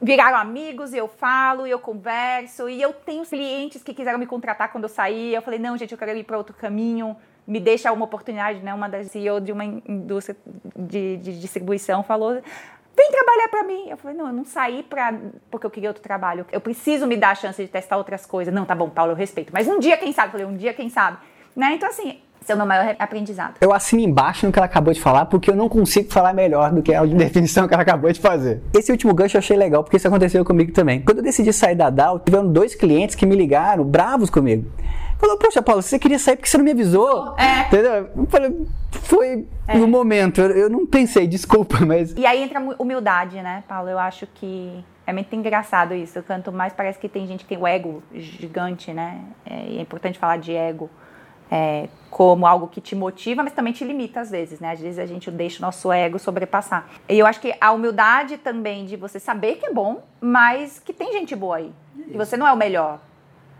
[0.00, 4.84] Viraram amigos, eu falo, eu converso, e eu tenho clientes que quiseram me contratar quando
[4.84, 5.34] eu saí.
[5.34, 8.72] Eu falei, não, gente, eu quero ir para outro caminho, me deixa uma oportunidade, né?
[8.74, 10.36] Uma das CEO de uma indústria
[10.76, 12.40] de, de distribuição falou:
[12.98, 13.88] vem trabalhar para mim.
[13.88, 15.14] Eu falei, não, eu não saí pra,
[15.50, 16.44] porque eu queria outro trabalho.
[16.50, 18.52] Eu preciso me dar a chance de testar outras coisas.
[18.52, 19.52] Não, tá bom, Paulo, eu respeito.
[19.52, 20.28] Mas um dia, quem sabe?
[20.28, 21.18] Eu falei, um dia, quem sabe?
[21.54, 21.74] Né?
[21.74, 23.54] Então, assim, esse é o meu maior aprendizado.
[23.60, 26.72] Eu assino embaixo no que ela acabou de falar, porque eu não consigo falar melhor
[26.72, 28.62] do que a definição que ela acabou de fazer.
[28.74, 31.00] Esse último gancho eu achei legal, porque isso aconteceu comigo também.
[31.00, 34.70] Quando eu decidi sair da Dow, tiveram dois clientes que me ligaram, bravos comigo.
[35.18, 37.34] Falou, poxa, Paulo, você queria sair porque você não me avisou.
[37.36, 37.62] É.
[37.62, 38.10] Entendeu?
[38.16, 39.76] Eu falei, foi é.
[39.76, 42.14] no momento, eu, eu não pensei, desculpa, mas.
[42.16, 43.88] E aí entra a humildade, né, Paulo?
[43.88, 46.22] Eu acho que é muito engraçado isso.
[46.22, 49.20] Quanto mais parece que tem gente que tem o ego gigante, né?
[49.44, 50.88] É, é importante falar de ego
[51.50, 54.72] é, como algo que te motiva, mas também te limita às vezes, né?
[54.72, 56.86] Às vezes a gente deixa o nosso ego sobrepassar.
[57.08, 60.92] E eu acho que a humildade também de você saber que é bom, mas que
[60.92, 61.72] tem gente boa aí.
[62.06, 63.00] E você não é o melhor.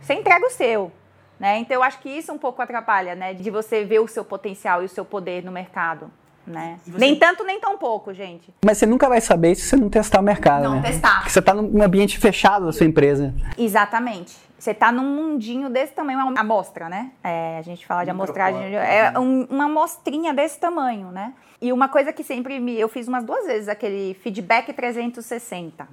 [0.00, 0.92] Você entrega o seu.
[1.38, 1.58] Né?
[1.58, 3.32] Então eu acho que isso um pouco atrapalha, né?
[3.32, 6.10] De você ver o seu potencial e o seu poder no mercado.
[6.46, 6.78] Né?
[6.84, 6.98] Você...
[6.98, 8.52] Nem tanto, nem tão pouco, gente.
[8.64, 10.62] Mas você nunca vai saber se você não testar o mercado.
[10.64, 10.82] Não né?
[10.82, 11.18] testar.
[11.18, 13.34] Porque você está num ambiente fechado da sua empresa.
[13.56, 14.34] Exatamente.
[14.58, 17.12] Você está num mundinho desse tamanho, uma amostra, né?
[17.22, 21.32] É, a gente fala de amostragem, é um, uma amostrinha desse tamanho, né?
[21.60, 22.80] E uma coisa que sempre me.
[22.80, 25.86] Eu fiz umas duas vezes aquele feedback 360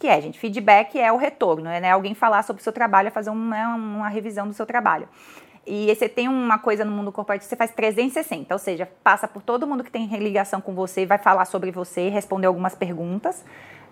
[0.00, 3.08] que é, gente, feedback é o retorno, é né, alguém falar sobre o seu trabalho,
[3.08, 5.06] é fazer uma, uma revisão do seu trabalho.
[5.66, 9.42] E você tem uma coisa no mundo corporativo, você faz 360, ou seja, passa por
[9.42, 13.44] todo mundo que tem ligação com você, vai falar sobre você, responder algumas perguntas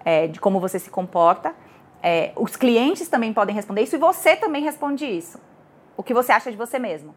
[0.03, 1.55] é, de como você se comporta.
[2.03, 5.39] É, os clientes também podem responder isso e você também responde isso.
[5.95, 7.15] O que você acha de você mesmo.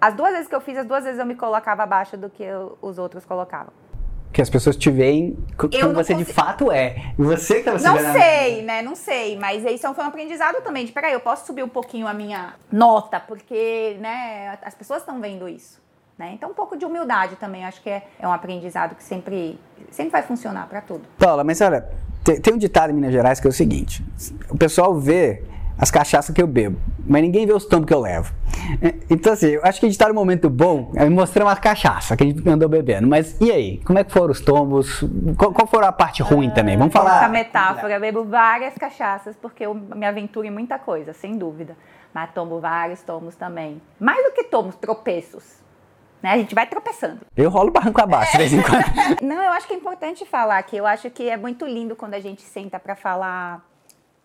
[0.00, 2.42] As duas vezes que eu fiz, as duas vezes eu me colocava abaixo do que
[2.42, 3.85] eu, os outros colocavam
[4.36, 6.18] que as pessoas te veem como você consigo...
[6.18, 7.14] de fato é.
[7.18, 8.82] E você que tá Não sei, né?
[8.82, 9.38] Não sei.
[9.38, 10.84] Mas isso foi um aprendizado também.
[10.84, 15.22] De peraí, eu posso subir um pouquinho a minha nota, porque, né, as pessoas estão
[15.22, 15.80] vendo isso.
[16.18, 16.32] Né?
[16.34, 19.58] Então, um pouco de humildade também, acho que é, é um aprendizado que sempre,
[19.90, 21.06] sempre vai funcionar para tudo.
[21.16, 21.88] Paula, mas olha,
[22.22, 24.04] tem, tem um ditado em Minas Gerais que é o seguinte:
[24.50, 25.44] o pessoal vê
[25.78, 28.32] as cachaças que eu bebo, mas ninguém vê os tombos que eu levo.
[28.80, 31.56] É, então, assim, eu acho que a gente tá num momento bom, é mostrar uma
[31.56, 33.06] cachaça que a gente andou bebendo.
[33.06, 33.78] Mas e aí?
[33.84, 35.04] Como é que foram os tombos?
[35.36, 36.76] Qual, qual foi a parte ruim também?
[36.76, 37.18] Vamos falar.
[37.18, 41.76] Essa metáfora, eu bebo várias cachaças porque eu me aventuro em muita coisa, sem dúvida.
[42.14, 43.80] Mas tomo vários tomos também.
[44.00, 45.66] Mais do que tomos, tropeços.
[46.22, 46.32] Né?
[46.32, 47.20] A gente vai tropeçando.
[47.36, 48.84] Eu rolo barranco abaixo de vez em quando.
[49.22, 52.14] Não, eu acho que é importante falar que eu acho que é muito lindo quando
[52.14, 53.62] a gente senta para falar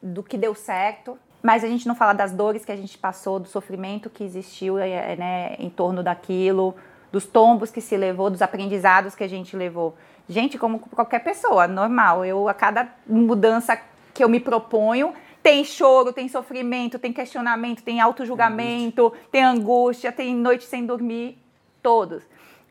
[0.01, 3.39] do que deu certo, mas a gente não fala das dores que a gente passou,
[3.39, 6.75] do sofrimento que existiu é, né, em torno daquilo,
[7.11, 9.95] dos tombos que se levou, dos aprendizados que a gente levou.
[10.29, 12.23] Gente, como qualquer pessoa, normal.
[12.23, 13.77] Eu, a cada mudança
[14.13, 20.35] que eu me proponho, tem choro, tem sofrimento, tem questionamento, tem auto-julgamento, tem angústia, tem
[20.35, 21.37] noite sem dormir,
[21.81, 22.23] todos.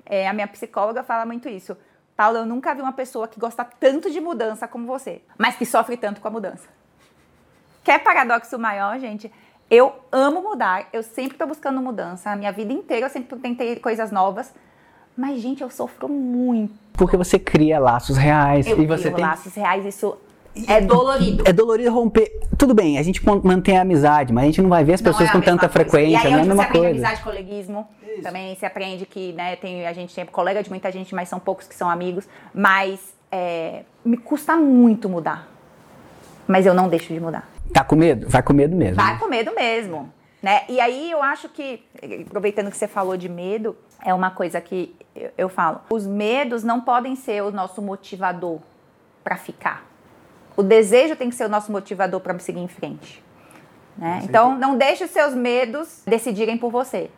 [0.06, 1.76] É, a minha psicóloga fala muito isso.
[2.16, 5.66] Paula, eu nunca vi uma pessoa que gosta tanto de mudança como você, mas que
[5.66, 6.68] sofre tanto com a mudança.
[7.82, 9.30] Quer paradoxo maior, gente?
[9.70, 12.30] Eu amo mudar, eu sempre estou buscando mudança.
[12.30, 14.52] A minha vida inteira eu sempre tentei coisas novas.
[15.16, 16.74] Mas, gente, eu sofro muito.
[16.92, 18.66] Porque você cria laços reais.
[18.66, 19.24] Eu e você tem...
[19.24, 20.16] laços reais, isso
[20.66, 21.44] é dolorido.
[21.46, 22.40] É dolorido romper.
[22.58, 25.28] Tudo bem, a gente mantém a amizade, mas a gente não vai ver as pessoas
[25.28, 25.72] é com tanta coisa.
[25.72, 26.88] frequência, e aí, não é a mesma você coisa.
[26.88, 27.88] amizade, coleguismo.
[28.02, 28.22] Isso.
[28.22, 31.38] Também se aprende que, né, tem, a gente tem colega de muita gente, mas são
[31.38, 32.26] poucos que são amigos.
[32.52, 35.48] Mas é, me custa muito mudar.
[36.46, 37.48] Mas eu não deixo de mudar.
[37.72, 38.28] Tá com medo?
[38.28, 38.96] Vai com medo mesmo.
[38.96, 39.18] Vai né?
[39.18, 40.12] com medo mesmo.
[40.42, 40.62] Né?
[40.68, 41.84] E aí eu acho que,
[42.26, 45.82] aproveitando que você falou de medo, é uma coisa que eu, eu falo.
[45.90, 48.58] Os medos não podem ser o nosso motivador
[49.22, 49.84] para ficar.
[50.56, 53.22] O desejo tem que ser o nosso motivador para seguir em frente.
[53.96, 54.22] Né?
[54.24, 57.10] Então, não deixe os seus medos decidirem por você.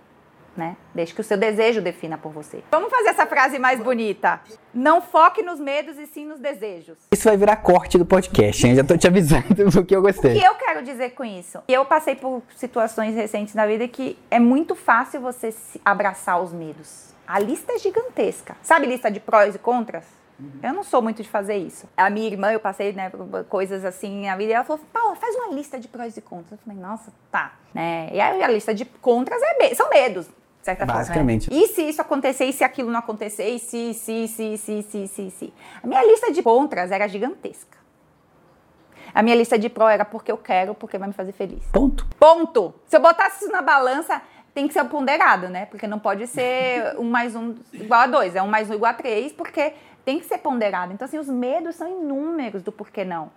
[0.56, 0.76] Né?
[0.94, 2.62] Deixe que o seu desejo defina por você.
[2.70, 4.40] Vamos fazer essa frase mais bonita.
[4.72, 6.98] Não foque nos medos e sim nos desejos.
[7.10, 8.74] Isso vai virar corte do podcast, hein?
[8.74, 10.36] Já tô te avisando do que eu gostei.
[10.36, 11.58] O que eu quero dizer com isso?
[11.68, 15.54] Eu passei por situações recentes na vida que é muito fácil você
[15.84, 17.12] abraçar os medos.
[17.26, 18.56] A lista é gigantesca.
[18.62, 20.22] Sabe lista de prós e contras?
[20.62, 21.88] Eu não sou muito de fazer isso.
[21.96, 25.14] A minha irmã, eu passei né, por coisas assim na vida, e ela falou: Paula,
[25.14, 26.52] faz uma lista de prós e contras.
[26.52, 27.52] Eu falei: Nossa, tá.
[27.72, 28.08] Né?
[28.12, 30.28] E aí a lista de contras é são medos
[30.62, 31.46] certa Basicamente.
[31.46, 31.66] Forma, né?
[31.66, 35.08] E se isso acontecer, e se aquilo não acontecer, e se, se, se, se, se,
[35.08, 35.54] se, se.
[35.82, 37.78] A minha lista de contras era gigantesca.
[39.14, 41.64] A minha lista de pró era porque eu quero, porque vai me fazer feliz.
[41.72, 42.06] Ponto.
[42.18, 42.74] Ponto.
[42.86, 44.22] Se eu botasse isso na balança,
[44.54, 45.66] tem que ser ponderado, né?
[45.66, 48.90] Porque não pode ser um mais um igual a dois, é um mais um igual
[48.90, 49.74] a três, porque
[50.04, 50.92] tem que ser ponderado.
[50.92, 53.30] Então, assim, os medos são inúmeros do porquê não.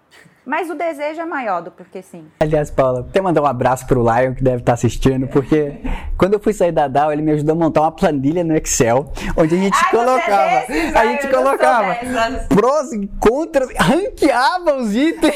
[0.46, 2.28] Mas o desejo é maior do porquê sim.
[2.40, 5.78] Aliás, Paula, até mandar um abraço pro Lion que deve estar assistindo, porque
[6.18, 9.12] quando eu fui sair da DAO, ele me ajudou a montar uma planilha no Excel,
[9.36, 11.98] onde a gente Ai, colocava, desses, a gente colocava
[12.48, 15.34] prós e contras, ranqueava os itens.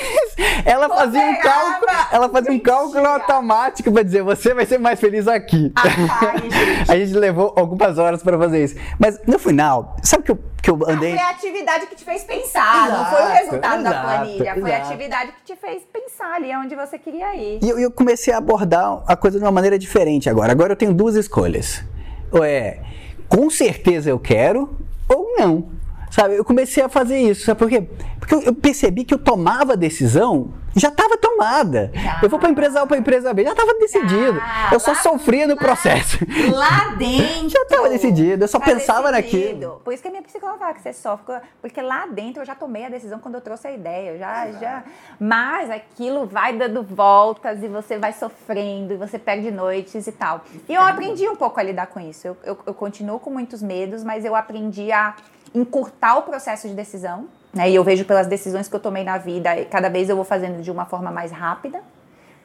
[0.64, 5.00] Ela fazia um cálculo, ela fazia um cálculo automático para dizer, você vai ser mais
[5.00, 5.72] feliz aqui.
[5.76, 8.76] Ai, a gente levou algumas horas para fazer isso.
[9.00, 11.12] Mas no final, sabe que eu que eu andei.
[11.12, 14.44] foi a atividade que te fez pensar, exato, não foi o resultado exato, da planilha.
[14.44, 14.60] Exato.
[14.60, 17.60] Foi a atividade que te fez pensar ali onde você queria ir.
[17.64, 20.52] E eu, eu, comecei a abordar a coisa de uma maneira diferente agora.
[20.52, 21.84] Agora eu tenho duas escolhas.
[22.32, 22.82] Ou é,
[23.28, 24.78] com certeza eu quero,
[25.08, 25.70] ou não.
[26.10, 27.88] Sabe, eu comecei a fazer isso, sabe por quê?
[28.20, 31.92] Porque eu, percebi que eu tomava decisão já estava tomada.
[32.22, 34.42] Eu vou para empresa A ou para empresa B, já estava decidido.
[34.72, 36.20] Eu só sofria no lá, processo.
[36.54, 37.50] Lá dentro.
[37.50, 39.48] já estava decidido, eu só tá pensava decidido.
[39.48, 39.82] naquilo.
[39.84, 42.56] Por isso que a minha psicóloga fala que você sofre, porque lá dentro eu já
[42.56, 44.12] tomei a decisão quando eu trouxe a ideia.
[44.12, 44.84] Eu já, já.
[45.20, 50.44] Mas aquilo vai dando voltas e você vai sofrendo e você perde noites e tal.
[50.68, 52.28] E eu aprendi um pouco a lidar com isso.
[52.28, 55.16] Eu, eu, eu continuo com muitos medos, mas eu aprendi a
[55.54, 57.70] encurtar o processo de decisão né?
[57.70, 60.62] E eu vejo pelas decisões que eu tomei na vida, cada vez eu vou fazendo
[60.62, 61.82] de uma forma mais rápida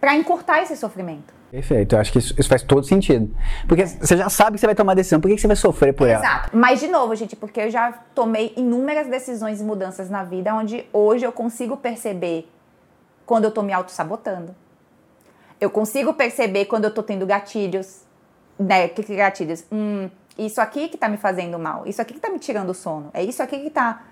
[0.01, 1.33] para encurtar esse sofrimento.
[1.51, 3.35] Perfeito, eu acho que isso, isso, faz todo sentido.
[3.69, 5.95] Porque você já sabe que você vai tomar decisão, por que, que você vai sofrer
[5.95, 6.25] por Exato.
[6.25, 6.35] ela?
[6.35, 6.57] Exato.
[6.57, 10.85] Mas, de novo, gente, porque eu já tomei inúmeras decisões e mudanças na vida, onde
[10.93, 12.51] hoje eu consigo perceber
[13.25, 14.55] quando eu tô me auto-sabotando.
[15.61, 18.01] Eu consigo perceber quando eu tô tendo gatilhos.
[18.59, 18.89] Né?
[18.89, 19.65] Que, que gatilhos?
[19.71, 21.87] Hum, isso aqui que tá me fazendo mal.
[21.87, 23.11] Isso aqui que tá me tirando o sono.
[23.13, 24.03] É isso aqui que tá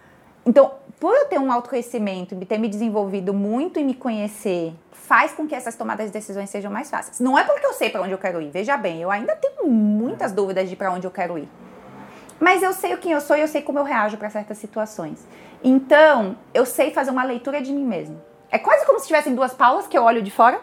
[0.44, 5.47] então, por eu ter um autoconhecimento, ter me desenvolvido muito e me conhecer, faz com
[5.47, 7.20] que essas tomadas de decisões sejam mais fáceis.
[7.20, 8.51] Não é porque eu sei para onde eu quero ir.
[8.51, 11.49] Veja bem, eu ainda tenho muitas dúvidas de para onde eu quero ir.
[12.40, 14.59] Mas eu sei o que eu sou e eu sei como eu reajo para certas
[14.59, 15.24] situações.
[15.62, 18.20] Então, eu sei fazer uma leitura de mim mesmo.
[18.51, 20.61] É quase como se tivessem duas Paulas que eu olho de fora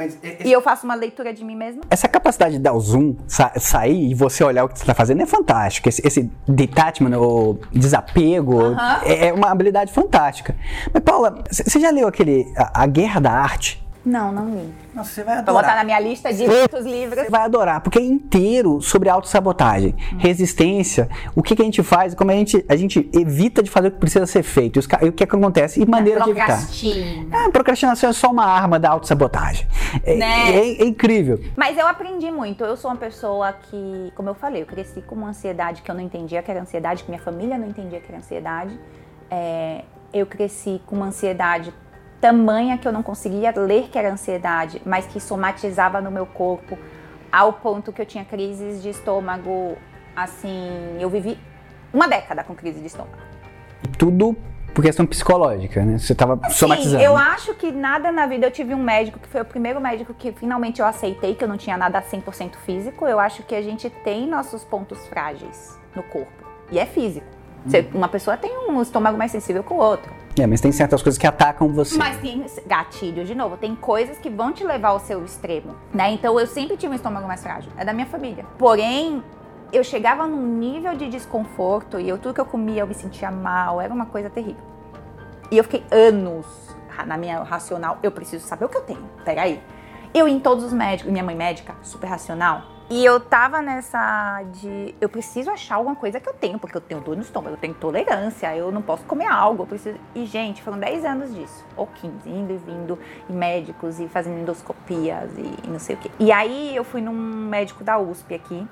[0.00, 0.48] mas esse...
[0.48, 1.82] E eu faço uma leitura de mim mesma.
[1.90, 4.94] Essa capacidade de dar o zoom, sa sair e você olhar o que você está
[4.94, 5.90] fazendo é fantástico.
[5.90, 9.02] Esse, esse detachment, o desapego, uh -huh.
[9.04, 10.56] é, é, uma habilidade fantástica.
[10.92, 13.79] Mas, Paula, você já leu aquele A, a Guerra da Arte?
[14.04, 14.72] Não, não li.
[14.94, 15.54] Nossa, você vai adorar.
[15.54, 17.24] Vou botar na minha lista de muitos livros.
[17.24, 20.16] Você vai adorar, porque é inteiro sobre autossabotagem, hum.
[20.18, 23.88] resistência, o que, que, a gente faz, como a gente, a gente evita de fazer
[23.88, 26.22] o que precisa ser feito, e, os, e o que, é que acontece, e maneira
[26.22, 26.60] de evitar.
[27.30, 29.66] É, procrastinação é só uma arma da autossabotagem.
[30.04, 30.50] É, né?
[30.50, 31.40] é, é, incrível.
[31.56, 32.64] Mas eu aprendi muito.
[32.64, 35.94] Eu sou uma pessoa que, como eu falei, eu cresci com uma ansiedade que eu
[35.94, 38.78] não entendia que era ansiedade, que minha família não entendia que era ansiedade.
[39.30, 41.72] É, eu cresci com uma ansiedade
[42.20, 46.78] tamanha que eu não conseguia ler que era ansiedade, mas que somatizava no meu corpo
[47.32, 49.76] ao ponto que eu tinha crises de estômago.
[50.14, 51.38] Assim, eu vivi
[51.92, 53.16] uma década com crise de estômago.
[53.96, 54.36] Tudo
[54.74, 55.98] por questão psicológica, né?
[55.98, 57.02] Você estava somatizando.
[57.02, 58.46] Eu acho que nada na vida.
[58.46, 61.48] Eu tive um médico que foi o primeiro médico que finalmente eu aceitei que eu
[61.48, 63.06] não tinha nada 100% físico.
[63.06, 66.44] Eu acho que a gente tem nossos pontos frágeis no corpo.
[66.70, 67.26] E é físico.
[67.66, 70.12] Você, uma pessoa tem um estômago mais sensível que o outro.
[70.38, 71.98] É, mas tem certas coisas que atacam você.
[71.98, 76.12] Mas tem gatilho, de novo, tem coisas que vão te levar ao seu extremo, né?
[76.12, 78.44] Então eu sempre tive um estômago mais frágil, é da minha família.
[78.56, 79.22] Porém,
[79.72, 83.30] eu chegava num nível de desconforto e eu, tudo que eu comia eu me sentia
[83.30, 84.62] mal, era uma coisa terrível.
[85.50, 86.46] E eu fiquei anos
[87.06, 89.08] na minha racional, eu preciso saber o que eu tenho.
[89.24, 89.60] Peraí.
[90.12, 94.92] Eu em todos os médicos, minha mãe médica, super racional, e eu tava nessa de.
[95.00, 97.56] Eu preciso achar alguma coisa que eu tenho, porque eu tenho dor no estômago, eu
[97.56, 99.96] tenho intolerância, eu não posso comer algo, eu preciso.
[100.12, 104.40] E, gente, foram 10 anos disso, ou 15, indo e vindo, e médicos, e fazendo
[104.40, 106.10] endoscopias, e, e não sei o quê.
[106.18, 108.66] E aí eu fui num médico da USP aqui,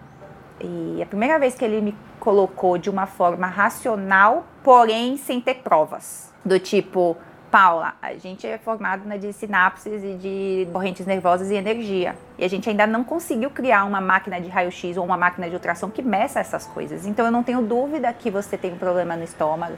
[0.60, 5.62] e a primeira vez que ele me colocou de uma forma racional, porém sem ter
[5.62, 6.34] provas.
[6.44, 7.16] Do tipo,
[7.50, 12.14] Paula, a gente é formado na de sinapses e de correntes nervosas e energia.
[12.38, 15.54] E a gente ainda não conseguiu criar uma máquina de raio-x ou uma máquina de
[15.54, 17.06] ultrassom que meça essas coisas.
[17.06, 19.76] Então eu não tenho dúvida que você tem um problema no estômago,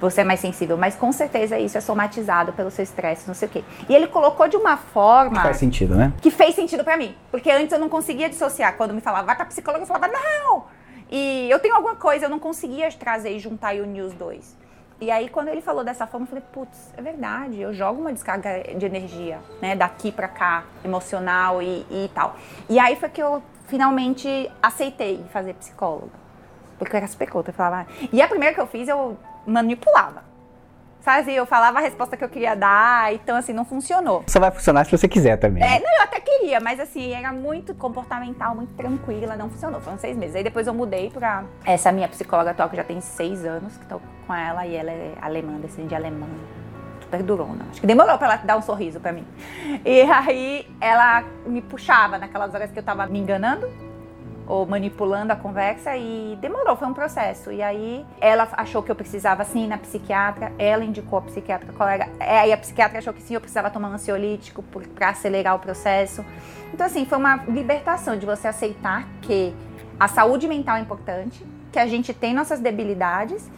[0.00, 3.48] você é mais sensível, mas com certeza isso é somatizado pelo seu estresse, não sei
[3.48, 3.64] o quê.
[3.88, 5.40] E ele colocou de uma forma.
[5.40, 6.12] Faz sentido, né?
[6.20, 7.14] Que fez sentido para mim.
[7.30, 8.76] Porque antes eu não conseguia dissociar.
[8.76, 10.64] Quando me falava, vai pra psicóloga, eu falava, não!
[11.10, 14.56] E eu tenho alguma coisa, eu não conseguia trazer e juntar e unir os dois.
[14.98, 18.12] E aí, quando ele falou dessa forma, eu falei, putz, é verdade, eu jogo uma
[18.12, 22.34] descarga de energia, né, daqui pra cá, emocional e, e tal.
[22.68, 26.26] E aí foi que eu finalmente aceitei fazer psicóloga.
[26.78, 27.86] Porque eu era super contra, eu falava.
[28.10, 30.24] E a primeira que eu fiz, eu manipulava.
[31.06, 34.24] Sabe, eu falava a resposta que eu queria dar, então assim, não funcionou.
[34.26, 35.62] Só vai funcionar se você quiser também.
[35.62, 39.80] É, não, eu até queria, mas assim, era muito comportamental, muito tranquila, não funcionou.
[39.80, 40.34] Foram seis meses.
[40.34, 43.86] Aí depois eu mudei pra essa minha psicóloga atual, que já tem seis anos que
[43.86, 46.26] tô com ela, e ela é alemã, descendente de alemã.
[47.00, 47.64] Super durona.
[47.70, 49.24] Acho que demorou pra ela dar um sorriso pra mim.
[49.84, 53.70] E aí ela me puxava naquelas horas que eu tava me enganando
[54.46, 57.50] ou manipulando a conversa e demorou, foi um processo.
[57.50, 62.08] E aí ela achou que eu precisava sim na psiquiatra, ela indicou a psiquiatra colega,
[62.20, 64.62] é, aí a psiquiatra achou que sim, eu precisava tomar um ansiolítico
[64.94, 66.24] para acelerar o processo.
[66.72, 69.54] Então assim, foi uma libertação de você aceitar que
[69.98, 73.50] a saúde mental é importante, que a gente tem nossas debilidades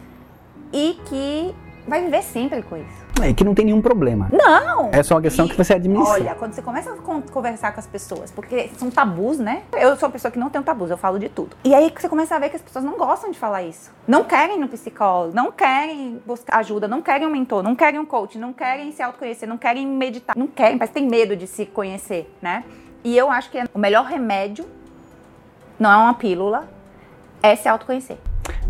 [0.71, 1.55] e que
[1.89, 3.09] vai viver sempre com isso.
[3.21, 4.29] É que não tem nenhum problema.
[4.31, 4.91] Não!
[4.93, 6.13] É só uma questão E, que você administra.
[6.13, 9.63] Olha, quando você começa a con- conversar com as pessoas, porque são tabus, né?
[9.73, 11.57] Eu sou uma pessoa que não tem tabus, eu falo de tudo.
[11.65, 13.91] E aí você começa a ver que as pessoas não gostam de falar isso.
[14.07, 18.05] Não querem no psicólogo, não querem buscar ajuda, não querem um mentor, não querem um
[18.05, 21.65] coach, não querem se autoconhecer, não querem meditar, não querem, mas tem medo de se
[21.65, 22.63] conhecer, né?
[23.03, 24.65] E eu acho que o melhor remédio
[25.77, 26.69] não é uma pílula,
[27.43, 28.17] é se autoconhecer.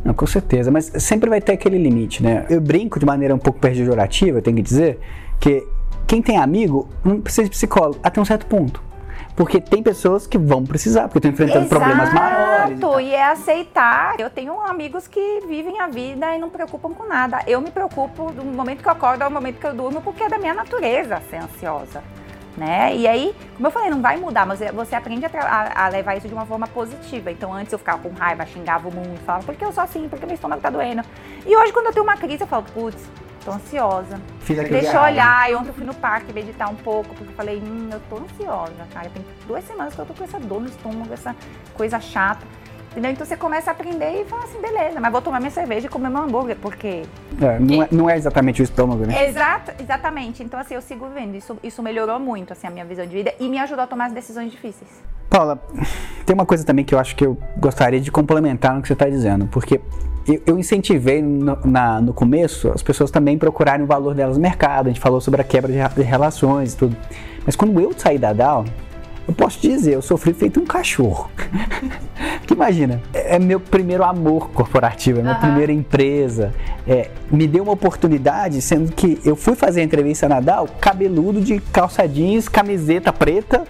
[0.03, 2.45] Não, com certeza, mas sempre vai ter aquele limite, né?
[2.49, 4.99] Eu brinco de maneira um pouco pejorativa, eu tenho que dizer,
[5.39, 5.65] que
[6.07, 8.89] quem tem amigo não precisa de psicólogo até um certo ponto.
[9.35, 12.77] Porque tem pessoas que vão precisar, porque estão enfrentando problemas maiores.
[12.77, 14.19] Exato, e é aceitar.
[14.19, 17.39] Eu tenho amigos que vivem a vida e não preocupam com nada.
[17.47, 20.29] Eu me preocupo do momento que eu acordo ao momento que eu durmo, porque é
[20.29, 22.03] da minha natureza ser ansiosa.
[22.57, 22.95] Né?
[22.95, 26.15] E aí, como eu falei, não vai mudar, mas você aprende a, a- a levar
[26.17, 27.31] isso de uma forma positiva.
[27.31, 30.09] Então, antes eu ficava com raiva, xingava o mundo, falava, por que eu sou assim?
[30.09, 31.01] Por que meu estômago tá doendo?
[31.45, 33.01] E hoje, quando eu tenho uma crise, eu falo, putz,
[33.45, 34.19] tô ansiosa.
[34.71, 35.13] Deixa eu diário.
[35.13, 35.51] olhar.
[35.51, 38.17] E ontem eu fui no parque meditar um pouco, porque eu falei, hum, eu tô
[38.17, 39.09] ansiosa, cara.
[39.09, 41.33] Tem duas semanas que eu tô com essa dor no estômago, essa
[41.75, 42.45] coisa chata.
[42.91, 43.11] Entendeu?
[43.11, 45.89] Então você começa a aprender e fala assim, beleza, mas vou tomar minha cerveja e
[45.89, 47.03] comer meu hambúrguer, porque.
[47.39, 49.27] É, não, é, não é exatamente o estômago, né?
[49.27, 50.41] Exato, exatamente.
[50.43, 51.35] Então, assim, eu sigo vendo.
[51.35, 54.05] Isso, isso melhorou muito, assim, a minha visão de vida e me ajudou a tomar
[54.07, 54.89] as decisões difíceis.
[55.29, 55.61] Paula,
[56.25, 58.93] tem uma coisa também que eu acho que eu gostaria de complementar no que você
[58.93, 59.79] está dizendo, porque
[60.47, 64.87] eu, incentivei no, na- no começo as pessoas também procurarem o valor delas no mercado,
[64.87, 66.97] a gente falou sobre a quebra de, de relações e tudo.
[67.45, 68.65] Mas quando eu saí da Dow,
[69.29, 71.29] eu posso dizer, eu sofri feito um cachorro.
[72.39, 75.41] Porque imagina, é é meu primeiro amor corporativo, é minha Aham.
[75.41, 76.51] primeira empresa.
[76.87, 81.41] É, me deu uma oportunidade, sendo que eu fui fazer a entrevista na Dow, cabeludo
[81.41, 83.63] de calça jeans, camiseta preta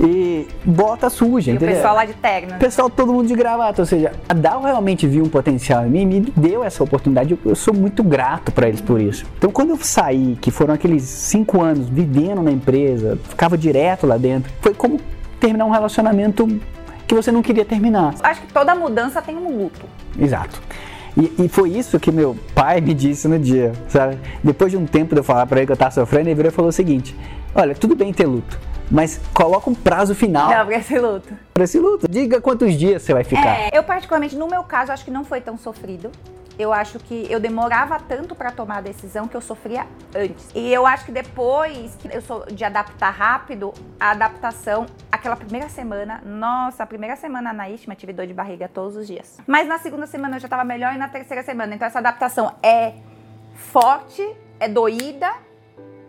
[0.00, 1.74] e bota suja, E o entendeu?
[1.76, 2.54] pessoal lá de terno.
[2.56, 5.90] O pessoal, todo mundo de gravata, ou seja, a Dow realmente viu um potencial em
[5.90, 9.26] mim, me deu essa oportunidade, eu, eu sou muito grato para eles por isso.
[9.36, 14.16] Então, quando eu saí, que foram aqueles cinco anos vivendo na empresa, ficava direto lá
[14.16, 14.98] dentro, foi como
[15.42, 16.46] terminar um relacionamento
[17.06, 18.14] que você não queria terminar.
[18.22, 19.84] Acho que toda mudança tem um luto.
[20.16, 20.62] Exato.
[21.16, 24.16] E, e foi isso que meu pai me disse no dia, sabe?
[24.42, 26.50] Depois de um tempo de eu falar para ele que eu tava sofrendo, ele virou
[26.50, 27.14] e falou o seguinte:
[27.54, 28.58] Olha, tudo bem ter luto,
[28.90, 31.34] mas coloca um prazo final Não, porque esse luto.
[31.52, 32.06] para esse luto.
[32.08, 33.58] Diga quantos dias você vai ficar.
[33.58, 36.10] É, eu particularmente, no meu caso, acho que não foi tão sofrido.
[36.62, 39.84] Eu acho que eu demorava tanto para tomar a decisão que eu sofria
[40.14, 40.48] antes.
[40.54, 45.68] E eu acho que depois que eu sou de adaptar rápido, a adaptação, aquela primeira
[45.68, 49.40] semana, nossa, a primeira semana na Istima tive dor de barriga todos os dias.
[49.44, 51.74] Mas na segunda semana eu já tava melhor e na terceira semana.
[51.74, 52.94] Então essa adaptação é
[53.56, 54.24] forte,
[54.60, 55.32] é doída,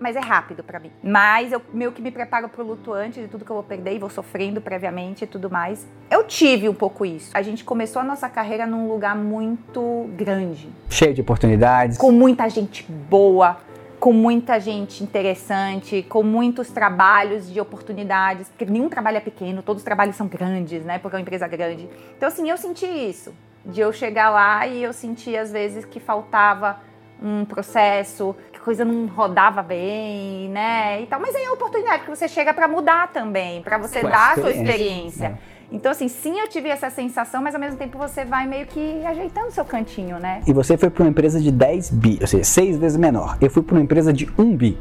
[0.04, 0.92] mas é rápido pra mim.
[1.02, 3.96] Mas eu meio que me preparo pro luto antes de tudo que eu vou perder
[3.96, 5.88] e vou sofrendo previamente e tudo mais.
[6.12, 7.32] Eu tive um pouco isso.
[7.34, 11.98] A gente começou a nossa carreira num lugar muito grande, Cheio de oportunidades.
[11.98, 13.58] com muita gente boa,
[13.98, 19.80] com muita gente interessante, com muitos trabalhos de oportunidades, porque nenhum trabalho é pequeno, todos
[19.82, 21.00] os trabalhos são grandes, né?
[21.00, 21.90] Porque é uma empresa grande.
[22.18, 23.34] Então, assim, eu senti isso.
[23.66, 26.80] De eu chegar lá e eu senti, às vezes, que faltava
[27.22, 31.02] um processo, coisa não rodava bem, né?
[31.02, 31.20] E tal.
[31.20, 34.32] Mas aí é a oportunidade que você chega para mudar também, para você Com dar
[34.32, 35.38] a sua experiência, né?
[35.72, 39.04] Então, assim, sim, eu tive essa sensação, mas ao mesmo tempo você vai meio que
[39.06, 40.42] ajeitando seu cantinho, né?
[40.46, 43.38] E você foi para uma empresa de 10 bi, ou seja, 6 vezes menor.
[43.42, 44.78] Eu fui para uma empresa de 1 bi.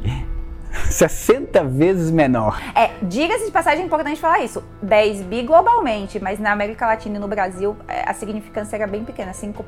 [0.89, 2.59] 60 vezes menor.
[2.75, 4.63] É, diga-se de passagem, é importante falar isso.
[4.81, 9.03] 10 bi globalmente, mas na América Latina e no Brasil é, a significância era bem
[9.03, 9.63] pequena, 5%.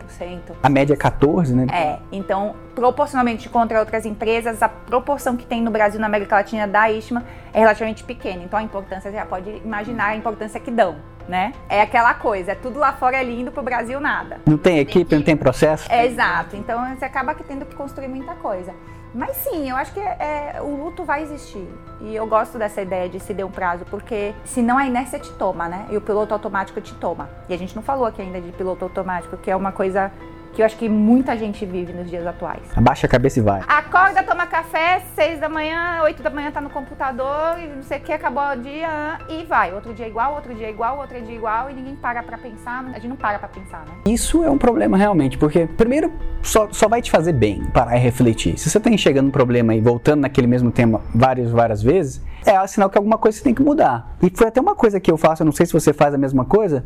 [0.61, 1.67] A média é 14, né?
[1.71, 6.35] É, então, proporcionalmente contra outras empresas, a proporção que tem no Brasil e na América
[6.35, 7.23] Latina da Ishma
[7.53, 8.43] é relativamente pequena.
[8.43, 10.95] Então, a importância, você já pode imaginar a importância que dão.
[11.27, 11.53] Né?
[11.67, 14.41] É aquela coisa, é tudo lá fora é lindo, pro Brasil nada.
[14.45, 15.91] Não tem equipe, não tem processo?
[15.91, 18.75] É, exato, então você acaba que tendo que construir muita coisa.
[19.15, 21.65] Mas sim, eu acho que é, é, o luto vai existir.
[22.01, 25.31] E eu gosto dessa ideia de se der um prazo, porque senão a inércia te
[25.31, 25.87] toma, né?
[25.89, 27.29] E o piloto automático te toma.
[27.47, 30.11] E a gente não falou aqui ainda de piloto automático, que é uma coisa
[30.55, 32.61] que eu acho que muita gente vive nos dias atuais.
[32.73, 33.61] Abaixa a cabeça e vai.
[33.67, 37.97] Acorda, toma café, seis da manhã, oito da manhã tá no computador, e não sei
[37.97, 39.73] o que, acabou o dia e vai.
[39.73, 42.85] Outro dia igual, outro dia igual, outro dia igual, e ninguém para pra pensar.
[42.85, 43.91] A gente não para pra pensar, né?
[44.07, 46.09] Isso é um problema realmente, porque primeiro
[46.41, 48.57] só, só vai te fazer bem parar e refletir.
[48.57, 52.65] Se você tá enxergando um problema e voltando naquele mesmo tema várias, várias vezes, é
[52.65, 54.15] sinal que alguma coisa você tem que mudar.
[54.23, 56.17] E foi até uma coisa que eu faço, eu não sei se você faz a
[56.17, 56.85] mesma coisa.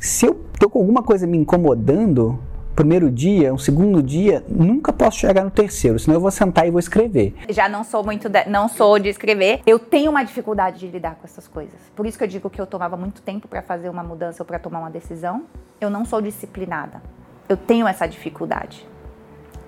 [0.00, 2.38] Se eu tô com alguma coisa me incomodando,
[2.74, 6.70] primeiro dia, um segundo dia, nunca posso chegar no terceiro, senão eu vou sentar e
[6.70, 7.34] vou escrever.
[7.48, 9.60] Já não sou muito, de, não sou de escrever.
[9.66, 11.78] Eu tenho uma dificuldade de lidar com essas coisas.
[11.94, 14.46] Por isso que eu digo que eu tomava muito tempo para fazer uma mudança ou
[14.46, 15.44] para tomar uma decisão.
[15.80, 17.00] Eu não sou disciplinada.
[17.48, 18.86] Eu tenho essa dificuldade.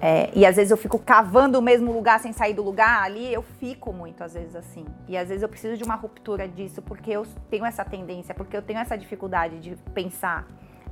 [0.01, 3.33] É, e às vezes eu fico cavando o mesmo lugar sem sair do lugar ali,
[3.33, 4.85] eu fico muito às vezes assim.
[5.09, 8.57] E às vezes eu preciso de uma ruptura disso porque eu tenho essa tendência, porque
[8.57, 10.47] eu tenho essa dificuldade de pensar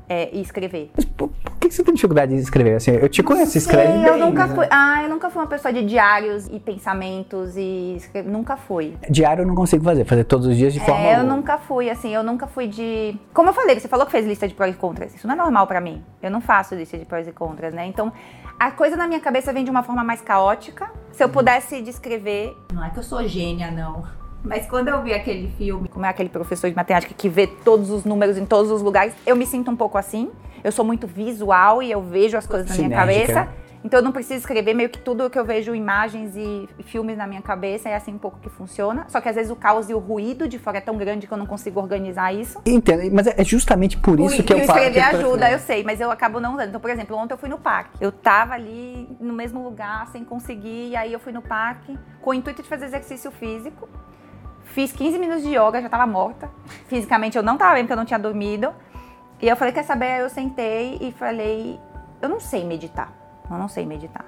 [0.08, 0.90] é, e escrever.
[0.94, 2.76] Mas por, por, que você tem dificuldade de escrever?
[2.76, 4.06] Assim, eu te conheço, escreve Sim, bem.
[4.06, 4.54] Eu nunca né?
[4.54, 8.96] fui, ah, eu nunca fui uma pessoa de diários e pensamentos e escrever, nunca fui.
[9.08, 11.00] Diário eu não consigo fazer, fazer todos os dias de forma.
[11.00, 13.18] É, eu nunca fui, assim, eu nunca fui de.
[13.32, 15.14] Como eu falei, você falou que fez lista de prós e contras.
[15.14, 16.02] Isso não é normal para mim.
[16.22, 17.86] Eu não faço lista de prós e contras, né?
[17.86, 18.12] Então,
[18.58, 20.90] a coisa na minha cabeça vem de uma forma mais caótica.
[21.12, 22.56] Se eu pudesse descrever.
[22.72, 24.04] Não é que eu sou gênia, não.
[24.44, 27.90] Mas quando eu vi aquele filme, como é aquele professor de matemática que vê todos
[27.90, 30.30] os números em todos os lugares, eu me sinto um pouco assim.
[30.62, 33.48] Eu sou muito visual e eu vejo as coisas na minha cabeça.
[33.84, 37.26] Então eu não preciso escrever meio que tudo que eu vejo imagens e, filmes na
[37.26, 39.04] minha cabeça, é assim um pouco que funciona.
[39.08, 41.32] Só que às vezes o caos e o ruído de fora é tão grande que
[41.32, 42.58] eu não consigo organizar isso.
[42.64, 44.78] Entendo, mas é justamente por isso por, que eu falo.
[44.78, 46.68] Escrever ajuda, eu sei, mas eu acabo não usando.
[46.70, 47.90] Então, por exemplo, ontem eu fui no parque.
[48.00, 52.30] Eu tava ali no mesmo lugar sem conseguir, e aí eu fui no parque com
[52.30, 53.86] o intuito de fazer exercício físico.
[54.64, 56.50] Fiz 15 minutos de yoga, já tava morta.
[56.86, 58.72] Fisicamente eu não tava bem porque eu não tinha dormido.
[59.40, 60.20] E eu falei, quer saber?
[60.20, 61.78] Eu sentei e falei,
[62.20, 63.12] eu não sei meditar.
[63.50, 64.24] Eu não sei meditar.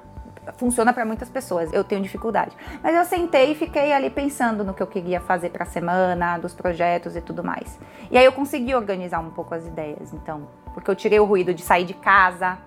[0.58, 2.56] Funciona para muitas pessoas, eu tenho dificuldade.
[2.82, 6.38] Mas eu sentei e fiquei ali pensando no que eu queria fazer para a semana,
[6.38, 7.78] dos projetos e tudo mais.
[8.10, 11.52] E aí eu consegui organizar um pouco as ideias, então, porque eu tirei o ruído
[11.52, 12.58] de sair de casa,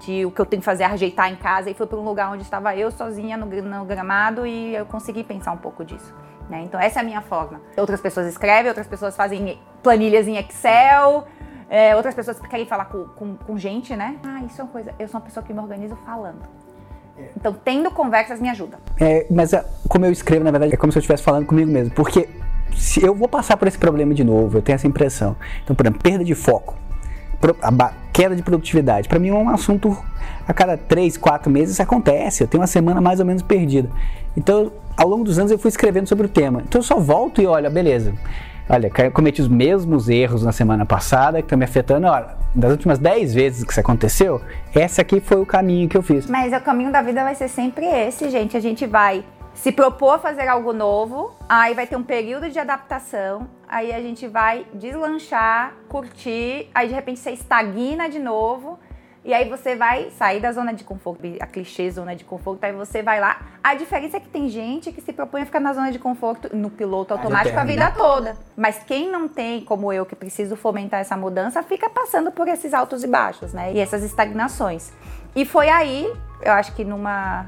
[0.00, 2.32] de o que eu tenho que fazer, ajeitar em casa, e fui para um lugar
[2.32, 6.14] onde estava eu sozinha no, no gramado e eu consegui pensar um pouco disso.
[6.50, 6.62] Né?
[6.64, 7.60] Então, essa é a minha forma.
[7.76, 11.26] Outras pessoas escrevem, outras pessoas fazem planilhas em Excel,
[11.70, 14.16] é, outras pessoas querem falar com, com, com, gente, né?
[14.24, 14.92] Ah, isso é uma coisa.
[14.98, 16.40] Eu sou uma pessoa que me organizo falando.
[17.36, 18.78] Então, tendo conversas me ajuda.
[18.98, 21.70] É, mas é, como eu escrevo, na verdade, é como se eu estivesse falando comigo
[21.70, 21.94] mesmo.
[21.94, 22.28] Porque
[22.76, 25.36] se eu vou passar por esse problema de novo, eu tenho essa impressão.
[25.62, 26.76] Então, por exemplo, perda de foco,
[27.62, 29.08] a queda de produtividade.
[29.08, 29.96] Para mim é um assunto
[30.48, 32.42] a cada três, quatro meses acontece.
[32.42, 33.88] Eu tenho uma semana mais ou menos perdida.
[34.36, 36.62] Então, ao longo dos anos eu fui escrevendo sobre o tema.
[36.66, 38.14] Então eu só volto e olho, beleza.
[38.68, 42.06] Olha, cometi os mesmos erros na semana passada que estão me afetando.
[42.06, 44.40] Olha, das últimas 10 vezes que isso aconteceu,
[44.72, 46.26] essa aqui foi o caminho que eu fiz.
[46.26, 48.56] Mas o caminho da vida vai ser sempre esse, gente.
[48.56, 52.58] A gente vai se propor a fazer algo novo, aí vai ter um período de
[52.58, 58.78] adaptação, aí a gente vai deslanchar, curtir, aí de repente você estagna de novo
[59.22, 62.72] e aí você vai sair da zona de conforto, a clichê zona de conforto, aí
[62.72, 63.38] você vai lá.
[63.62, 66.56] A diferença é que tem gente que se propõe a ficar na zona de conforto
[66.56, 68.34] no piloto automático a vida toda.
[68.56, 72.72] Mas quem não tem, como eu, que preciso fomentar essa mudança, fica passando por esses
[72.72, 73.74] altos e baixos, né?
[73.74, 74.90] E essas estagnações.
[75.36, 76.10] E foi aí,
[76.40, 77.46] eu acho que numa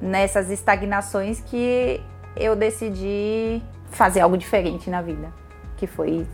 [0.00, 2.00] nessas estagnações que
[2.36, 5.32] eu decidi fazer algo diferente na vida,
[5.76, 6.26] que foi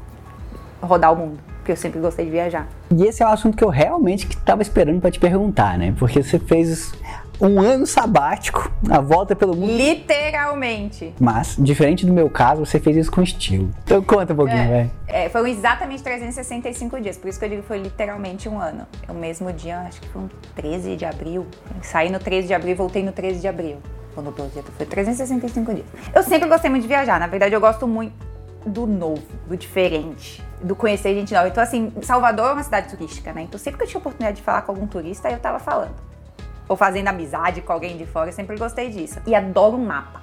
[0.81, 2.69] rodar o mundo porque eu sempre gostei de viajar.
[2.91, 5.95] E esse é um assunto que eu realmente estava esperando para te perguntar, né?
[5.97, 6.93] Porque você fez
[7.41, 9.73] um ano sabático, a volta pelo mundo.
[9.73, 11.15] Literalmente.
[11.21, 13.71] Mas, diferente do meu caso, você fez isso com estilo.
[13.85, 14.91] Então conta um pouquinho, é, velho.
[15.07, 18.85] É, foram exatamente 365 dias, por isso que eu digo que foi literalmente um ano.
[19.09, 21.47] O mesmo dia, acho que foi um 13 de abril.
[21.81, 23.77] saí no 13 de abril e voltei no 13 de abril.
[24.15, 25.87] Quando o projeto foi 365 dias.
[26.13, 28.32] Eu sempre gostei muito de viajar, na verdade eu gosto muito
[28.67, 31.49] do novo, do diferente, do conhecer gente nova.
[31.49, 33.43] Então, assim, Salvador é uma cidade turística, né?
[33.43, 35.97] Então, sempre que eu tinha oportunidade de falar com algum turista, eu tava falando.
[36.69, 39.21] Ou fazendo amizade com alguém de fora, eu sempre gostei disso.
[39.27, 40.22] E adoro um mapa.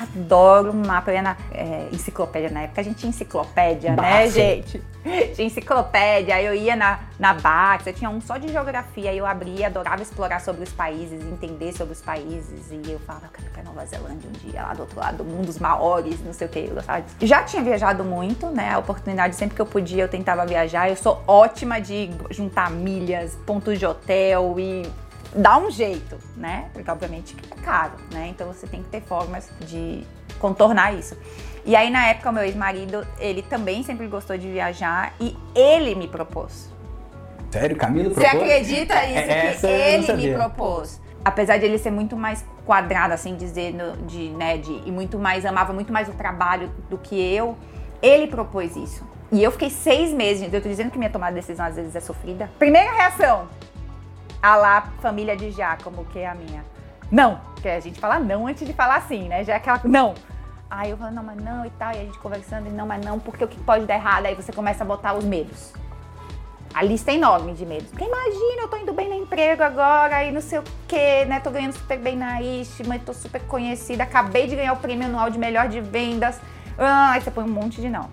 [0.00, 1.10] Adoro mapa.
[1.10, 2.80] Eu ia na é, enciclopédia na época.
[2.80, 4.82] A gente tinha enciclopédia, né, gente?
[5.34, 6.36] Tinha enciclopédia.
[6.36, 9.10] Aí eu ia na, na Bax, eu tinha um só de geografia.
[9.10, 12.70] Aí eu abria, adorava explorar sobre os países, entender sobre os países.
[12.70, 15.16] E eu falava, eu quero ir pra Nova Zelândia um dia, lá do outro lado
[15.18, 16.60] do mundo, os maiores, não sei o que.
[16.60, 17.16] Eu gostava disso.
[17.20, 18.70] Já tinha viajado muito, né?
[18.70, 20.88] A oportunidade, sempre que eu podia, eu tentava viajar.
[20.88, 24.88] Eu sou ótima de juntar milhas, pontos de hotel e
[25.34, 26.68] dá um jeito, né?
[26.72, 28.28] Porque obviamente é caro, né?
[28.28, 30.06] Então você tem que ter formas de
[30.38, 31.16] contornar isso.
[31.64, 35.94] E aí na época o meu ex-marido, ele também sempre gostou de viajar e ele
[35.94, 36.70] me propôs.
[37.50, 38.30] Sério, Camilo propôs?
[38.30, 39.66] Você acredita isso?
[39.66, 41.00] É, que ele me propôs.
[41.24, 45.46] Apesar de ele ser muito mais quadrado, assim dizendo, de, né, de, e muito mais,
[45.46, 47.56] amava muito mais o trabalho do que eu,
[48.02, 49.06] ele propôs isso.
[49.30, 51.94] E eu fiquei seis meses, eu tô dizendo que minha tomada de decisão às vezes
[51.94, 52.50] é sofrida.
[52.58, 53.48] Primeira reação,
[54.42, 56.64] a lá família de Giacomo, que é a minha.
[57.10, 59.44] Não, porque a gente fala não antes de falar sim, né?
[59.44, 59.80] Já é aquela.
[59.84, 60.14] Não.
[60.68, 63.04] Aí eu falo, não, mas não e tal, e a gente conversando, e não, mas
[63.04, 64.24] não, porque o que pode dar errado?
[64.24, 65.74] Aí você começa a botar os medos.
[66.72, 67.90] A lista é enorme de medos.
[67.90, 71.40] Porque imagina, eu tô indo bem no emprego agora, e não sei o quê, né?
[71.40, 75.28] Tô ganhando super bem na Istma, tô super conhecida, acabei de ganhar o prêmio anual
[75.28, 76.40] de melhor de vendas.
[76.78, 78.08] Ah, aí você põe um monte de não.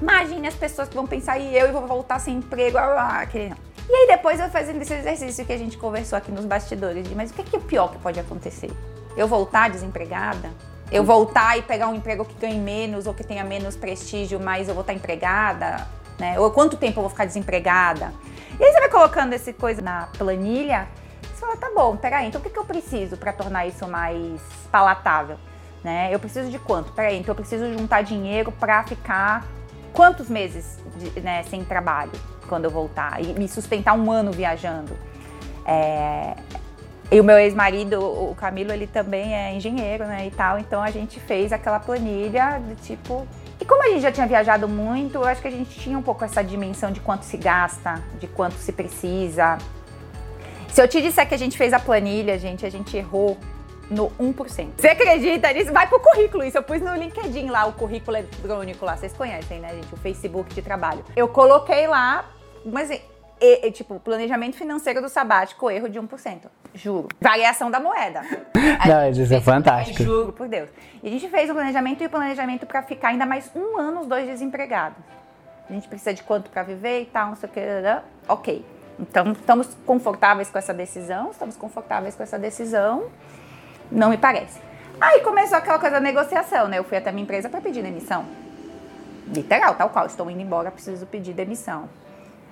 [0.00, 3.50] Imagine as pessoas que vão pensar, e eu, e vou voltar sem emprego, ah, aquele
[3.50, 3.73] não.
[3.88, 7.14] E aí depois eu fazendo esse exercício que a gente conversou aqui nos bastidores, de
[7.14, 8.70] mas o que é, que é pior que pode acontecer?
[9.16, 10.50] Eu voltar desempregada?
[10.90, 14.68] Eu voltar e pegar um emprego que ganhe menos ou que tenha menos prestígio, mas
[14.68, 15.86] eu vou estar empregada?
[16.18, 16.38] Né?
[16.38, 18.12] Ou quanto tempo eu vou ficar desempregada?
[18.58, 20.88] E aí você vai colocando essa coisa na planilha,
[21.22, 24.40] você fala, tá bom, peraí, então o que, que eu preciso para tornar isso mais
[24.70, 25.36] palatável?
[25.82, 26.08] Né?
[26.12, 26.92] Eu preciso de quanto?
[26.92, 29.44] Peraí, então eu preciso juntar dinheiro para ficar
[29.94, 32.12] quantos meses de, né, sem trabalho?
[32.44, 34.96] quando eu voltar e me sustentar um ano viajando.
[35.66, 36.34] É,
[37.10, 40.90] e o meu ex-marido, o Camilo, ele também é engenheiro, né, e tal, então a
[40.90, 43.26] gente fez aquela planilha de tipo...
[43.60, 46.02] E como a gente já tinha viajado muito, eu acho que a gente tinha um
[46.02, 49.58] pouco essa dimensão de quanto se gasta, de quanto se precisa.
[50.68, 53.38] Se eu te disser que a gente fez a planilha, gente, a gente errou
[53.90, 54.70] no 1%.
[54.76, 55.72] Você acredita nisso?
[55.72, 56.58] Vai pro currículo isso.
[56.58, 58.96] Eu pus no LinkedIn lá o currículo eletrônico lá.
[58.96, 59.92] Vocês conhecem, né, gente?
[59.92, 61.04] O Facebook de trabalho.
[61.16, 62.24] Eu coloquei lá
[62.64, 63.00] mas, e,
[63.40, 66.46] e, tipo, planejamento financeiro do sabático, erro de 1%.
[66.74, 67.08] Juro.
[67.20, 68.22] Variação da moeda.
[68.86, 70.02] Não, isso é fantástico.
[70.02, 70.70] Juro por Deus.
[71.02, 74.00] E a gente fez o planejamento e o planejamento para ficar ainda mais um ano
[74.00, 74.98] os dois desempregados.
[75.68, 77.60] A gente precisa de quanto para viver e tal, não sei o que.
[78.28, 78.64] Ok.
[78.98, 83.06] Então, estamos confortáveis com essa decisão, estamos confortáveis com essa decisão,
[83.90, 84.60] não me parece.
[85.00, 86.78] Aí começou aquela coisa da negociação, né?
[86.78, 88.24] Eu fui até minha empresa para pedir demissão.
[89.26, 90.06] Literal, tal qual.
[90.06, 91.88] Estou indo embora, preciso pedir demissão.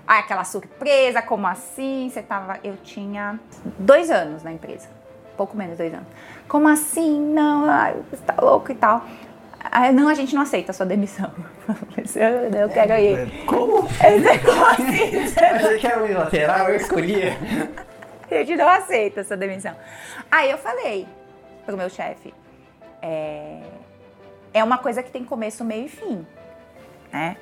[0.07, 2.11] Ah, aquela surpresa, como assim?
[2.13, 2.59] Você tava.
[2.65, 3.39] Eu tinha
[3.79, 4.89] dois anos na empresa.
[5.37, 6.07] Pouco menos dois anos.
[6.49, 7.21] Como assim?
[7.33, 9.05] Não, ai, você tá louco e tal.
[9.65, 11.31] Ah, não, a gente não aceita a sua demissão.
[12.61, 13.45] Eu quero ir.
[13.47, 13.83] Como?
[13.83, 15.27] Como assim?
[15.27, 16.69] Você quer ir lateral?
[16.69, 17.23] Eu escolhi.
[18.31, 19.75] A gente não aceita a sua demissão.
[20.31, 21.07] Aí eu falei
[21.65, 22.35] pro meu chefe:
[23.01, 23.63] é,
[24.53, 26.27] é uma coisa que tem começo, meio e fim.
[27.13, 27.37] Né?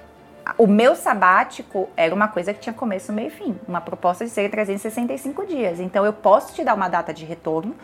[0.59, 3.59] o meu sabático era uma coisa que tinha começo, meio e fim.
[3.69, 5.81] Uma proposta de ser 365 dias.
[5.81, 7.75] Então eu posso te dar uma data de retorno.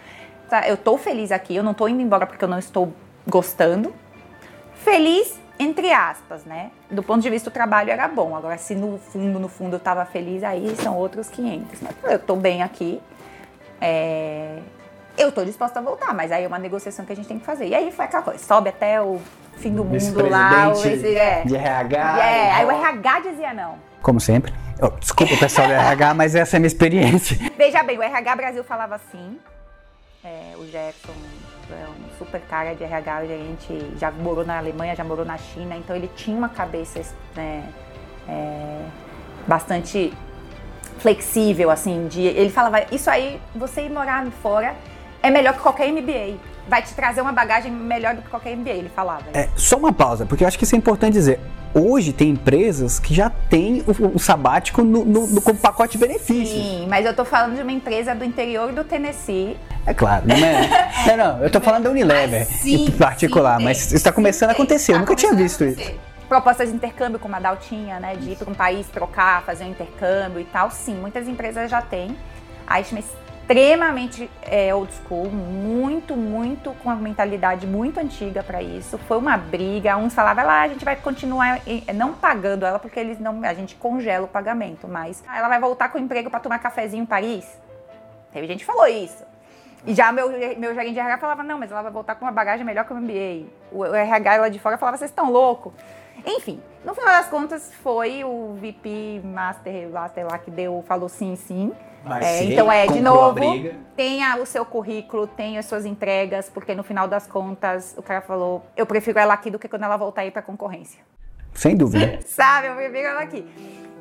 [0.49, 0.67] Tá?
[0.69, 2.93] Eu estou feliz aqui, eu não estou indo embora porque eu não estou
[3.27, 3.95] gostando.
[4.75, 6.71] Feliz, entre aspas, né?
[6.91, 8.37] Do ponto de vista do trabalho era bom.
[8.37, 11.81] Agora, se no fundo, no fundo eu estava feliz, aí são outros 500.
[11.83, 13.01] Mas eu estou bem aqui.
[13.81, 14.59] É...
[15.17, 17.45] Eu estou disposta a voltar, mas aí é uma negociação que a gente tem que
[17.45, 17.67] fazer.
[17.67, 19.21] E aí foi aquela coisa, sobe até o
[19.57, 20.71] fim do mundo lá.
[20.73, 22.19] Esse, é, de RH.
[22.19, 23.79] É, aí o RH dizia não.
[24.03, 24.53] Como sempre.
[24.81, 27.39] Oh, desculpa o pessoal do RH, mas essa é a minha experiência.
[27.57, 29.39] Veja bem, o RH Brasil falava assim.
[30.23, 31.15] É, o Jackson
[31.71, 35.39] é um super cara de RH, a gente já morou na Alemanha, já morou na
[35.39, 37.01] China, então ele tinha uma cabeça
[37.35, 37.65] né,
[38.29, 38.83] é,
[39.47, 40.13] bastante
[40.99, 44.75] flexível, assim, de, ele falava, isso aí, você ir morar fora
[45.23, 46.39] é melhor que qualquer MBA
[46.69, 49.25] vai te trazer uma bagagem melhor do que qualquer MBA, ele falava.
[49.33, 51.41] É, só uma pausa, porque eu acho que isso é importante dizer.
[51.75, 56.07] Hoje tem empresas que já têm o, o sabático no, no, no, como pacote de
[56.07, 56.49] benefícios.
[56.49, 59.59] Sim, mas eu tô falando de uma empresa do interior do Tennessee.
[59.85, 60.91] É claro, não é.
[61.07, 64.51] não, não, eu tô falando da Unilever sim, em particular, sim, mas isso está começando
[64.51, 64.95] a acontecer.
[64.95, 65.93] eu nunca tinha visto isso.
[66.29, 68.17] Propostas de intercâmbio, como a Dal tinha, né?
[68.17, 70.71] De ir para um país, trocar, fazer um intercâmbio e tal.
[70.71, 72.17] Sim, muitas empresas já têm.
[72.67, 73.07] A Schmidt
[73.47, 78.99] extremamente é, old school, muito, muito com a mentalidade muito antiga para isso.
[78.99, 79.97] Foi uma briga.
[79.97, 81.61] Uns falavam, lá, a gente vai continuar
[81.95, 85.91] não pagando ela porque eles não, a gente congela o pagamento, mas ela vai voltar
[85.91, 87.47] com o emprego para tomar cafezinho em Paris.
[88.33, 89.25] Teve gente que falou isso.
[89.87, 90.29] E já meu,
[90.59, 92.93] meu gerente de RH falava, não, mas ela vai voltar com uma bagagem melhor que
[92.93, 93.47] o MBA.
[93.71, 95.73] O, o RH lá de fora falava, vocês estão loucos.
[96.27, 101.37] Enfim, no final das contas foi o VP Master, Master lá que deu, falou sim,
[101.37, 101.73] sim.
[102.21, 103.41] É, então é, de novo,
[103.97, 108.21] tenha o seu currículo, tenha as suas entregas, porque no final das contas o cara
[108.21, 111.01] falou, eu prefiro ela aqui do que quando ela voltar aí para concorrência.
[111.53, 112.21] Sem dúvida.
[112.27, 113.45] Sabe, eu prefiro ela aqui.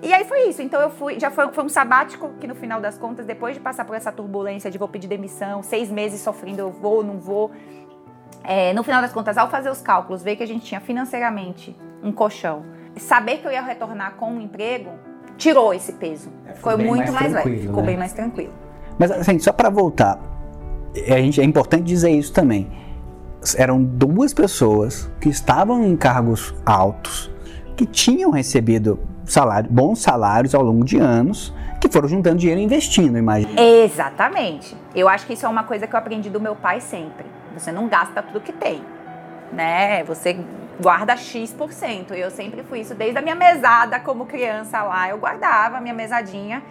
[0.03, 0.61] E aí foi isso.
[0.61, 3.61] Então eu fui, já foi, foi, um sabático que no final das contas, depois de
[3.61, 7.51] passar por essa turbulência de vou pedir demissão, seis meses sofrendo, eu vou, não vou.
[8.43, 11.75] É, no final das contas, ao fazer os cálculos, ver que a gente tinha financeiramente
[12.03, 12.63] um colchão,
[12.97, 14.91] saber que eu ia retornar com um emprego,
[15.37, 16.29] tirou esse peso.
[16.47, 17.87] É, foi muito mais, mais leve, ficou né?
[17.87, 18.53] bem mais tranquilo.
[18.97, 20.19] Mas assim, só para voltar,
[21.07, 22.69] a gente, é importante dizer isso também.
[23.57, 27.31] Eram duas pessoas que estavam em cargos altos,
[27.75, 32.63] que tinham recebido salário, bons salários ao longo de anos, que foram juntando dinheiro e
[32.63, 33.61] investindo, imagina.
[33.61, 34.75] Exatamente.
[34.95, 37.25] Eu acho que isso é uma coisa que eu aprendi do meu pai sempre.
[37.53, 38.81] Você não gasta tudo que tem,
[39.51, 40.03] né?
[40.05, 40.37] Você
[40.79, 42.13] guarda X%.
[42.13, 45.09] Eu sempre fui isso desde a minha mesada como criança lá.
[45.09, 46.63] Eu guardava a minha mesadinha.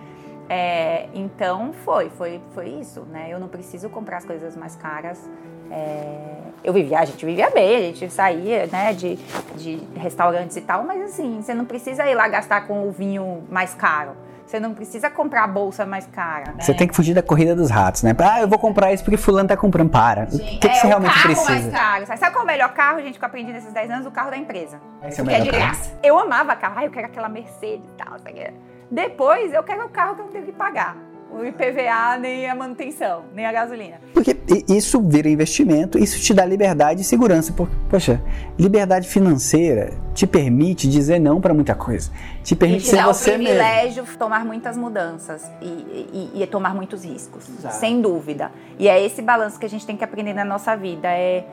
[0.48, 3.28] É, então foi, foi, foi isso, né?
[3.30, 5.28] Eu não preciso comprar as coisas mais caras.
[5.70, 9.16] É, eu vivia, a gente vivia bem, a gente saía, né, de,
[9.56, 13.42] de restaurantes e tal, mas assim, você não precisa ir lá gastar com o vinho
[13.50, 14.12] mais caro.
[14.54, 16.52] Você não precisa comprar a bolsa mais cara.
[16.52, 16.60] Né?
[16.60, 18.14] Você tem que fugir da corrida dos ratos, né?
[18.20, 19.90] Ah, eu vou comprar isso porque fulano tá comprando.
[19.90, 20.26] Para.
[20.26, 21.50] Gente, o que, é, que você realmente carro precisa?
[21.50, 22.06] mais caro.
[22.06, 24.06] Sabe qual é o melhor carro, gente, que eu aprendi nesses 10 anos?
[24.06, 24.80] O carro da empresa.
[25.02, 25.98] Esse é o melhor que é de graça.
[26.04, 26.74] Eu amava carro.
[26.76, 28.16] Ah, eu quero aquela Mercedes e tal.
[28.88, 30.96] Depois, eu quero o carro que eu não tenho que pagar
[31.34, 33.96] o IPVA, nem a manutenção, nem a gasolina.
[34.12, 34.36] Porque
[34.68, 37.52] isso vira investimento, isso te dá liberdade e segurança.
[37.52, 38.20] Porque, poxa,
[38.58, 42.10] liberdade financeira te permite dizer não para muita coisa.
[42.42, 44.18] Te permite e te ser dá você o privilégio mesmo.
[44.18, 47.74] tomar muitas mudanças e, e, e tomar muitos riscos, Exato.
[47.76, 48.52] sem dúvida.
[48.78, 51.08] E é esse balanço que a gente tem que aprender na nossa vida.
[51.08, 51.44] É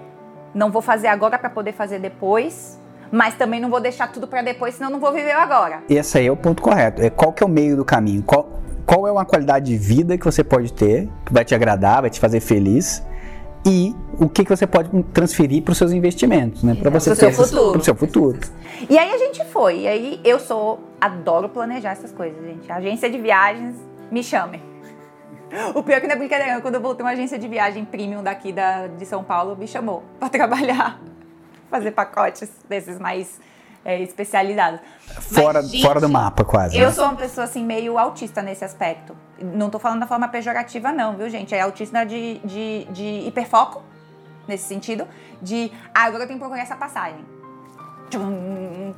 [0.53, 2.77] não vou fazer agora para poder fazer depois,
[3.11, 5.83] mas também não vou deixar tudo para depois, senão não vou viver agora.
[5.89, 7.01] Esse aí é o ponto correto.
[7.01, 8.23] É qual que é o meio do caminho?
[8.23, 8.60] Qual,
[8.91, 12.09] qual é uma qualidade de vida que você pode ter, que vai te agradar, vai
[12.09, 13.01] te fazer feliz,
[13.65, 16.75] e o que, que você pode transferir para os seus investimentos, né?
[16.75, 18.37] Para você ter para o seu futuro.
[18.89, 19.81] E aí a gente foi.
[19.81, 22.69] E aí eu sou adoro planejar essas coisas, gente.
[22.69, 23.77] A agência de viagens
[24.11, 24.61] me chame.
[25.75, 28.53] O pior que não é brincadeira, quando eu voltei uma agência de viagem premium daqui
[28.53, 30.97] da, de São Paulo, me chamou para trabalhar,
[31.69, 33.37] fazer pacotes desses mais
[33.83, 34.79] é, especializados.
[35.19, 36.77] Fora, Mas, gente, fora do mapa, quase.
[36.77, 36.91] Eu né?
[36.91, 39.15] sou uma pessoa assim, meio autista nesse aspecto.
[39.41, 41.53] Não tô falando da forma pejorativa, não, viu, gente?
[41.53, 43.83] É autista de, de, de hiperfoco,
[44.47, 45.07] nesse sentido,
[45.41, 47.25] de ah, agora eu tenho que procurar essa passagem.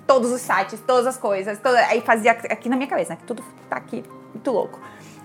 [0.05, 1.59] todos os sites, todas as coisas.
[1.59, 3.15] Toda, aí fazia aqui na minha cabeça, né?
[3.17, 4.03] Que tudo tá aqui,
[4.33, 4.79] muito louco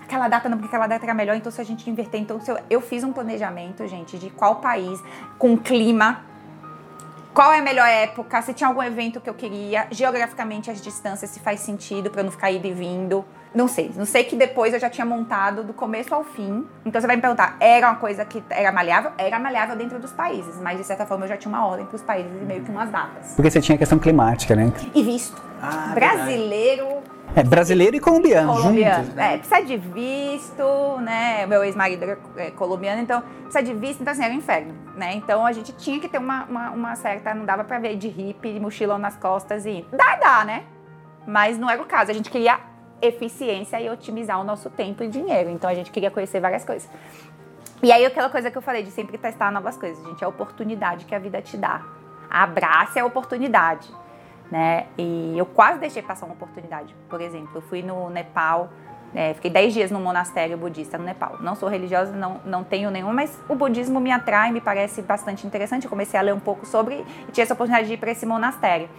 [0.09, 2.57] aquela data não, porque aquela data era melhor, então se a gente inverter, então eu,
[2.67, 4.99] eu fiz um planejamento, gente, de qual país,
[5.37, 6.23] com clima,
[7.39, 11.31] qual é a melhor época, se tinha algum evento que eu queria, geograficamente as distâncias,
[11.31, 13.23] se faz sentido para eu não ficar indo e vindo.
[13.55, 16.67] Não sei, não sei que depois eu já tinha montado do começo ao fim.
[16.85, 19.13] Então você vai me perguntar, era uma coisa que era maleável?
[19.17, 21.95] Era maleável dentro dos países, mas de certa forma eu já tinha uma ordem para
[21.95, 23.31] os países e meio que umas datas.
[23.37, 24.73] Porque você tinha a questão climática, né?
[24.93, 25.41] E visto.
[25.61, 26.87] Ah, Brasileiro.
[26.87, 29.03] Verdade é, brasileiro e colombiano, colombiano.
[29.03, 29.15] juntos.
[29.15, 29.33] Né?
[29.33, 31.45] É, precisa de visto, né?
[31.45, 35.13] Meu ex-marido é colombiano, então precisa de visto, então assim, era um inferno, né?
[35.13, 38.07] Então a gente tinha que ter uma, uma, uma certa, não dava pra ver de
[38.07, 39.85] hippie, de mochilão nas costas e...
[39.91, 40.63] Dá, dá, né?
[41.27, 42.59] Mas não era o caso, a gente queria
[43.01, 46.89] eficiência e otimizar o nosso tempo e dinheiro, então a gente queria conhecer várias coisas.
[47.81, 50.29] E aí aquela coisa que eu falei de sempre testar novas coisas, gente, é a
[50.29, 51.81] oportunidade que a vida te dá.
[52.29, 53.87] Abrace a oportunidade
[54.51, 54.87] né?
[54.97, 56.95] E eu quase deixei passar uma oportunidade.
[57.09, 58.69] Por exemplo, eu fui no Nepal,
[59.13, 61.37] é, fiquei 10 dias no monastério budista no Nepal.
[61.39, 65.45] Não sou religiosa, não, não tenho nenhum, mas o budismo me atrai, me parece bastante
[65.45, 65.85] interessante.
[65.85, 68.25] Eu comecei a ler um pouco sobre e tinha essa oportunidade de ir para esse
[68.25, 68.89] monastério.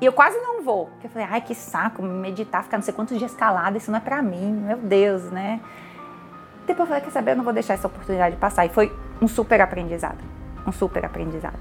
[0.00, 2.92] E eu quase não vou, porque eu falei, ai que saco, meditar, ficar não sei
[2.92, 5.60] quantos dias calada, isso não é para mim, meu Deus, né?
[6.66, 8.66] Depois eu falei, quer saber, eu não vou deixar essa oportunidade passar.
[8.66, 10.18] E foi um super aprendizado,
[10.66, 11.58] um super aprendizado.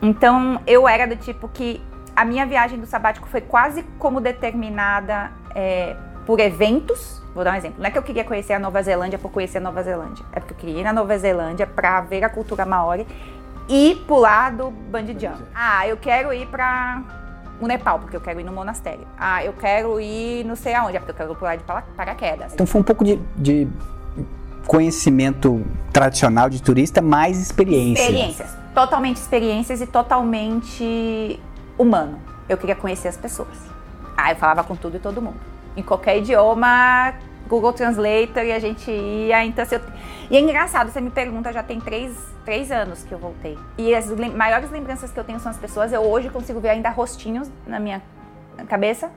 [0.00, 1.82] Então, eu era do tipo que
[2.14, 5.96] a minha viagem do sabático foi quase como determinada é,
[6.26, 7.22] por eventos.
[7.34, 7.78] Vou dar um exemplo.
[7.80, 10.24] Não é que eu queria conhecer a Nova Zelândia por conhecer a Nova Zelândia.
[10.32, 13.06] É porque eu queria ir na Nova Zelândia para ver a cultura maori
[13.68, 15.42] e pular do bungee jump.
[15.54, 17.02] Ah, eu quero ir para
[17.60, 19.06] o Nepal, porque eu quero ir no monastério.
[19.18, 22.52] Ah, eu quero ir não sei aonde, é porque eu quero pular de paraquedas.
[22.52, 23.68] Então foi um pouco de, de
[24.66, 28.02] conhecimento tradicional de turista, mais experiência.
[28.02, 28.56] Experiências.
[28.74, 31.40] Totalmente experiências e totalmente
[31.78, 32.20] humano.
[32.48, 33.56] Eu queria conhecer as pessoas.
[34.16, 35.40] Aí eu falava com tudo e todo mundo.
[35.76, 37.14] Em qualquer idioma,
[37.48, 39.44] Google Translator e a gente ia.
[39.44, 39.80] Então, eu...
[40.30, 43.58] E é engraçado, você me pergunta, já tem três, três anos que eu voltei.
[43.76, 45.92] E as lem maiores lembranças que eu tenho são as pessoas.
[45.92, 48.02] Eu hoje consigo ver ainda rostinhos na minha
[48.68, 49.10] cabeça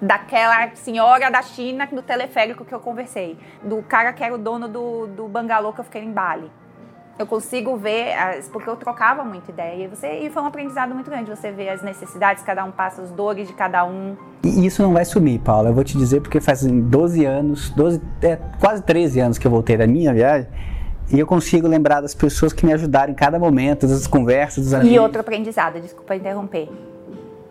[0.00, 4.68] daquela senhora da China no teleférico que eu conversei, do cara que era o dono
[4.68, 6.50] do, do bangalô que eu fiquei em Bali.
[7.18, 8.14] Eu consigo ver,
[8.52, 11.68] porque eu trocava muita ideia, e, você, e foi um aprendizado muito grande, você vê
[11.68, 14.16] as necessidades, cada um passa as dores de cada um.
[14.44, 18.00] E isso não vai sumir, Paula, eu vou te dizer porque faz 12 anos, 12,
[18.22, 20.48] é, quase 13 anos que eu voltei da minha viagem,
[21.10, 24.74] e eu consigo lembrar das pessoas que me ajudaram em cada momento, das conversas, dos
[24.74, 24.94] amigos.
[24.94, 26.68] E outro aprendizado, desculpa interromper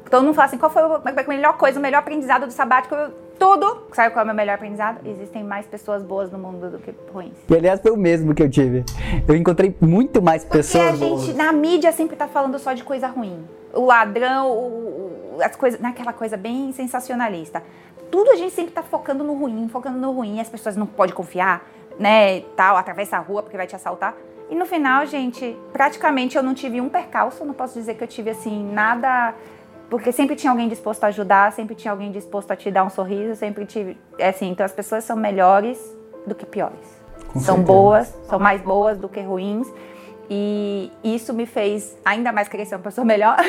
[0.10, 2.96] Todo mundo fala assim, qual foi a melhor coisa, o melhor aprendizado do sabático?
[3.38, 3.88] Tudo.
[3.94, 5.00] Sabe qual é o meu melhor aprendizado?
[5.06, 7.34] Existem mais pessoas boas no mundo do que ruins.
[7.50, 8.84] E aliás, foi o mesmo que eu tive.
[9.28, 11.36] Eu encontrei muito mais Porque pessoas a gente, boas.
[11.36, 13.46] na mídia, sempre tá falando só de coisa ruim.
[13.74, 17.64] O ladrão, o, as coisas, naquela coisa bem sensacionalista.
[18.10, 20.40] Tudo a gente sempre tá focando no ruim, focando no ruim.
[20.40, 21.68] As pessoas não podem confiar,
[22.00, 24.16] né, tal, atravessa a rua porque vai te assaltar.
[24.50, 28.08] E no final, gente, praticamente eu não tive um percalço, não posso dizer que eu
[28.08, 29.36] tive assim nada
[29.90, 32.90] porque sempre tinha alguém disposto a ajudar, sempre tinha alguém disposto a te dar um
[32.90, 33.98] sorriso, sempre tive.
[34.18, 35.80] É assim, então as pessoas são melhores
[36.26, 36.98] do que piores.
[37.28, 37.78] Com são certeza.
[37.78, 39.68] boas, são mais boas do que ruins.
[40.30, 43.38] E isso me fez ainda mais crescer uma pessoa melhor.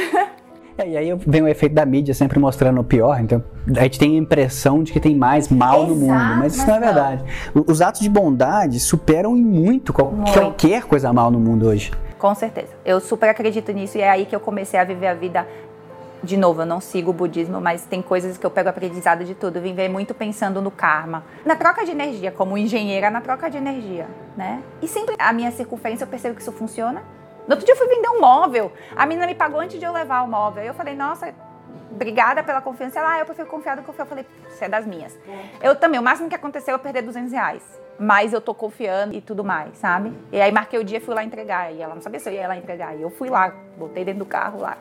[0.80, 3.42] É, e aí vem o efeito da mídia sempre mostrando o pior, então
[3.76, 6.64] a gente tem a impressão de que tem mais mal Exato, no mundo, mas isso
[6.64, 7.24] mas não é verdade.
[7.52, 7.64] Não.
[7.66, 11.90] Os atos de bondade superam em muito qualquer coisa mal no mundo hoje.
[12.16, 12.68] Com certeza.
[12.84, 15.44] Eu super acredito nisso e é aí que eu comecei a viver a vida
[16.22, 19.34] de novo, eu não sigo o budismo, mas tem coisas que eu pego aprendizado de
[19.34, 19.56] tudo.
[19.56, 21.24] Eu vim ver muito pensando no karma.
[21.44, 24.62] Na troca de energia, como engenheira na troca de energia, né?
[24.82, 27.02] E sempre a minha circunferência eu percebo que isso funciona.
[27.46, 28.72] No outro dia eu fui vender um móvel.
[28.96, 30.64] A menina me pagou antes de eu levar o móvel.
[30.64, 31.32] Eu falei, nossa,
[31.90, 32.98] obrigada pela confiança.
[32.98, 34.04] Ela, ah, eu prefiro confiar do que confiar.
[34.04, 35.16] Eu falei, você é das minhas.
[35.62, 37.62] Eu também, o máximo que aconteceu é eu perder 200 reais.
[37.98, 40.12] Mas eu tô confiando e tudo mais, sabe?
[40.30, 41.72] E aí marquei o dia e fui lá entregar.
[41.72, 42.96] E ela não sabia se eu ia lá entregar.
[42.96, 44.76] E eu fui lá, botei dentro do carro lá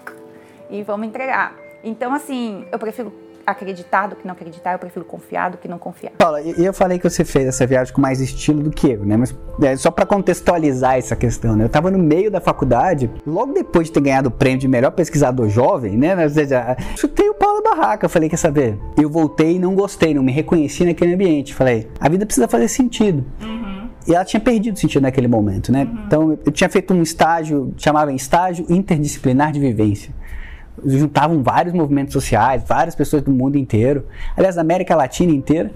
[0.70, 1.56] e vamos entregar.
[1.84, 3.12] Então, assim, eu prefiro
[3.48, 6.12] acreditar do que não acreditar, eu prefiro confiar do que não confiar.
[6.18, 9.06] Paula, e eu falei que você fez essa viagem com mais estilo do que eu,
[9.06, 9.16] né?
[9.16, 11.64] Mas é, só para contextualizar essa questão, né?
[11.64, 14.92] Eu estava no meio da faculdade, logo depois de ter ganhado o prêmio de melhor
[14.92, 16.22] pesquisador jovem, né?
[16.22, 18.78] Ou seja, chutei o Paulo Barraca, falei, quer saber?
[18.98, 21.54] Eu voltei e não gostei, não me reconheci naquele ambiente.
[21.54, 23.24] Falei, a vida precisa fazer sentido.
[23.42, 23.88] Uhum.
[24.06, 25.86] E ela tinha perdido sentido naquele momento, né?
[25.86, 26.04] Uhum.
[26.06, 30.18] Então, eu tinha feito um estágio, chamava estágio interdisciplinar de vivência
[30.86, 34.06] juntavam vários movimentos sociais, várias pessoas do mundo inteiro,
[34.36, 35.72] aliás, da América Latina inteira,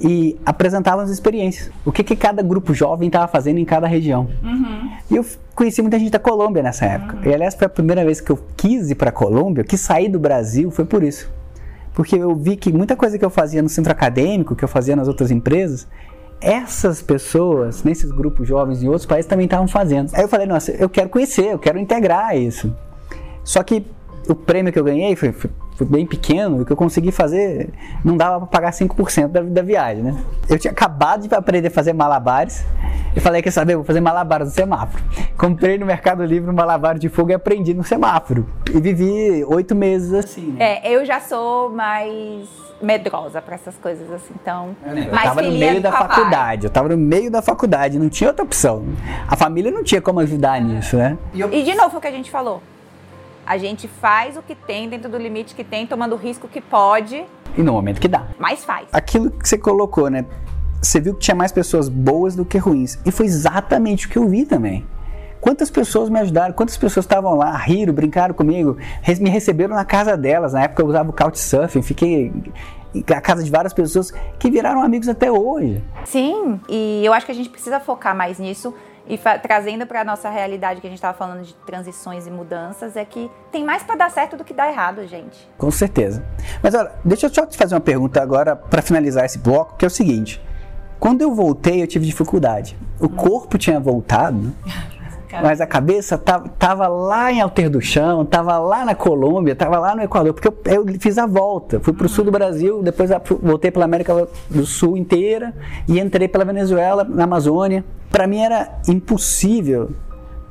[0.00, 1.70] e apresentavam as experiências.
[1.84, 4.28] O que, que cada grupo jovem estava fazendo em cada região.
[4.42, 4.90] Uhum.
[5.10, 5.24] E eu
[5.54, 7.16] conheci muita gente da Colômbia nessa época.
[7.18, 7.30] Uhum.
[7.30, 10.08] E aliás, foi a primeira vez que eu quis ir para a Colômbia, que saí
[10.08, 11.30] do Brasil, foi por isso.
[11.94, 14.96] Porque eu vi que muita coisa que eu fazia no centro acadêmico, que eu fazia
[14.96, 15.86] nas outras empresas,
[16.40, 20.10] essas pessoas, nesses grupos jovens em outros países, também estavam fazendo.
[20.14, 22.74] Aí eu falei, nossa, eu quero conhecer, eu quero integrar isso.
[23.44, 23.86] Só que
[24.28, 27.70] o prêmio que eu ganhei foi, foi, foi bem pequeno, o que eu consegui fazer
[28.04, 30.16] não dava para pagar 5% da, da viagem, né?
[30.48, 32.64] Eu tinha acabado de aprender a fazer malabares.
[33.14, 35.02] Eu falei, quer saber, vou fazer malabares no semáforo.
[35.36, 38.48] Comprei no Mercado Livre um malabar de fogo e aprendi no semáforo.
[38.72, 40.52] E vivi oito meses assim.
[40.52, 40.78] Né?
[40.82, 42.48] É, eu já sou mais
[42.82, 44.76] medrosa para essas coisas assim, então.
[44.84, 48.28] Eu, eu tava no meio da faculdade, eu tava no meio da faculdade, não tinha
[48.28, 48.84] outra opção.
[49.26, 51.16] A família não tinha como ajudar nisso, né?
[51.32, 51.52] E, eu...
[51.52, 52.62] e de novo o que a gente falou,
[53.52, 56.58] a gente faz o que tem dentro do limite que tem, tomando o risco que
[56.58, 57.22] pode.
[57.54, 58.28] E no momento que dá.
[58.38, 58.88] Mas faz.
[58.90, 60.24] Aquilo que você colocou, né?
[60.80, 62.98] Você viu que tinha mais pessoas boas do que ruins.
[63.04, 64.86] E foi exatamente o que eu vi também.
[65.38, 68.78] Quantas pessoas me ajudaram, quantas pessoas estavam lá, riram, brincaram comigo,
[69.20, 70.54] me receberam na casa delas.
[70.54, 72.32] Na época eu usava o Couchsurfing, fiquei
[73.06, 75.84] na casa de várias pessoas que viraram amigos até hoje.
[76.06, 78.72] Sim, e eu acho que a gente precisa focar mais nisso
[79.12, 82.96] e trazendo para a nossa realidade que a gente estava falando de transições e mudanças,
[82.96, 85.46] é que tem mais para dar certo do que dar errado, gente.
[85.58, 86.24] Com certeza.
[86.62, 89.84] Mas olha, deixa eu só te fazer uma pergunta agora para finalizar esse bloco, que
[89.84, 90.40] é o seguinte.
[90.98, 92.74] Quando eu voltei, eu tive dificuldade.
[92.98, 94.52] O corpo tinha voltado, né?
[95.40, 99.78] mas a cabeça tava, tava lá em Alter do Chão, tava lá na Colômbia, tava
[99.78, 101.80] lá no Equador, porque eu, eu fiz a volta.
[101.80, 103.10] Fui para o sul do Brasil, depois
[103.40, 105.54] voltei pela América do Sul inteira
[105.88, 107.84] e entrei pela Venezuela, na Amazônia.
[108.10, 109.90] Para mim era impossível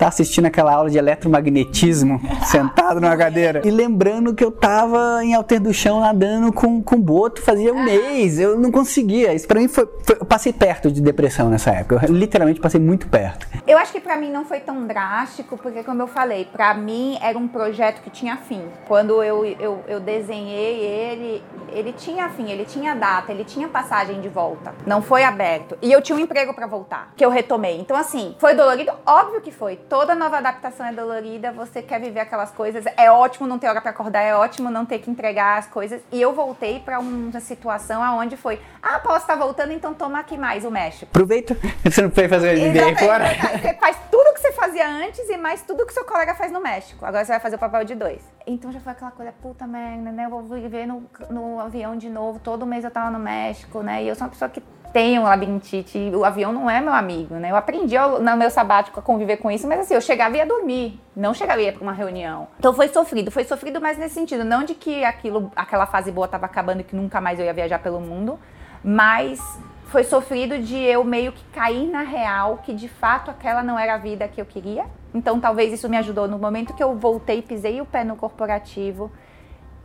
[0.02, 5.36] tá assistindo aquela aula de eletromagnetismo, sentado numa cadeira, e lembrando que eu tava em
[5.36, 9.32] Alter do Chão nadando com, com boto fazia um mês, eu não conseguia.
[9.32, 12.80] Isso pra mim foi, foi, Eu passei perto de depressão nessa época, eu literalmente passei
[12.80, 13.48] muito perto.
[13.68, 17.20] Eu acho que pra mim não foi tão drástico, porque como eu falei, pra mim
[17.22, 18.64] era um projeto que tinha fim.
[18.88, 24.20] Quando eu, eu, eu desenhei ele, ele tinha fim, ele tinha data, ele tinha passagem
[24.20, 24.74] de volta.
[24.86, 25.78] Não foi aberto.
[25.80, 27.80] E eu tinha um emprego para voltar, que eu retomei.
[27.80, 28.92] Então, assim, foi dolorido?
[29.06, 29.76] Óbvio que foi.
[29.92, 32.86] Toda nova adaptação é dolorida, você quer viver aquelas coisas.
[32.96, 36.02] É ótimo não ter hora para acordar, é ótimo não ter que entregar as coisas.
[36.14, 40.38] E eu voltei para uma situação aonde foi: ah, posso estar voltando, então toma aqui
[40.38, 41.12] mais o México.
[41.12, 41.58] Aproveita.
[41.84, 43.26] Você não foi fazer ninguém fora?
[43.60, 46.62] Você faz tudo que você fazia antes e mais tudo que seu colega faz no
[46.62, 47.06] México.
[47.06, 48.22] Agora você vai fazer o papel de dois.
[48.48, 50.26] Então já foi aquela coisa, puta merda, né?
[50.26, 52.40] Eu vou viver no, no avião de novo.
[52.40, 54.04] Todo mês eu tava no México, né?
[54.04, 54.64] E eu sou uma pessoa que
[54.94, 57.52] tenho labirintite o avião não é meu amigo, né?
[57.52, 60.46] Eu aprendi no meu sabático a conviver com isso, mas assim, eu chegava e ia
[60.46, 62.48] dormir, não chegava e ia para uma reunião.
[62.60, 66.26] Então foi sofrido, foi sofrido mais nesse sentido, não de que aquilo, aquela fase boa
[66.26, 68.40] estava acabando e que nunca mais eu ia viajar pelo mundo,
[68.84, 69.40] mas
[69.86, 73.96] foi sofrido de eu meio que cair na real que de fato aquela não era
[73.96, 74.86] a vida que eu queria.
[75.14, 79.12] Então talvez isso me ajudou no momento que eu voltei, pisei o pé no corporativo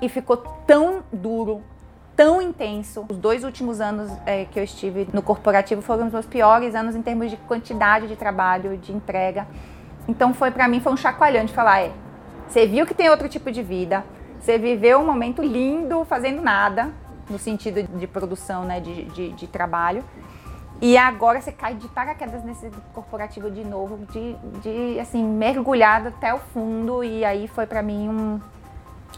[0.00, 1.62] e ficou tão duro,
[2.16, 3.04] tão intenso.
[3.08, 6.96] Os dois últimos anos é, que eu estive no corporativo foram os meus piores anos
[6.96, 9.46] em termos de quantidade de trabalho, de entrega.
[10.08, 11.92] Então foi para mim foi um chacoalhão de falar, é,
[12.48, 14.04] você viu que tem outro tipo de vida,
[14.40, 16.90] você viveu um momento lindo fazendo nada,
[17.28, 20.04] no sentido de produção, né, de, de, de trabalho.
[20.80, 26.34] E agora você cai de paraquedas nesse corporativo de novo, de, de assim, mergulhado até
[26.34, 27.02] o fundo.
[27.02, 28.40] E aí foi para mim um,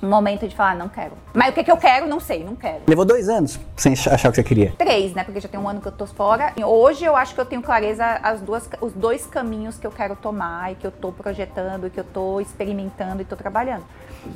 [0.02, 1.12] momento de falar, não quero.
[1.34, 2.82] Mas o que, que eu quero, não sei, não quero.
[2.86, 4.72] Levou dois anos sem achar o que você queria?
[4.78, 5.24] Três, né?
[5.24, 6.52] Porque já tem um ano que eu tô fora.
[6.64, 10.14] Hoje eu acho que eu tenho clareza as duas, os dois caminhos que eu quero
[10.16, 13.84] tomar e que eu tô projetando, e que eu tô experimentando e tô trabalhando.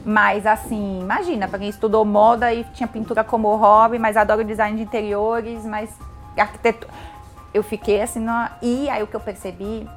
[0.04, 4.76] Mas assim, imagina, para quem estudou moda e tinha pintura como hobby, mas adora design
[4.76, 5.90] de interiores, mas
[6.36, 6.92] arquitetura.
[7.52, 8.24] Eu fiquei assim,
[8.62, 9.88] e aí o que eu percebi,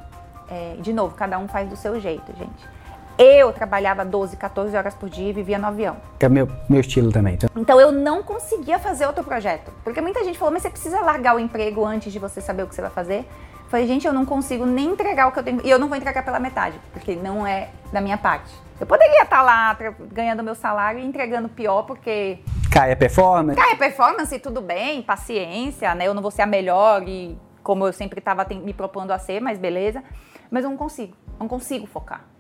[0.50, 2.75] é, de novo, cada um faz do seu jeito, gente.
[3.18, 5.96] Eu trabalhava 12, 14 horas por dia e vivia no avião.
[6.20, 7.36] É meu, meu estilo também.
[7.36, 7.50] Então.
[7.56, 9.72] então eu não conseguia fazer outro projeto.
[9.84, 12.68] Porque muita gente falou, mas você precisa largar o emprego antes de você saber o
[12.68, 13.20] que você vai fazer.
[13.20, 15.62] Eu falei, gente, eu não consigo nem entregar o que eu tenho.
[15.64, 18.54] E eu não vou entregar pela metade, porque não é da minha parte.
[18.80, 19.78] Eu poderia estar lá
[20.12, 22.40] ganhando meu salário e entregando pior, porque.
[22.70, 23.58] Cai a performance?
[23.58, 26.06] Cai a performance, tudo bem, paciência, né?
[26.06, 29.40] Eu não vou ser a melhor e como eu sempre estava me propondo a ser,
[29.40, 30.04] mas beleza.
[30.52, 32.35] Mas eu não consigo, não consigo focar.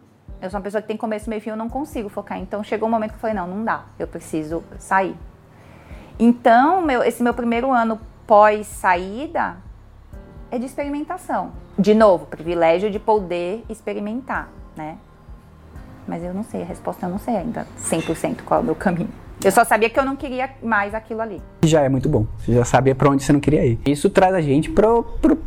[0.45, 2.37] Eu sou uma pessoa que tem começo, meio fim, eu não consigo focar.
[2.37, 5.15] Então chegou um momento que eu falei, não, não dá, eu preciso sair.
[6.19, 9.57] Então, meu, esse meu primeiro ano pós saída
[10.51, 11.51] é de experimentação.
[11.77, 14.97] De novo, privilégio de poder experimentar, né?
[16.07, 18.75] Mas eu não sei, a resposta eu não sei ainda 100% qual é o meu
[18.75, 19.24] caminho.
[19.43, 21.41] Eu só sabia que eu não queria mais aquilo ali.
[21.63, 22.25] Já é muito bom.
[22.39, 23.79] Você já sabia para onde você não queria ir.
[23.85, 24.87] Isso traz a gente para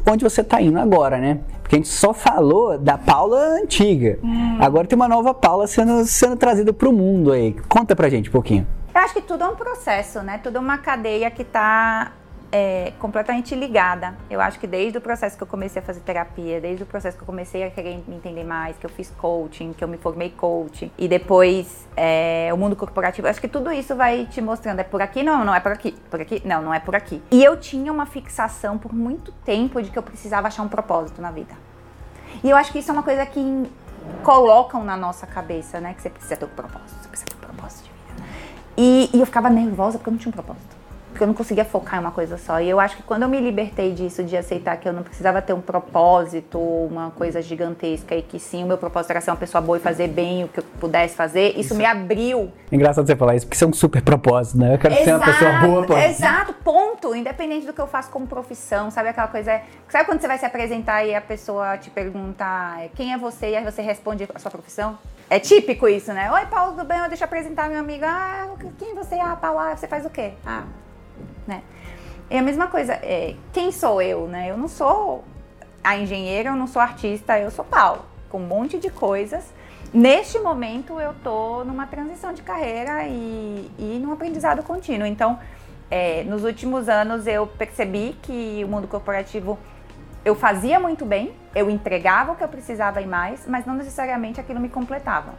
[0.07, 1.41] onde você tá indo agora, né?
[1.63, 4.19] Porque a gente só falou da Paula antiga.
[4.23, 4.59] Hum.
[4.61, 7.55] Agora tem uma nova Paula sendo, sendo trazida para o mundo aí.
[7.69, 8.67] Conta pra gente um pouquinho.
[8.95, 10.39] Eu acho que tudo é um processo, né?
[10.43, 12.13] Tudo é uma cadeia que tá
[12.51, 14.15] é, completamente ligada.
[14.31, 17.17] Eu acho que desde o processo que eu comecei a fazer terapia, desde o processo
[17.17, 19.99] que eu comecei a querer me entender mais, que eu fiz coaching, que eu me
[19.99, 24.81] formei coach, e depois é, o mundo corporativo, acho que tudo isso vai te mostrando,
[24.81, 25.23] é por aqui?
[25.23, 25.93] Não, não é por aqui.
[26.11, 26.43] Por aqui?
[26.45, 27.23] Não, não é por aqui.
[27.31, 31.21] E eu tinha uma fixação por muito tempo de que eu precisava achar um propósito
[31.21, 31.55] na vida.
[32.43, 33.71] E eu acho que isso é uma coisa que
[34.23, 35.93] colocam na nossa cabeça, né?
[35.93, 38.29] Que você precisa ter um propósito, você precisa ter um propósito de vida.
[38.77, 40.78] E, e eu ficava nervosa porque eu não tinha um propósito
[41.19, 42.61] porque eu não conseguia focar em uma coisa só.
[42.61, 45.43] E eu acho que quando eu me libertei disso, de aceitar que eu não precisava
[45.43, 49.37] ter um propósito, uma coisa gigantesca, e que sim, o meu propósito era ser uma
[49.37, 51.75] pessoa boa e fazer bem o que eu pudesse fazer, isso, isso.
[51.75, 52.53] me abriu.
[52.71, 54.75] É engraçado você falar isso, porque isso é um super propósito, né?
[54.75, 55.87] Eu quero exato, ser uma pessoa boa.
[55.87, 55.99] Pô.
[55.99, 57.13] Exato, ponto.
[57.17, 59.61] Independente do que eu faço como profissão, sabe aquela coisa?
[59.89, 62.45] Sabe quando você vai se apresentar e a pessoa te pergunta
[62.95, 64.97] quem é você e aí você responde a sua profissão?
[65.29, 66.31] É típico isso, né?
[66.31, 66.97] Oi, Paulo, tudo bem?
[67.09, 68.07] Deixa eu apresentar minha amiga.
[68.09, 69.21] Ah, quem você é?
[69.21, 70.33] Ah, Paulo, ah, você faz o quê?
[70.47, 70.63] Ah,
[71.47, 71.63] né?
[72.31, 74.51] É a mesma coisa, é, quem sou eu, né?
[74.51, 75.25] Eu não sou
[75.83, 79.45] a engenheira, eu não sou artista, eu sou Paulo, com um monte de coisas.
[79.93, 85.07] Neste momento eu tô numa transição de carreira e, e num aprendizado contínuo.
[85.07, 85.39] Então,
[85.91, 89.59] é, nos últimos anos eu percebi que o mundo corporativo
[90.23, 94.39] eu fazia muito bem, eu entregava o que eu precisava e mais, mas não necessariamente
[94.39, 95.33] aquilo me completava.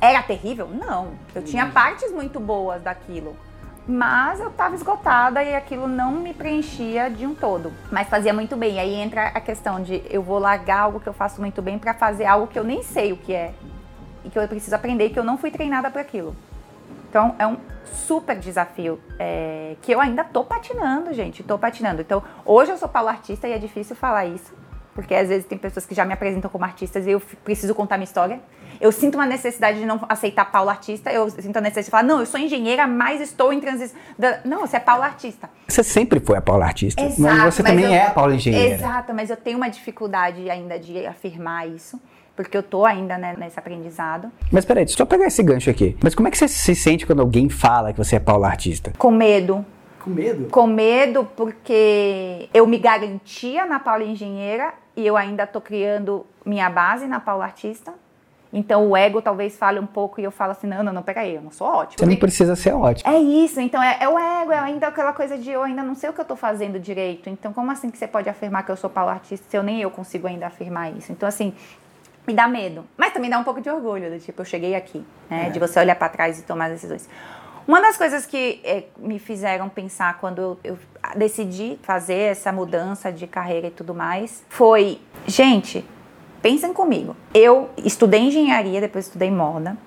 [0.00, 0.68] Era terrível?
[0.68, 1.12] Não.
[1.32, 3.36] Eu tinha partes muito boas daquilo
[3.86, 7.72] mas eu estava esgotada e aquilo não me preenchia de um todo.
[7.90, 8.80] Mas fazia muito bem.
[8.80, 11.92] Aí entra a questão de eu vou largar algo que eu faço muito bem para
[11.92, 13.52] fazer algo que eu nem sei o que é
[14.24, 16.34] e que eu preciso aprender que eu não fui treinada para aquilo.
[17.10, 21.42] Então é um super desafio é, que eu ainda tô patinando, gente.
[21.42, 22.00] Tô patinando.
[22.00, 24.64] Então hoje eu sou Paulo artista e é difícil falar isso
[24.94, 27.96] porque às vezes tem pessoas que já me apresentam como artistas e eu preciso contar
[27.96, 28.40] minha história.
[28.80, 32.02] Eu sinto uma necessidade de não aceitar Paulo artista, eu sinto a necessidade de falar,
[32.02, 33.98] não, eu sou engenheira, mas estou em transição.
[34.44, 35.48] Não, você é Paulo artista.
[35.68, 38.34] Você sempre foi a Paula artista, Exato, mas você mas também eu, é a Paula
[38.34, 38.74] engenheira.
[38.74, 42.00] Exato, mas eu tenho uma dificuldade ainda de afirmar isso
[42.36, 44.28] porque eu tô ainda né, nesse aprendizado.
[44.50, 45.96] Mas peraí, deixa eu pegar esse gancho aqui.
[46.02, 48.92] Mas como é que você se sente quando alguém fala que você é Paula artista?
[48.98, 49.64] Com medo.
[50.00, 50.48] Com medo?
[50.50, 56.68] Com medo porque eu me garantia na Paula Engenheira e eu ainda estou criando minha
[56.70, 57.92] base na Paula Artista.
[58.52, 61.34] Então o ego talvez fale um pouco e eu falo assim, não, não, não, peraí,
[61.34, 61.98] eu não sou ótimo.
[61.98, 63.12] Você não precisa ser ótimo.
[63.12, 65.96] É isso, então é, é, o ego, é ainda aquela coisa de eu ainda não
[65.96, 67.28] sei o que eu estou fazendo direito.
[67.28, 69.80] Então como assim que você pode afirmar que eu sou Paula Artista se eu nem
[69.80, 71.10] eu consigo ainda afirmar isso?
[71.10, 71.52] Então assim,
[72.26, 75.04] me dá medo, mas também dá um pouco de orgulho, do tipo, eu cheguei aqui,
[75.28, 75.50] né, é.
[75.50, 77.08] de você olhar para trás e tomar decisões.
[77.66, 80.78] Uma das coisas que é, me fizeram pensar quando eu, eu
[81.16, 85.84] decidi fazer essa mudança de carreira e tudo mais foi, gente,
[86.42, 87.16] pensem comigo.
[87.32, 89.78] Eu estudei engenharia, depois estudei moda.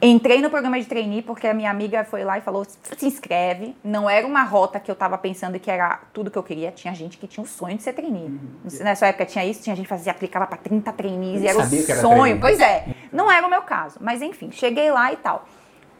[0.00, 3.74] Entrei no programa de trainee porque a minha amiga foi lá e falou: se inscreve.
[3.82, 6.70] Não era uma rota que eu estava pensando que era tudo que eu queria.
[6.70, 8.26] Tinha gente que tinha o sonho de ser trainee.
[8.26, 8.40] Uhum.
[8.80, 12.00] Nessa época tinha isso, tinha gente que fazia, aplicava para 30 trainees e era o
[12.02, 12.38] sonho.
[12.38, 13.96] Pois é, não era o meu caso.
[13.98, 15.46] Mas enfim, cheguei lá e tal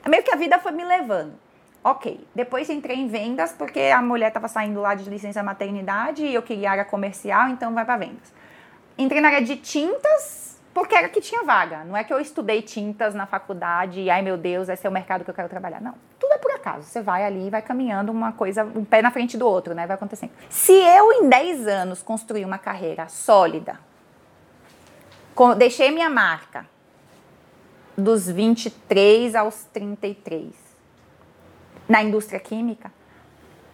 [0.09, 1.35] meio que a vida foi me levando.
[1.83, 6.35] Ok, depois entrei em vendas porque a mulher estava saindo lá de licença maternidade e
[6.35, 8.35] eu queria área comercial, então vai para vendas.
[8.99, 11.85] Entrei na área de tintas porque era que tinha vaga.
[11.85, 14.93] Não é que eu estudei tintas na faculdade e ai meu Deus, esse é o
[14.93, 15.81] mercado que eu quero trabalhar.
[15.81, 16.83] Não, tudo é por acaso.
[16.83, 19.87] Você vai ali e vai caminhando uma coisa, um pé na frente do outro, né?
[19.87, 20.33] Vai acontecendo.
[20.51, 23.81] Se eu em 10 anos construir uma carreira sólida,
[25.57, 26.67] deixei minha marca,
[27.97, 30.53] dos 23 aos 33
[31.89, 32.93] na indústria química,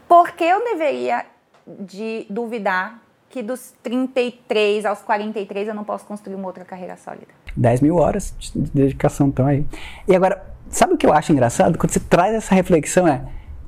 [0.07, 1.25] por que eu deveria
[1.67, 3.01] de duvidar
[3.31, 7.29] que dos 33 aos 43 eu não posso construir uma outra carreira sólida?
[7.57, 9.65] 10 mil horas de dedicação estão aí.
[10.07, 11.79] E agora, sabe o que eu acho engraçado?
[11.79, 13.23] Quando você traz essa reflexão é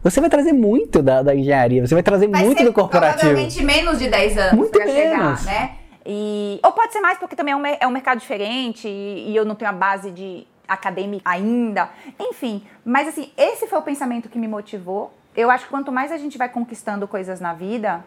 [0.04, 3.20] você vai trazer muito da, da engenharia, você vai trazer vai muito do corporativo.
[3.20, 5.70] Provavelmente menos de 10 anos para chegar, né?
[6.06, 9.36] E, ou pode ser mais porque também é um, é um mercado diferente e, e
[9.36, 11.88] eu não tenho a base de acadêmica ainda.
[12.18, 15.12] Enfim, mas assim, esse foi o pensamento que me motivou.
[15.36, 18.04] Eu acho que quanto mais a gente vai conquistando coisas na vida,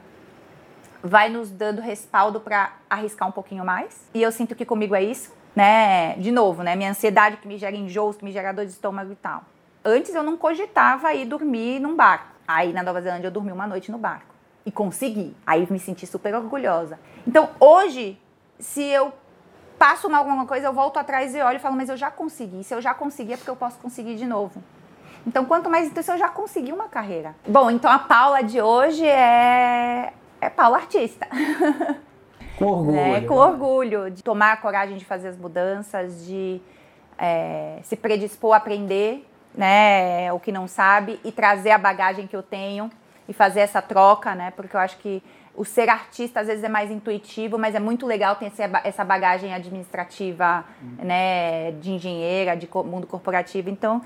[1.04, 4.08] vai nos dando respaldo para arriscar um pouquinho mais.
[4.14, 6.16] E eu sinto que comigo é isso, né?
[6.18, 6.76] De novo, né?
[6.76, 9.44] Minha ansiedade que me gera enjoos, que me gera dor de estômago e tal.
[9.84, 12.28] Antes eu não cogitava ir dormir num barco.
[12.48, 14.36] Aí na Nova Zelândia eu dormi uma noite no barco.
[14.66, 15.36] E consegui.
[15.46, 17.00] Aí me senti super orgulhosa.
[17.28, 18.18] Então hoje,
[18.58, 19.14] se eu
[19.78, 22.64] passo mal alguma coisa, eu volto atrás e olho e falo, mas eu já consegui.
[22.64, 24.64] Se eu já consegui, é porque eu posso conseguir de novo.
[25.26, 27.36] Então, quanto mais se eu já consegui uma carreira.
[27.46, 31.28] Bom, então a Paula de hoje é, é Paula artista.
[32.58, 32.98] Com orgulho.
[32.98, 36.62] É, com orgulho de tomar a coragem de fazer as mudanças, de
[37.18, 42.36] é, se predispor a aprender né, o que não sabe e trazer a bagagem que
[42.36, 42.90] eu tenho
[43.28, 44.54] e fazer essa troca, né?
[44.56, 45.22] Porque eu acho que
[45.58, 48.52] o ser artista às vezes é mais intuitivo, mas é muito legal ter
[48.84, 51.06] essa bagagem administrativa, uhum.
[51.06, 53.68] né, de engenheira, de mundo corporativo.
[53.68, 54.02] Então,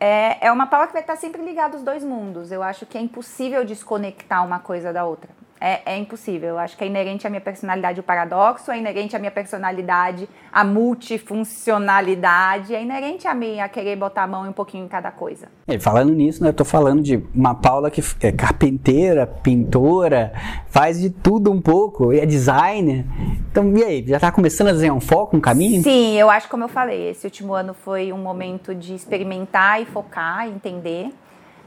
[0.00, 2.50] é, é uma palavra que vai estar sempre ligada aos dois mundos.
[2.50, 5.30] Eu acho que é impossível desconectar uma coisa da outra.
[5.60, 6.50] É, é, impossível.
[6.50, 10.28] Eu acho que é inerente à minha personalidade o paradoxo, é inerente à minha personalidade
[10.52, 15.10] a multifuncionalidade, é inerente a mim a querer botar a mão um pouquinho em cada
[15.10, 15.48] coisa.
[15.66, 20.32] E falando nisso, né, eu tô falando de uma Paula que é carpenteira, pintora,
[20.68, 23.04] faz de tudo um pouco, e é designer.
[23.50, 25.82] Então, e aí, já tá começando a desenhar um foco, um caminho?
[25.82, 29.84] Sim, eu acho como eu falei, esse último ano foi um momento de experimentar e
[29.84, 31.10] focar, entender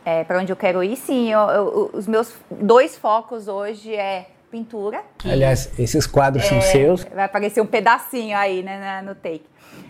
[0.05, 1.31] é, para onde eu quero ir, sim.
[1.31, 5.03] Eu, eu, os meus dois focos hoje é pintura.
[5.23, 7.03] Aliás, esses quadros é, são seus.
[7.03, 9.45] Vai aparecer um pedacinho aí né, no take.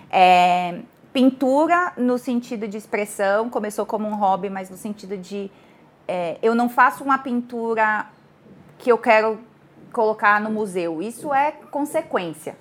[0.09, 0.79] É,
[1.13, 5.49] pintura no sentido de expressão, começou como um hobby, mas no sentido de
[6.07, 8.05] é, eu não faço uma pintura
[8.77, 9.39] que eu quero
[9.91, 11.01] colocar no museu.
[11.01, 12.57] Isso é consequência.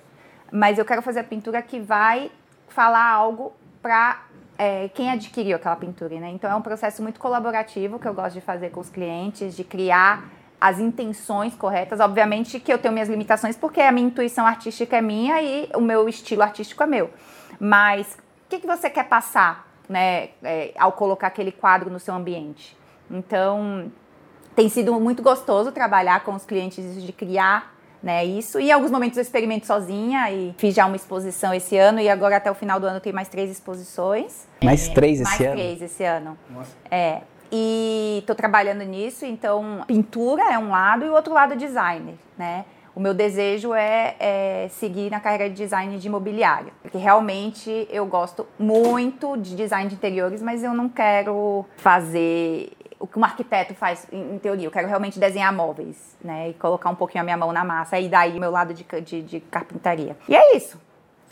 [0.51, 2.31] Mas eu quero fazer a pintura que vai
[2.67, 4.21] falar algo para
[4.61, 6.29] é, quem adquiriu aquela pintura, né?
[6.29, 9.63] Então é um processo muito colaborativo que eu gosto de fazer com os clientes, de
[9.63, 10.29] criar
[10.59, 11.99] as intenções corretas.
[11.99, 15.81] Obviamente que eu tenho minhas limitações porque a minha intuição artística é minha e o
[15.81, 17.09] meu estilo artístico é meu.
[17.59, 18.13] Mas
[18.45, 22.77] o que, que você quer passar, né, é, ao colocar aquele quadro no seu ambiente?
[23.09, 23.91] Então,
[24.55, 28.59] tem sido muito gostoso trabalhar com os clientes de criar né, isso.
[28.59, 32.09] E em alguns momentos eu experimento sozinha e fiz já uma exposição esse ano e
[32.09, 34.47] agora até o final do ano tem mais três exposições.
[34.63, 35.49] Mais é, três esse mais ano?
[35.49, 36.37] Mais três esse ano.
[36.49, 36.71] Nossa.
[36.89, 37.21] É.
[37.51, 42.63] E estou trabalhando nisso, então pintura é um lado e o outro lado designer, né?
[42.95, 48.05] O meu desejo é, é, seguir na carreira de design de imobiliário, porque realmente eu
[48.05, 52.71] gosto muito de design de interiores, mas eu não quero fazer
[53.01, 54.67] o que um arquiteto faz em, teoria.
[54.67, 56.49] Eu quero realmente desenhar móveis, né?
[56.49, 57.99] E colocar um pouquinho a minha mão na massa.
[57.99, 60.15] E daí meu lado de, de, de carpintaria.
[60.29, 60.79] E é isso.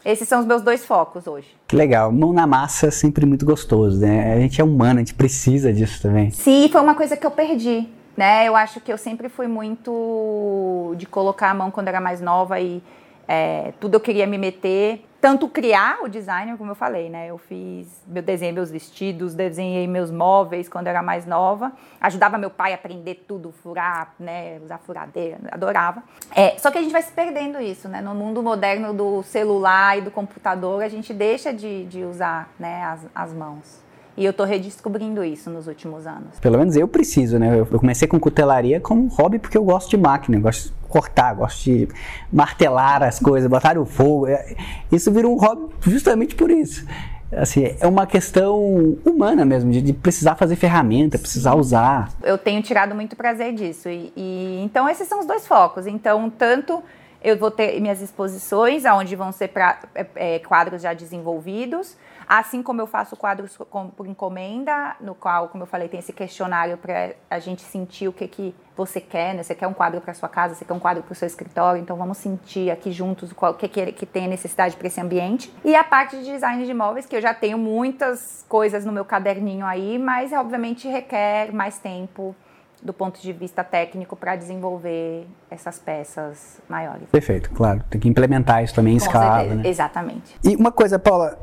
[0.04, 1.56] Esses são os meus dois focos hoje.
[1.68, 2.12] Que legal.
[2.12, 4.34] Mão na massa é sempre muito gostoso, né?
[4.34, 6.32] A gente é humano, a gente precisa disso também.
[6.32, 7.88] Sim, foi uma coisa que eu perdi.
[8.16, 8.48] Né?
[8.48, 12.60] Eu acho que eu sempre fui muito de colocar a mão quando era mais nova
[12.60, 12.84] e
[13.32, 17.28] é, tudo eu queria me meter tanto criar o design, como eu falei, né?
[17.30, 22.40] Eu fiz, eu desenhei meus vestidos, desenhei meus móveis quando eu era mais nova, ajudava
[22.40, 24.60] meu pai a aprender tudo, furar, né?
[24.64, 26.02] Usar furadeira, adorava.
[26.36, 28.02] É, só que a gente vai se perdendo isso, né?
[28.02, 32.84] No mundo moderno do celular e do computador, a gente deixa de, de usar, né?
[32.84, 33.89] As, as mãos.
[34.20, 36.38] E eu tô redescobrindo isso nos últimos anos.
[36.42, 37.58] Pelo menos eu preciso, né?
[37.58, 41.34] Eu comecei com cutelaria como hobby porque eu gosto de máquina, eu gosto de cortar,
[41.36, 41.88] gosto de
[42.30, 44.28] martelar as coisas, botar o fogo.
[44.28, 44.58] É,
[44.92, 46.86] isso virou um hobby justamente por isso.
[47.32, 52.12] Assim, é uma questão humana mesmo, de, de precisar fazer ferramenta, precisar usar.
[52.22, 53.88] Eu tenho tirado muito prazer disso.
[53.88, 55.88] E, e então esses são os dois focos.
[55.88, 56.84] Então, tanto
[57.24, 61.96] eu vou ter minhas exposições, onde vão ser pra, é, é, quadros já desenvolvidos,
[62.30, 63.58] Assim como eu faço quadros
[63.98, 68.14] por encomenda, no qual, como eu falei, tem esse questionário para a gente sentir o
[68.14, 69.42] que, que você quer, né?
[69.42, 71.82] Você quer um quadro para sua casa, você quer um quadro para o seu escritório,
[71.82, 75.52] então vamos sentir aqui juntos o que, que, que tem necessidade para esse ambiente.
[75.66, 79.04] E a parte de design de imóveis, que eu já tenho muitas coisas no meu
[79.04, 82.36] caderninho aí, mas obviamente requer mais tempo
[82.82, 87.10] do ponto de vista técnico para desenvolver essas peças maiores.
[87.10, 87.84] Perfeito, claro.
[87.90, 89.44] Tem que implementar isso também em Com escala.
[89.56, 89.68] Né?
[89.68, 90.38] Exatamente.
[90.44, 91.38] E uma coisa, Paula,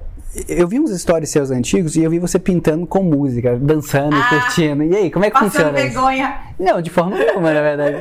[0.49, 4.29] eu vi uns stories seus antigos e eu vi você pintando com música, dançando, ah,
[4.29, 4.83] curtindo.
[4.83, 6.39] E aí, como é que funciona vergonha.
[6.51, 6.63] isso?
[6.63, 7.97] Não, de forma nenhuma, na verdade.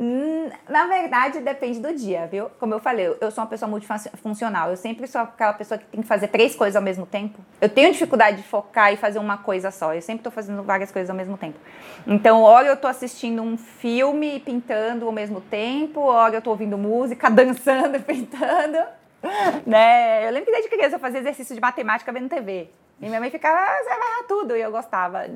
[0.00, 2.46] Hum, na verdade, depende do dia, viu?
[2.58, 4.70] Como eu falei, eu sou uma pessoa multifuncional.
[4.70, 7.38] Eu sempre sou aquela pessoa que tem que fazer três coisas ao mesmo tempo.
[7.60, 9.94] Eu tenho dificuldade de focar e fazer uma coisa só.
[9.94, 11.58] Eu sempre estou fazendo várias coisas ao mesmo tempo.
[12.06, 16.78] Então, hora eu estou assistindo um filme pintando ao mesmo tempo, hora eu estou ouvindo
[16.78, 18.78] música, dançando e pintando.
[19.66, 20.26] né?
[20.26, 22.68] Eu lembro que desde criança eu fazia exercício de matemática vendo TV.
[23.00, 24.56] E minha mãe ficava, ah, você vai errar tudo.
[24.56, 25.26] E eu gostava.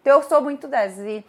[0.00, 1.04] Então eu sou muito dessas.
[1.06, 1.24] E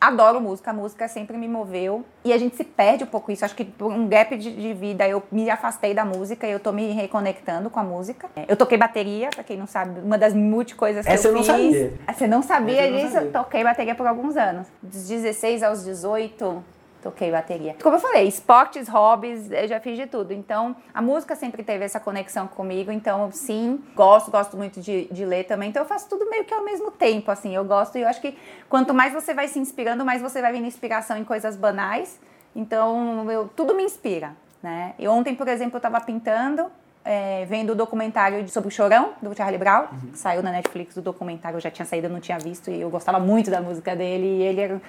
[0.00, 2.04] adoro música, a música sempre me moveu.
[2.24, 3.44] E a gente se perde um pouco isso.
[3.44, 6.60] Acho que por um gap de, de, vida eu me afastei da música e eu
[6.60, 8.28] tô me reconectando com a música.
[8.48, 11.42] Eu toquei bateria, pra quem não sabe, uma das multi coisas que Essa eu, eu
[11.42, 11.48] fiz.
[11.48, 11.92] Não sabia.
[12.14, 13.18] Você não sabia disso?
[13.18, 14.66] Eu toquei bateria por alguns anos.
[14.82, 17.74] Dos 16 aos 18 toquei bateria.
[17.82, 20.32] Como eu falei, esportes, hobbies, eu já fiz de tudo.
[20.32, 22.92] Então, a música sempre teve essa conexão comigo.
[22.92, 25.70] Então, sim, gosto, gosto muito de, de ler também.
[25.70, 27.54] Então, eu faço tudo meio que ao mesmo tempo, assim.
[27.54, 28.36] Eu gosto e eu acho que
[28.68, 32.20] quanto mais você vai se inspirando, mais você vai vendo inspiração em coisas banais.
[32.54, 34.94] Então, eu, tudo me inspira, né?
[34.98, 36.70] E ontem, por exemplo, eu estava pintando
[37.04, 40.10] é, vendo o documentário sobre o Chorão, do Charlie Brown, uhum.
[40.14, 42.90] saiu na Netflix o documentário, eu já tinha saído, eu não tinha visto, e eu
[42.90, 44.82] gostava muito da música dele, e ele era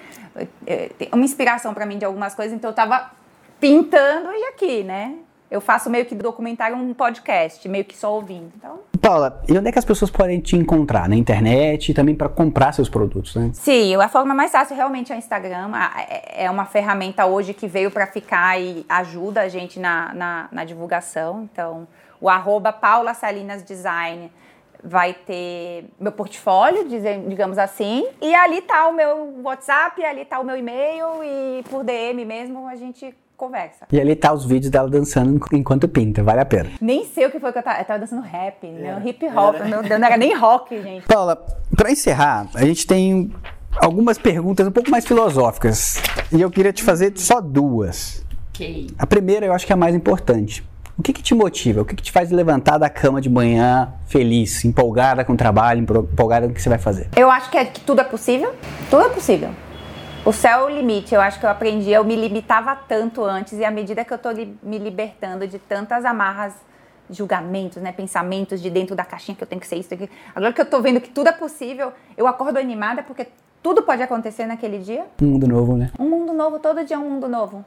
[0.66, 3.10] é, uma inspiração para mim de algumas coisas, então eu tava
[3.58, 5.16] pintando e aqui, né?
[5.52, 8.50] Eu faço meio que do documentário um podcast, meio que só ouvindo.
[8.56, 8.80] Então...
[9.02, 11.06] Paula, e onde é que as pessoas podem te encontrar?
[11.10, 13.50] Na internet e também para comprar seus produtos, né?
[13.52, 15.70] Sim, a forma mais fácil realmente é o Instagram.
[16.08, 20.48] É, é uma ferramenta hoje que veio para ficar e ajuda a gente na, na,
[20.50, 21.46] na divulgação.
[21.52, 21.86] Então,
[22.18, 24.32] o arroba Paula Salinas Design
[24.82, 30.44] vai ter meu portfólio, digamos assim, e ali tá o meu WhatsApp, ali tá o
[30.44, 33.86] meu e-mail e por DM mesmo a gente conversa.
[33.90, 36.70] E ali tá os vídeos dela dançando enquanto pinta, vale a pena.
[36.80, 39.02] Nem sei o que foi que eu tava, eu tava dançando rap, né?
[39.04, 41.06] Hip hop, meu Deus, não era nem rock, gente.
[41.08, 41.34] Paula,
[41.76, 43.32] pra encerrar, a gente tem
[43.80, 46.00] algumas perguntas um pouco mais filosóficas
[46.30, 48.24] e eu queria te fazer só duas.
[48.50, 48.86] Ok.
[48.96, 50.64] A primeira eu acho que é a mais importante.
[50.96, 51.80] O que, que te motiva?
[51.80, 55.80] O que, que te faz levantar da cama de manhã feliz, empolgada com o trabalho,
[55.80, 57.08] empolgada com o que você vai fazer?
[57.16, 58.54] Eu acho que, é, que tudo é possível.
[58.88, 59.50] Tudo é possível.
[60.24, 61.12] O céu é o limite.
[61.12, 61.90] Eu acho que eu aprendi.
[61.90, 65.58] Eu me limitava tanto antes e à medida que eu estou li, me libertando de
[65.58, 66.54] tantas amarras,
[67.10, 70.08] julgamentos, né, pensamentos de dentro da caixinha que eu tenho que ser isso, aqui.
[70.32, 73.26] agora que eu estou vendo que tudo é possível, eu acordo animada porque
[73.60, 75.04] tudo pode acontecer naquele dia.
[75.20, 75.90] Um mundo novo, né?
[75.98, 76.60] Um mundo novo.
[76.60, 77.64] Todo dia é um mundo novo.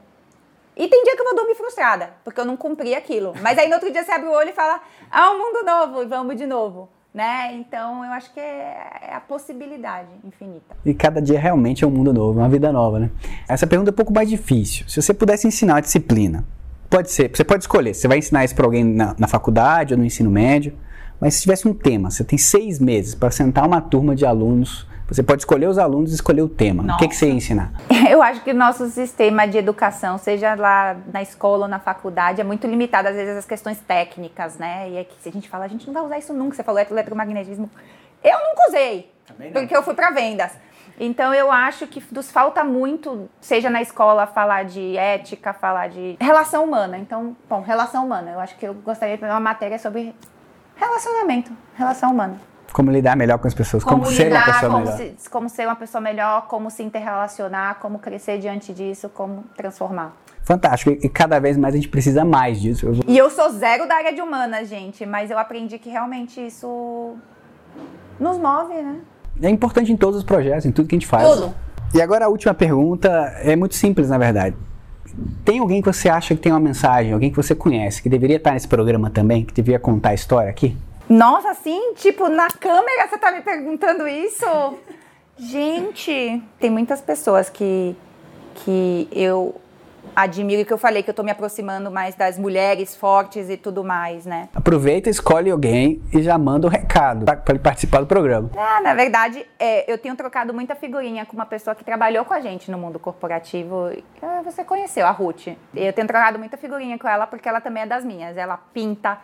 [0.74, 3.34] E tem dia que eu vou dormir frustrada, porque eu não cumpri aquilo.
[3.42, 4.80] Mas aí no outro dia você abre o olho e fala,
[5.10, 6.88] ah, um mundo novo, e vamos de novo.
[7.16, 7.56] Né?
[7.56, 10.76] Então eu acho que é, é a possibilidade infinita.
[10.84, 13.10] E cada dia realmente é um mundo novo, uma vida nova, né?
[13.48, 14.86] Essa pergunta é um pouco mais difícil.
[14.86, 16.44] Se você pudesse ensinar uma disciplina,
[16.90, 19.98] pode ser, você pode escolher, você vai ensinar isso para alguém na, na faculdade ou
[19.98, 20.74] no ensino médio,
[21.18, 24.86] mas se tivesse um tema, você tem seis meses para sentar uma turma de alunos
[25.08, 26.82] você pode escolher os alunos e escolher o tema.
[26.82, 26.96] Nossa.
[26.96, 27.72] O que, que você ia ensinar?
[28.10, 32.40] Eu acho que o nosso sistema de educação, seja lá na escola ou na faculdade,
[32.40, 34.90] é muito limitado, às vezes, às questões técnicas, né?
[34.90, 36.56] E é que se a gente fala, a gente não vai usar isso nunca.
[36.56, 37.70] Você falou eletromagnetismo.
[38.22, 39.12] Eu nunca usei,
[39.52, 40.52] porque eu fui para vendas.
[40.98, 46.16] Então eu acho que nos falta muito, seja na escola, falar de ética, falar de
[46.18, 46.98] relação humana.
[46.98, 48.30] Então, bom, relação humana.
[48.32, 50.14] Eu acho que eu gostaria de fazer uma matéria sobre
[50.74, 52.40] relacionamento, relação humana.
[52.72, 54.96] Como lidar melhor com as pessoas, como, como ser uma pessoa como melhor.
[54.96, 60.14] Se, como ser uma pessoa melhor, como se interrelacionar, como crescer diante disso, como transformar.
[60.42, 60.90] Fantástico.
[60.90, 62.86] E cada vez mais a gente precisa mais disso.
[62.86, 63.00] Eu...
[63.06, 67.16] E eu sou zero da área de humanas, gente, mas eu aprendi que realmente isso
[68.20, 69.00] nos move, né?
[69.42, 71.28] É importante em todos os projetos, em tudo que a gente faz.
[71.28, 71.54] Tudo.
[71.94, 73.08] E agora a última pergunta
[73.42, 74.56] é muito simples, na verdade.
[75.44, 78.36] Tem alguém que você acha que tem uma mensagem, alguém que você conhece, que deveria
[78.36, 80.76] estar nesse programa também, que deveria contar a história aqui?
[81.08, 84.46] Nossa, assim, tipo, na câmera você tá me perguntando isso?
[85.38, 87.94] Gente, tem muitas pessoas que,
[88.56, 89.60] que eu
[90.16, 93.56] admiro e que eu falei que eu tô me aproximando mais das mulheres fortes e
[93.56, 94.48] tudo mais, né?
[94.54, 98.50] Aproveita, escolhe alguém e já manda o um recado para ele participar do programa.
[98.56, 102.32] Ah, na verdade, é, eu tenho trocado muita figurinha com uma pessoa que trabalhou com
[102.32, 103.90] a gente no mundo corporativo.
[104.44, 105.48] Você conheceu, a Ruth.
[105.74, 108.36] Eu tenho trocado muita figurinha com ela porque ela também é das minhas.
[108.36, 109.18] Ela pinta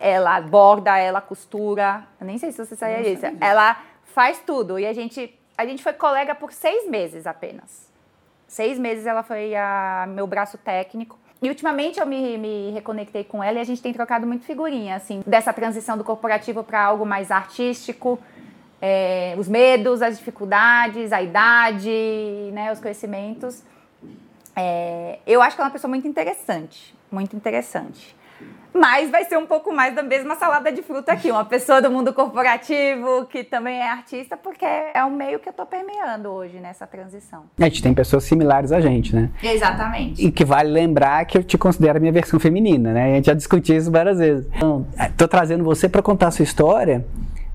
[0.00, 2.04] ela borda, ela costura.
[2.20, 3.26] Eu nem sei se você sabia disso.
[3.40, 4.78] Ela faz tudo.
[4.78, 7.88] E a gente, a gente foi colega por seis meses apenas.
[8.46, 11.18] Seis meses ela foi a meu braço técnico.
[11.40, 14.96] E ultimamente eu me, me reconectei com ela e a gente tem trocado muito figurinha,
[14.96, 18.18] assim, dessa transição do corporativo para algo mais artístico.
[18.80, 23.62] É, os medos, as dificuldades, a idade, né, os conhecimentos.
[24.56, 28.17] É, eu acho que ela é uma pessoa muito interessante, muito interessante
[28.72, 31.30] mas vai ser um pouco mais da mesma salada de fruta aqui.
[31.30, 35.52] Uma pessoa do mundo corporativo que também é artista, porque é o meio que eu
[35.52, 37.44] tô permeando hoje nessa transição.
[37.58, 39.30] A gente tem pessoas similares a gente, né?
[39.42, 40.24] Exatamente.
[40.24, 43.12] E que vale lembrar que eu te considero a minha versão feminina, né?
[43.12, 44.46] A gente já discutiu isso várias vezes.
[44.54, 44.86] Então,
[45.16, 47.04] tô trazendo você para contar a sua história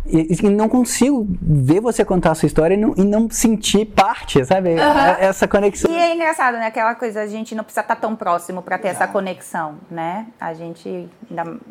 [0.05, 3.85] e, e, não consigo ver você contar a sua história e não, e não sentir
[3.85, 4.71] parte, sabe?
[4.71, 4.77] Uhum.
[5.19, 5.89] Essa conexão.
[5.89, 6.67] E é engraçado, né?
[6.67, 10.27] Aquela coisa, a gente não precisa estar tão próximo para ter essa conexão, né?
[10.39, 11.09] A gente,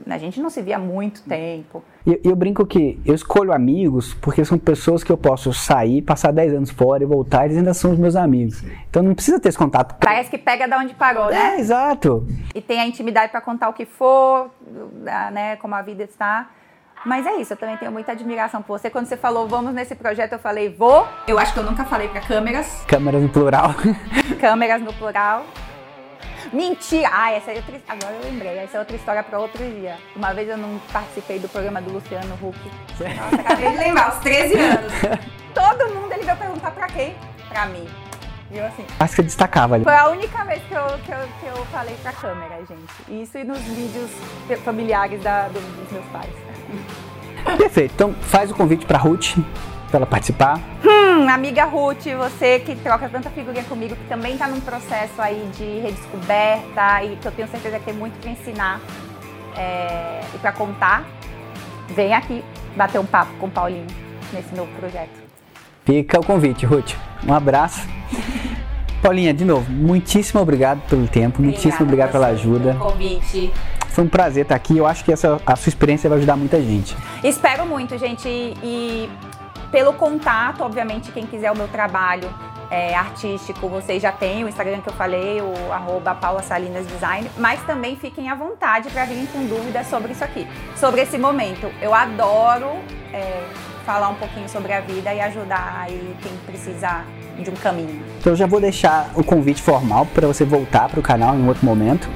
[0.09, 1.84] a gente não se via há muito tempo.
[2.06, 6.00] E eu, eu, brinco que eu escolho amigos porque são pessoas que eu posso sair,
[6.02, 8.62] passar 10 anos fora e voltar, e eles ainda são os meus amigos.
[8.88, 9.94] Então não precisa ter esse contato.
[10.00, 11.56] Parece que pega da onde parou, né?
[11.56, 12.26] É, exato.
[12.54, 14.50] E tem a intimidade para contar o que for,
[15.32, 15.56] né?
[15.56, 16.48] Como a vida está.
[17.05, 18.89] Mas é isso, eu também tenho muita admiração por você.
[18.89, 21.07] Quando você falou, vamos nesse projeto, eu falei, vou.
[21.27, 22.85] Eu acho que eu nunca falei para câmeras.
[22.87, 23.74] Câmeras no plural.
[24.41, 25.45] câmeras no plural.
[26.53, 27.09] Mentira!
[27.12, 29.97] Ah, essa é outra Agora eu lembrei, essa é outra história para outro dia.
[30.15, 32.59] Uma vez eu não participei do programa do Luciano Huck.
[33.01, 34.93] Nossa, acabei de lembrar, aos 13 anos.
[35.55, 37.15] Todo mundo ele veio perguntar para quem?
[37.49, 37.89] Para mim.
[38.51, 38.85] E eu assim.
[39.01, 39.85] Acho que você destacava ali.
[39.85, 43.23] Foi a única vez que eu, que eu, que eu falei pra câmera, gente.
[43.23, 44.11] Isso e nos vídeos
[44.62, 46.52] familiares da, do, dos meus pais.
[47.57, 47.93] Perfeito.
[47.94, 49.36] Então faz o convite para Ruth
[49.93, 50.59] para ela participar.
[50.82, 55.51] Hum, amiga Ruth, você que troca tanta figurinha comigo, que também está num processo aí
[55.55, 58.81] de redescoberta e que eu tenho certeza que tem muito para ensinar
[59.55, 61.05] é, e para contar,
[61.94, 62.43] vem aqui
[62.74, 63.86] bater um papo com o Paulinho
[64.32, 65.20] nesse novo projeto.
[65.85, 66.94] Fica o convite, Ruth.
[67.27, 67.86] Um abraço.
[69.03, 72.74] Paulinha, de novo, muitíssimo obrigado pelo tempo, Obrigada muitíssimo obrigado pela ajuda.
[72.74, 73.53] convite.
[73.93, 74.77] Foi um prazer estar aqui.
[74.77, 76.97] Eu acho que essa, a sua experiência vai ajudar muita gente.
[77.23, 78.28] Espero muito, gente.
[78.28, 79.09] E,
[79.70, 82.28] pelo contato, obviamente, quem quiser o meu trabalho
[82.70, 87.31] é, artístico, vocês já têm o Instagram que eu falei, o arroba Paula Salinas Design,
[87.36, 91.70] mas também fiquem à vontade para virem com dúvidas sobre isso aqui, sobre esse momento.
[91.82, 92.70] Eu adoro
[93.12, 93.44] é,
[93.85, 97.05] falar um pouquinho sobre a vida e ajudar aí quem precisa
[97.39, 98.02] de um caminho.
[98.19, 101.47] Então eu já vou deixar o convite formal para você voltar para o canal em
[101.47, 102.09] outro momento.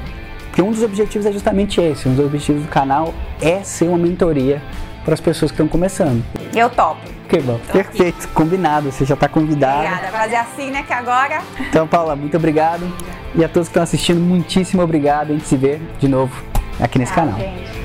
[0.57, 2.09] Porque um dos objetivos é justamente esse.
[2.09, 3.13] Um dos objetivos do canal
[3.43, 4.63] é ser uma mentoria
[5.05, 6.25] para as pessoas que estão começando.
[6.55, 7.03] Eu topo.
[7.29, 7.61] Que bom.
[7.67, 8.25] Tô Perfeito.
[8.25, 8.29] Aqui.
[8.29, 8.91] Combinado.
[8.91, 9.87] Você já está convidado.
[9.87, 10.09] Obrigada.
[10.09, 10.83] Fazer assim, né?
[10.83, 11.43] Que agora.
[11.61, 12.91] Então, Paula, muito obrigado.
[13.35, 15.29] E a todos que estão assistindo, muitíssimo obrigado.
[15.29, 16.43] A gente se vê de novo
[16.81, 17.39] aqui nesse canal.
[17.39, 17.76] Gente.